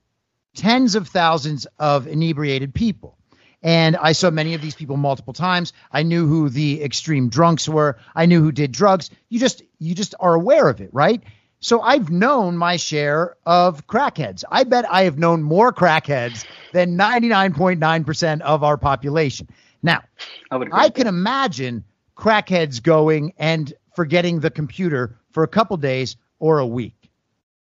[0.55, 3.19] tens of thousands of inebriated people.
[3.63, 5.73] And I saw many of these people multiple times.
[5.91, 7.99] I knew who the extreme drunks were.
[8.15, 9.11] I knew who did drugs.
[9.29, 11.23] You just you just are aware of it, right?
[11.63, 14.43] So I've known my share of crackheads.
[14.51, 19.49] I bet I have known more crackheads than 99.9% of our population.
[19.81, 20.03] Now,
[20.51, 20.57] I.
[20.73, 21.85] I can imagine
[22.17, 27.11] crackheads going and forgetting the computer for a couple days or a week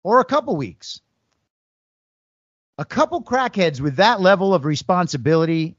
[0.05, 1.01] or a couple weeks.
[2.79, 5.77] A couple crackheads with that level of responsibility,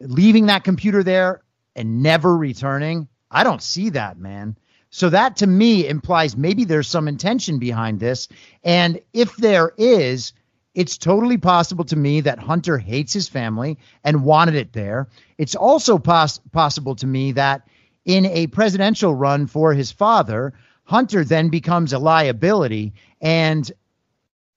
[0.00, 1.42] leaving that computer there
[1.76, 4.56] and never returning, I don't see that, man.
[4.92, 8.28] So that to me implies maybe there's some intention behind this.
[8.62, 10.34] And if there is,
[10.74, 15.08] it's totally possible to me that Hunter hates his family and wanted it there.
[15.38, 17.66] It's also pos- possible to me that
[18.04, 20.52] in a presidential run for his father,
[20.84, 22.92] Hunter then becomes a liability
[23.22, 23.72] and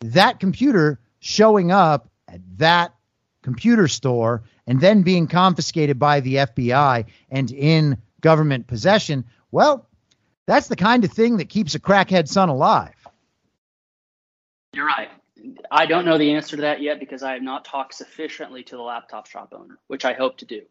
[0.02, 2.94] that computer showing up at that
[3.41, 9.88] computer store and then being confiscated by the FBI and in government possession, well,
[10.48, 12.96] that's the kind of thing that keeps a crackhead son alive.
[14.74, 15.10] You're right.
[15.72, 18.76] I don't know the answer to that yet because I have not talked sufficiently to
[18.76, 20.62] the laptop shop owner, which I hope to do.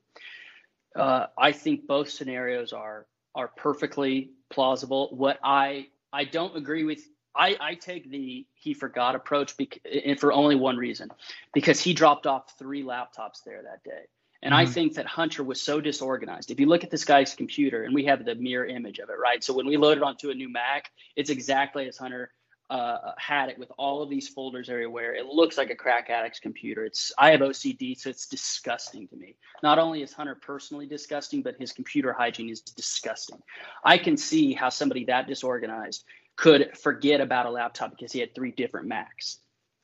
[0.95, 5.09] Uh, I think both scenarios are are perfectly plausible.
[5.13, 7.01] What I I don't agree with,
[7.35, 11.11] I, I take the he forgot approach bec- and for only one reason,
[11.53, 14.05] because he dropped off three laptops there that day.
[14.45, 14.75] And I Mhm.
[14.75, 16.51] think that Hunter was so disorganized.
[16.51, 19.19] If you look at this guy's computer, and we have the mirror image of it,
[19.19, 19.43] right?
[19.43, 22.31] So when we load it onto a new Mac, it's exactly as Hunter
[22.71, 25.15] uh, had it with all of these folders everywhere.
[25.15, 26.85] It looks like a crack addict's computer.
[26.85, 29.37] It's I have OCD, so it's disgusting to me.
[29.63, 33.43] Not only is Hunter personally disgusting, but his computer hygiene is disgusting.
[33.83, 36.05] I can see how somebody that disorganized
[36.37, 39.39] could forget about a laptop because he had three different Macs.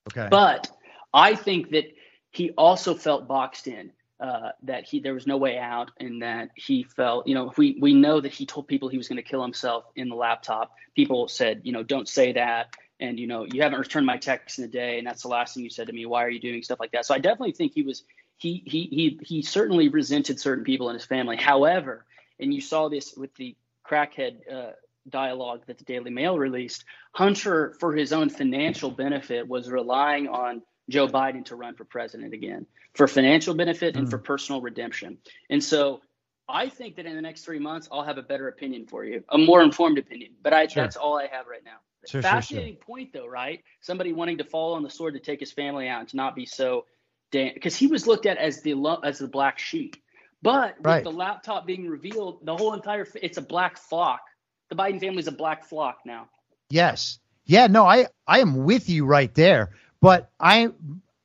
[0.08, 0.28] Okay.
[0.30, 0.70] But
[1.14, 1.84] I think that
[2.30, 3.92] he also felt boxed in.
[4.20, 7.78] Uh, that he there was no way out, and that he felt, you know, we
[7.80, 10.74] we know that he told people he was going to kill himself in the laptop.
[10.94, 14.58] People said, you know, don't say that, and you know, you haven't returned my text
[14.58, 16.04] in a day, and that's the last thing you said to me.
[16.04, 17.06] Why are you doing stuff like that?
[17.06, 18.04] So I definitely think he was
[18.36, 21.36] he he he he certainly resented certain people in his family.
[21.36, 22.04] However,
[22.38, 23.56] and you saw this with the
[23.88, 24.72] crackhead uh,
[25.08, 26.84] dialogue that the Daily Mail released.
[27.12, 32.34] Hunter, for his own financial benefit, was relying on Joe Biden to run for president
[32.34, 34.10] again for financial benefit and Mm.
[34.10, 35.18] for personal redemption.
[35.48, 36.02] And so
[36.48, 39.22] I think that in the next three months, I'll have a better opinion for you,
[39.28, 40.32] a more informed opinion.
[40.42, 40.82] But I, Sure.
[40.82, 41.78] that's all I have right now.
[42.06, 43.62] Sure, sure, Fascinating point, though, right?
[43.80, 46.34] Somebody wanting to fall on the sword to take his family out and to not
[46.34, 46.86] be so
[47.30, 49.96] damn, because he was looked at as the lo- as the black sheep.
[50.42, 51.04] But with Right.
[51.04, 54.22] the laptop being revealed, the whole entire it's a black flock.
[54.70, 56.28] The Biden family's a black flock now.
[56.70, 57.18] Yes.
[57.44, 59.76] Yeah, no, I I am with you right there.
[60.00, 60.70] But I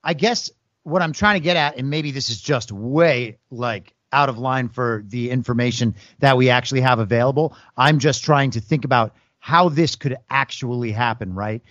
[0.03, 0.49] I guess
[0.83, 4.37] what I'm trying to get at, and maybe this is just way like out of
[4.37, 7.55] line for the information that we actually have available.
[7.75, 11.61] I'm just trying to think about how this could actually happen, right?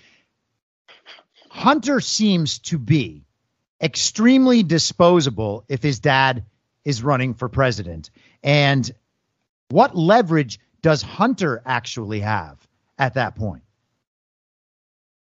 [1.48, 3.24] Hunter seems to be
[3.80, 6.44] extremely disposable if his dad
[6.84, 8.10] is running for president.
[8.42, 8.90] And
[9.70, 12.58] what leverage does Hunter actually have
[12.98, 13.63] at that point?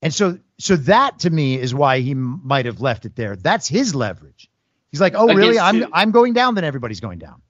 [0.02, 3.34] And so, so that to me is why he might have left it there.
[3.36, 4.48] That's his leverage.
[4.90, 5.58] He's like, oh, really?
[5.58, 5.86] I'm who?
[5.92, 7.42] I'm going down, then everybody's going down.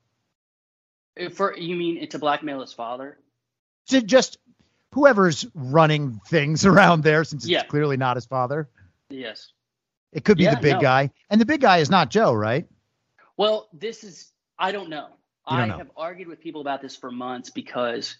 [1.20, 3.19] Uh, For you mean to blackmail his father?
[3.89, 4.39] To just
[4.93, 7.65] whoever's running things around there, since it's Yeah.
[7.65, 8.69] clearly not his father.
[9.11, 9.53] Yes.
[10.12, 10.81] It could be Yeah, the big no.
[10.81, 12.66] guy, and the big guy is not Joe, right?
[13.37, 15.09] Well, this is I don't know.
[15.49, 15.79] Don't I know.
[15.79, 18.16] have argued with people about this for months because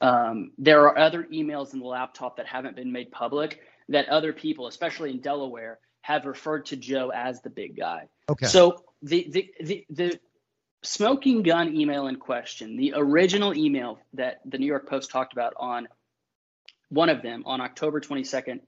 [0.00, 4.32] um, there are other emails in the laptop that haven't been made public that other
[4.32, 8.08] people, especially in Delaware, have referred to Joe as the big guy.
[8.28, 8.46] Okay.
[8.46, 10.20] So the, the the the
[10.82, 15.54] smoking gun email in question, the original email that the New York Post talked about
[15.56, 15.88] on
[16.90, 18.60] one of them on October 22nd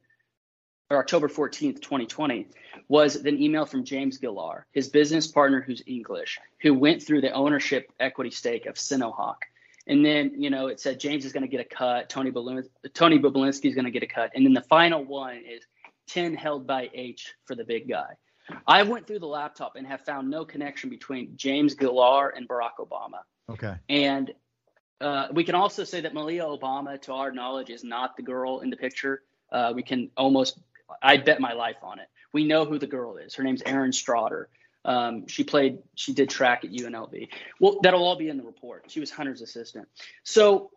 [0.89, 2.47] or October 14th, 2020,
[2.89, 7.33] was an email from James Gillar, his business partner who's English, who went through the
[7.33, 9.39] ownership equity stake of Sinohawk.
[9.87, 12.69] And then, you know, it said James is going to get a cut, Tony Bobulinski,
[12.93, 14.33] Tony Bobulinski is going to get a cut.
[14.35, 15.63] And then the final one is
[16.09, 18.15] 10 held by H for the big guy.
[18.67, 22.79] I went through the laptop and have found no connection between James Gillar and Barack
[22.81, 23.21] Obama.
[23.49, 23.75] Okay.
[23.89, 24.33] And
[25.01, 28.61] uh, we can also say that Malia Obama, to our knowledge, is not the girl
[28.61, 29.23] in the picture.
[29.51, 30.59] Uh, we can almost
[31.03, 32.09] I bet my life on it.
[32.33, 33.35] We know who the girl is.
[33.35, 34.47] Her name's Erin Strawder.
[34.87, 37.29] Um, she played, she did track at UNLV.
[37.61, 38.85] Well, that'll all be in the report.
[38.89, 39.89] She was Hunter's assistant.
[40.23, 40.71] So,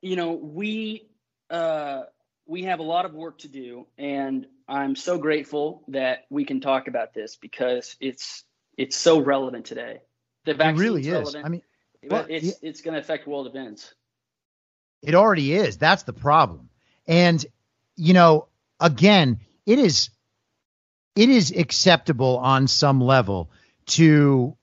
[0.00, 1.08] you know, we
[1.48, 2.02] uh,
[2.46, 6.60] we have a lot of work to do, and I'm so grateful that we can
[6.60, 8.42] talk about this because it's
[8.76, 10.00] it's so relevant today.
[10.44, 11.12] The vaccine really is.
[11.12, 11.46] Relevant.
[11.46, 11.62] I mean,
[12.10, 12.52] well, it's yeah.
[12.62, 13.94] it's going to affect world events.
[15.02, 15.78] It already is.
[15.78, 16.70] That's the problem.
[17.06, 17.44] And
[17.94, 18.48] you know,
[18.80, 20.10] again, it is
[21.14, 23.50] it is acceptable on some level
[23.86, 24.56] to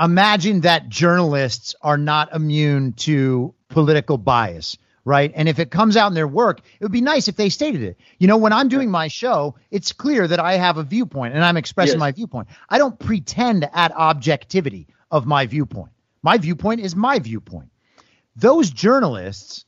[0.00, 5.32] imagine that journalists are not immune to political bias, right?
[5.34, 7.82] And if it comes out in their work, it would be nice if they stated
[7.82, 7.98] it.
[8.18, 11.44] You know, when I'm doing my show, it's clear that I have a viewpoint and
[11.44, 12.00] I'm expressing yes.
[12.00, 12.48] my viewpoint.
[12.68, 15.92] I don't pretend at objectivity of my viewpoint.
[16.22, 17.70] My viewpoint is my viewpoint.
[18.36, 19.64] Those journalists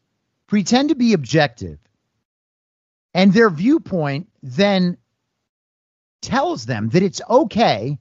[0.46, 1.78] pretend to be objective,
[3.14, 4.96] and their viewpoint then
[6.22, 7.98] tells them that it's okay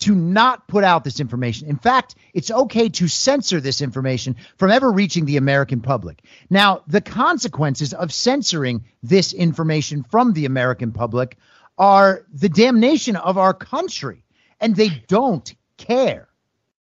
[0.00, 1.68] to not put out this information.
[1.68, 6.22] In fact, it's okay to censor this information from ever reaching the American public.
[6.48, 11.36] Now, the consequences of censoring this information from the American public
[11.76, 14.24] are the damnation of our country,
[14.58, 16.28] and they don't care.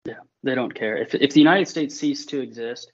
[0.05, 0.97] Yeah, they don't care.
[0.97, 2.91] If, if the United States ceased to exist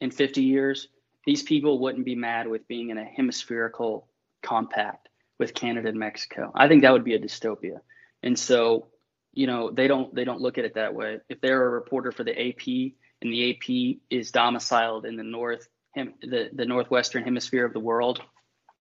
[0.00, 0.88] in 50 years,
[1.26, 4.08] these people wouldn't be mad with being in a hemispherical
[4.42, 5.08] compact
[5.38, 6.52] with Canada and Mexico.
[6.54, 7.80] I think that would be a dystopia.
[8.22, 8.86] And so,
[9.32, 11.18] you know, they don't they don't look at it that way.
[11.28, 15.68] If they're a reporter for the AP and the AP is domiciled in the north
[15.94, 18.22] hem, the the northwestern hemisphere of the world,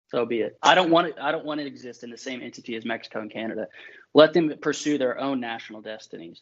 [0.10, 0.58] so be it.
[0.62, 1.16] I don't want it.
[1.20, 3.68] I don't want to exist in the same entity as Mexico and Canada.
[4.14, 6.42] Let them pursue their own national destinies.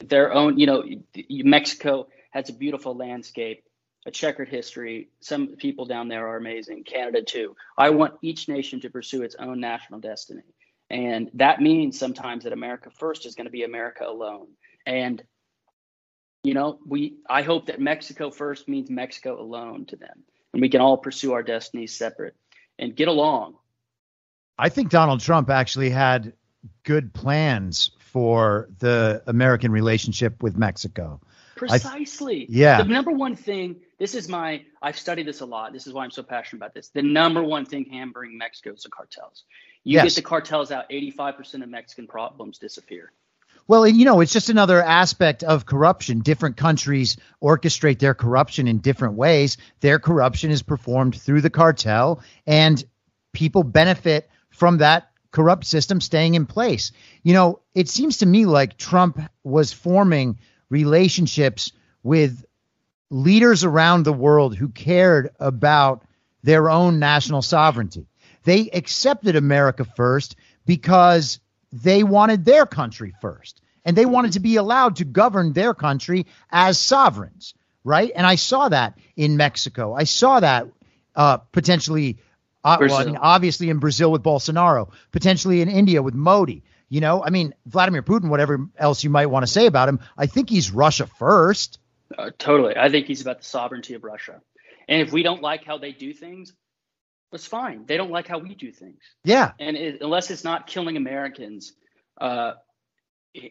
[0.00, 0.84] Their own, you know,
[1.30, 3.64] Mexico has a beautiful landscape
[4.06, 5.08] a checkered history.
[5.20, 7.56] Some people down there are amazing, Canada too.
[7.76, 10.42] I want each nation to pursue its own national destiny.
[10.88, 14.46] And that means sometimes that America first is going to be America alone.
[14.86, 15.22] And
[16.44, 20.22] you know, we I hope that Mexico first means Mexico alone to them.
[20.52, 22.36] And we can all pursue our destinies separate
[22.78, 23.56] and get along.
[24.56, 26.32] I think Donald Trump actually had
[26.84, 31.20] good plans for the American relationship with Mexico.
[31.56, 32.42] Precisely.
[32.42, 32.82] I, yeah.
[32.82, 35.72] The number one thing, this is my, I've studied this a lot.
[35.72, 36.88] This is why I'm so passionate about this.
[36.90, 39.44] The number one thing hampering Mexico is the cartels.
[39.82, 40.04] You yes.
[40.04, 43.12] get the cartels out, 85% of Mexican problems disappear.
[43.68, 46.20] Well, and you know, it's just another aspect of corruption.
[46.20, 49.56] Different countries orchestrate their corruption in different ways.
[49.80, 52.82] Their corruption is performed through the cartel, and
[53.32, 56.92] people benefit from that corrupt system staying in place.
[57.22, 61.72] You know, it seems to me like Trump was forming relationships
[62.02, 62.44] with
[63.10, 66.04] leaders around the world who cared about
[66.42, 68.06] their own national sovereignty.
[68.44, 71.40] They accepted America first because
[71.72, 76.26] they wanted their country first and they wanted to be allowed to govern their country
[76.50, 78.10] as sovereigns, right?
[78.14, 79.94] And I saw that in Mexico.
[79.94, 80.66] I saw that
[81.14, 82.18] uh, potentially,
[82.64, 86.62] uh, well, I mean, obviously in Brazil with Bolsonaro, potentially in India with Modi.
[86.88, 90.00] You know, I mean, Vladimir Putin, whatever else you might want to say about him,
[90.16, 91.78] I think he's Russia first.
[92.16, 92.76] Uh, totally.
[92.76, 94.40] I think he's about the sovereignty of Russia.
[94.88, 96.52] And if we don't like how they do things,
[97.32, 97.86] that's fine.
[97.86, 99.00] They don't like how we do things.
[99.24, 99.52] Yeah.
[99.58, 101.72] And it, unless it's not killing Americans,
[102.20, 102.52] uh,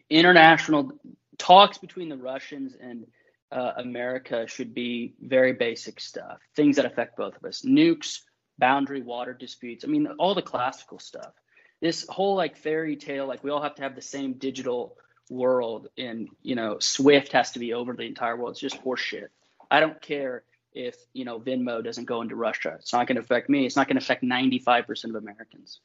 [0.10, 0.94] international
[1.38, 3.06] talks between the Russians and
[3.52, 7.64] uh, America should be very basic stuff, things that affect both of us.
[7.64, 8.22] Nukes,
[8.57, 9.84] boundary water disputes.
[9.84, 11.34] I mean, all the classical stuff
[11.86, 14.98] this whole like fairy tale, like we all have to have the same digital
[15.30, 18.52] world, and you know, Swift has to be over the entire world.
[18.52, 19.28] It's just horseshit.
[19.70, 20.44] I don't care
[20.74, 22.76] if you know Venmo doesn't go into Russia.
[22.80, 23.68] It's not going to affect me.
[23.68, 25.80] It's not going to affect 95% of Americans.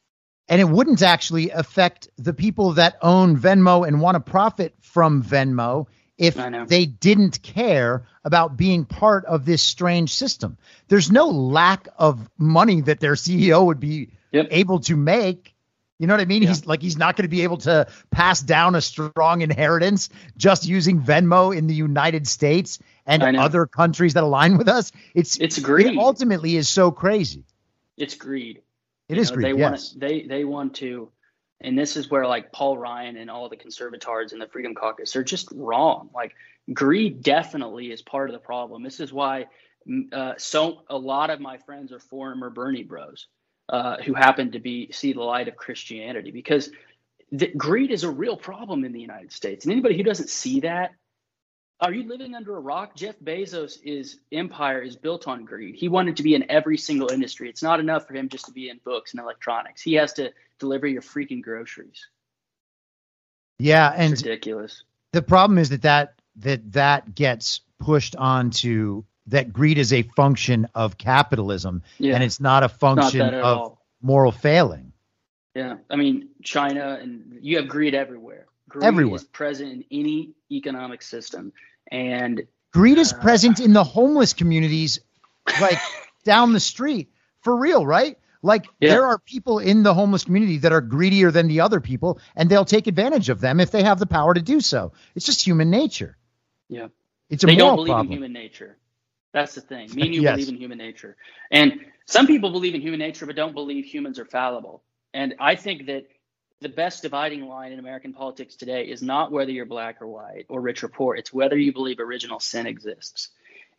[0.47, 5.21] And it wouldn't actually affect the people that own Venmo and want to profit from
[5.21, 5.85] Venmo
[6.17, 6.35] if
[6.67, 10.57] they didn't care about being part of this strange system.
[10.87, 14.47] There's no lack of money that their CEO would be yep.
[14.49, 15.50] able to make
[16.01, 16.41] You know what I mean?
[16.41, 16.49] Yeah.
[16.49, 20.65] He's like he's not going to be able to pass down a strong inheritance just
[20.65, 24.91] using Venmo in the United States and other countries that align with us.
[25.13, 25.85] It's It's greed.
[25.85, 27.43] it ultimately is so crazy.
[27.97, 28.63] It's greed.
[29.09, 29.45] It You is know, greed.
[29.45, 29.93] They yes.
[29.93, 31.11] want they they want to,
[31.59, 35.15] and this is where like Paul Ryan and all the conservatards in the Freedom Caucus
[35.15, 36.09] are just wrong.
[36.15, 36.33] Like
[36.73, 38.81] greed definitely is part of the problem.
[38.81, 39.45] This is why
[40.11, 43.27] uh, so a lot of my friends are former Bernie Bros,
[43.69, 46.69] uh, who happen to be see the light of Christianity because
[47.31, 50.61] the, greed is a real problem in the United States, and anybody who doesn't see
[50.61, 50.91] that.
[51.79, 52.95] Are you living under a rock?
[52.95, 55.73] Jeff Bezos' is empire is built on greed.
[55.75, 57.49] He wanted to be in every single industry.
[57.49, 59.81] It's not enough for him just to be in books and electronics.
[59.81, 62.05] He has to deliver your freaking groceries.
[63.57, 64.83] Yeah, and It's ridiculous.
[65.11, 70.67] the problem is that that that that gets pushed onto that greed is a function
[70.75, 73.81] of capitalism Yeah, and it's not a function at of all.
[74.01, 74.93] moral failing.
[75.55, 78.45] Yeah, I mean China and you have greed everywhere.
[78.69, 79.15] Greed Everywhere.
[79.17, 81.51] is present in any economic system,
[81.91, 85.01] and Greed is Uh, present in the homeless communities
[85.59, 85.77] like
[86.23, 87.09] down the street.
[87.41, 88.17] For real, right?
[88.43, 88.89] Like Yeah.
[88.91, 92.49] there are people in the homeless community that are greedier than the other people and
[92.49, 94.93] they'll take advantage of them if they have the power to do so.
[95.15, 96.15] It's just human nature.
[96.69, 96.87] Yeah.
[97.29, 98.07] It's a they moral don't believe problem.
[98.07, 98.77] in human nature.
[99.33, 99.89] That's the thing.
[99.95, 100.35] Me and you Yes.
[100.35, 101.15] believe in human nature,
[101.49, 104.83] and some people believe in human nature but don't believe humans are fallible.
[105.13, 106.07] And I think that
[106.61, 110.45] the best dividing line in American politics today is not whether you're black or white
[110.47, 111.15] or rich or poor.
[111.15, 113.29] It's whether you believe original sin exists.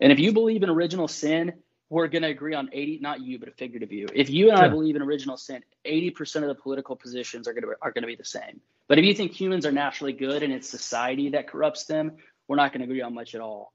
[0.01, 1.53] And if you believe in original sin,
[1.91, 4.09] we're going to agree on 80, not you, but a figurative view.
[4.15, 7.65] If you and I believe in original sin, 80% of the political positions are going
[7.65, 8.61] to are going to be the same.
[8.89, 12.17] But if you think humans are naturally good and it's society that corrupts them,
[12.49, 13.73] we're not going to agree on much at all.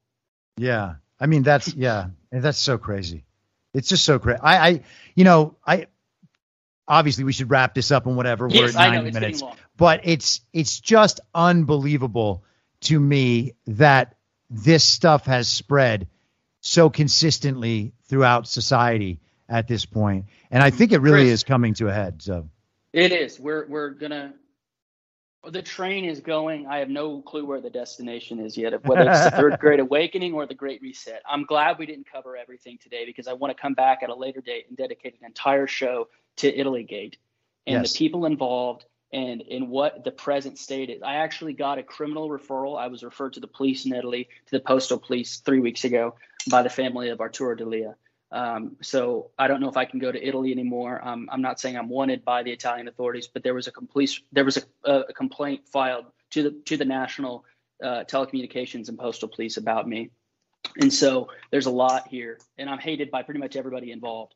[0.57, 0.95] Yeah.
[1.19, 3.25] I mean, that's, yeah, and that's so crazy.
[3.73, 4.39] It's just so crazy.
[4.41, 4.81] I, I,
[5.15, 5.87] you know, I,
[6.87, 8.47] obviously we should wrap this up and whatever.
[8.47, 9.43] Yes, We're at I 90 know it's minutes,
[9.75, 12.43] but it's, it's just unbelievable
[12.81, 14.15] to me that
[14.49, 16.07] this stuff has spread
[16.61, 19.19] so consistently throughout society
[19.49, 20.25] at this point.
[20.51, 20.77] And I mm-hmm.
[20.77, 21.33] think it really Chris.
[21.33, 22.21] is coming to a head.
[22.21, 22.49] So,
[22.93, 23.39] It is.
[23.39, 24.33] We're we're gonna.
[25.49, 26.67] The train is going.
[26.67, 30.33] I have no clue where the destination is yet, whether it's the third Great Awakening
[30.33, 31.21] or the Great Reset.
[31.27, 34.15] I'm glad we didn't cover everything today because I want to come back at a
[34.15, 37.17] later date and dedicate an entire show to Italy Gate
[37.65, 37.93] and Yes.
[37.93, 41.01] the people involved and in what the present state is.
[41.01, 42.77] I actually got a criminal referral.
[42.77, 46.15] I was referred to the police in Italy, to the postal police three weeks ago
[46.49, 47.95] by the family of Arturo D'Elia.
[48.31, 51.05] Um, so I don't know if I can go to Italy anymore.
[51.05, 54.19] Um, I'm not saying I'm wanted by the Italian authorities, but there was a complete
[54.31, 57.45] there was a, a complaint filed to the to the national
[57.81, 60.09] uh, telecommunications and postal police about me,
[60.81, 64.35] and so there's a lot here, and I'm hated by pretty much everybody involved,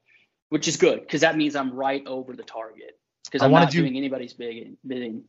[0.49, 3.81] which is good because that means I'm right over the target because I'm not do-
[3.81, 4.77] doing anybody's bidding.
[4.87, 5.23] bidding.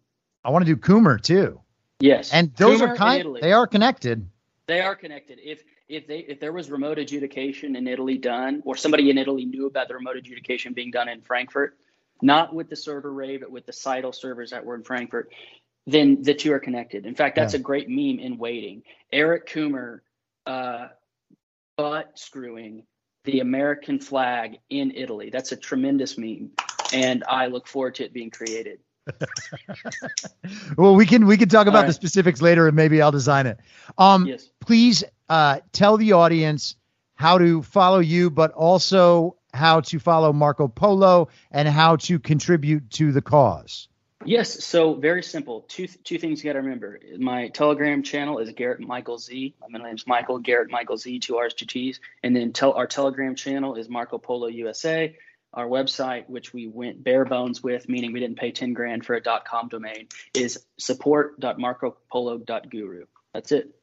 [0.44, 1.60] I want to do Coomer too.
[2.00, 4.28] Yes, And those Coomer are kind, they are connected.
[4.66, 5.38] They are connected.
[5.40, 9.44] If if they if there was remote adjudication in Italy done, or somebody in Italy
[9.44, 11.76] knew about the remote adjudication being done in Frankfurt,
[12.20, 15.32] not with the server ray, but with the Scytl servers that were in Frankfurt,
[15.86, 17.06] then the two are connected.
[17.06, 17.60] In fact, that's Yeah.
[17.60, 18.82] a great meme in waiting.
[19.12, 20.00] Eric Coomer
[20.46, 20.88] uh,
[21.76, 22.84] butt screwing
[23.24, 25.30] the American flag in Italy.
[25.30, 26.50] That's a tremendous meme,
[26.92, 28.80] and I look forward to it being created.
[30.76, 33.46] Well, we can we can talk about All the specifics later, and maybe I'll design
[33.46, 33.58] it.
[33.98, 34.48] Um, Yes.
[34.60, 36.76] please uh, tell the audience
[37.14, 42.90] how to follow you, but also how to follow Marco Polo and how to contribute
[42.90, 43.88] to the cause.
[44.24, 45.62] Yes, so very simple.
[45.62, 47.00] Two two things you got to remember.
[47.18, 49.54] My Telegram channel is Garrett Michael Z.
[49.60, 51.18] My middle name's Michael Garrett Michael Z.
[51.18, 52.00] Two R's, two T's.
[52.22, 55.16] And then tel- our Telegram channel is Marco Polo USA.
[55.54, 59.14] Our website, which we went bare bones with, meaning we didn't pay ten grand for
[59.14, 63.04] a dot .com domain, is support.marcopolo.guru.
[63.34, 63.74] That's it.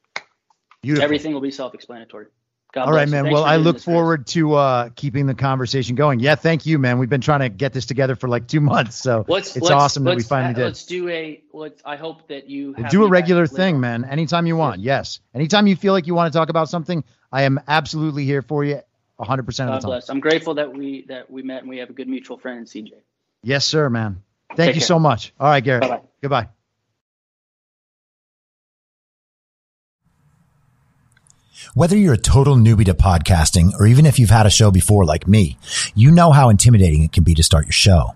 [0.82, 1.04] Beautiful.
[1.04, 2.28] Everything will be self-explanatory.
[2.72, 3.24] God All right, man.
[3.24, 6.20] Thanks Well, I look forward to uh, keeping the conversation going.
[6.20, 7.00] Yeah, thank you, man.
[7.00, 9.74] We've been trying to get this together for like two months, so Let's, it's let's-
[9.74, 10.66] awesome that we finally did.
[10.66, 11.41] Let's do a.
[11.52, 14.06] Let's, I hope that you We'll have do a regular thing, man.
[14.06, 14.82] Anytime you want.
[14.82, 15.20] Yes.
[15.34, 18.64] Anytime you feel like you want to talk about something, I am absolutely here for
[18.64, 18.82] you
[19.20, 19.82] 100% of the God time.
[19.82, 20.10] bless.
[20.10, 22.66] I'm grateful that we that we met and we have a good mutual friend in
[22.66, 22.91] CJ.
[23.44, 24.24] Yes, sir, man.
[24.50, 24.88] Thank Take you care.
[24.88, 25.34] so much.
[25.40, 25.82] All right, Garrett.
[25.82, 26.02] Bye-bye.
[26.22, 26.48] Goodbye.
[31.74, 35.06] Whether you're a total newbie to podcasting or even if you've had a show before
[35.06, 35.58] like me,
[35.94, 38.16] you know how intimidating it can be to start your show.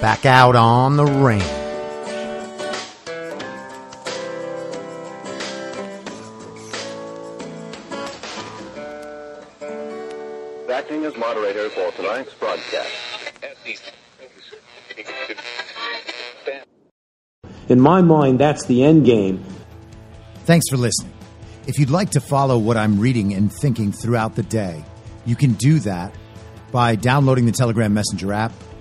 [0.00, 1.42] Back out on the range.
[10.70, 12.88] Acting as moderator for tonight's broadcast.
[17.68, 19.44] In my mind, that's the end game.
[20.44, 21.12] Thanks for listening.
[21.66, 24.82] If you'd like to follow what I'm reading and thinking throughout the day,
[25.26, 26.14] you can do that
[26.72, 28.52] by downloading the Telegram Messenger app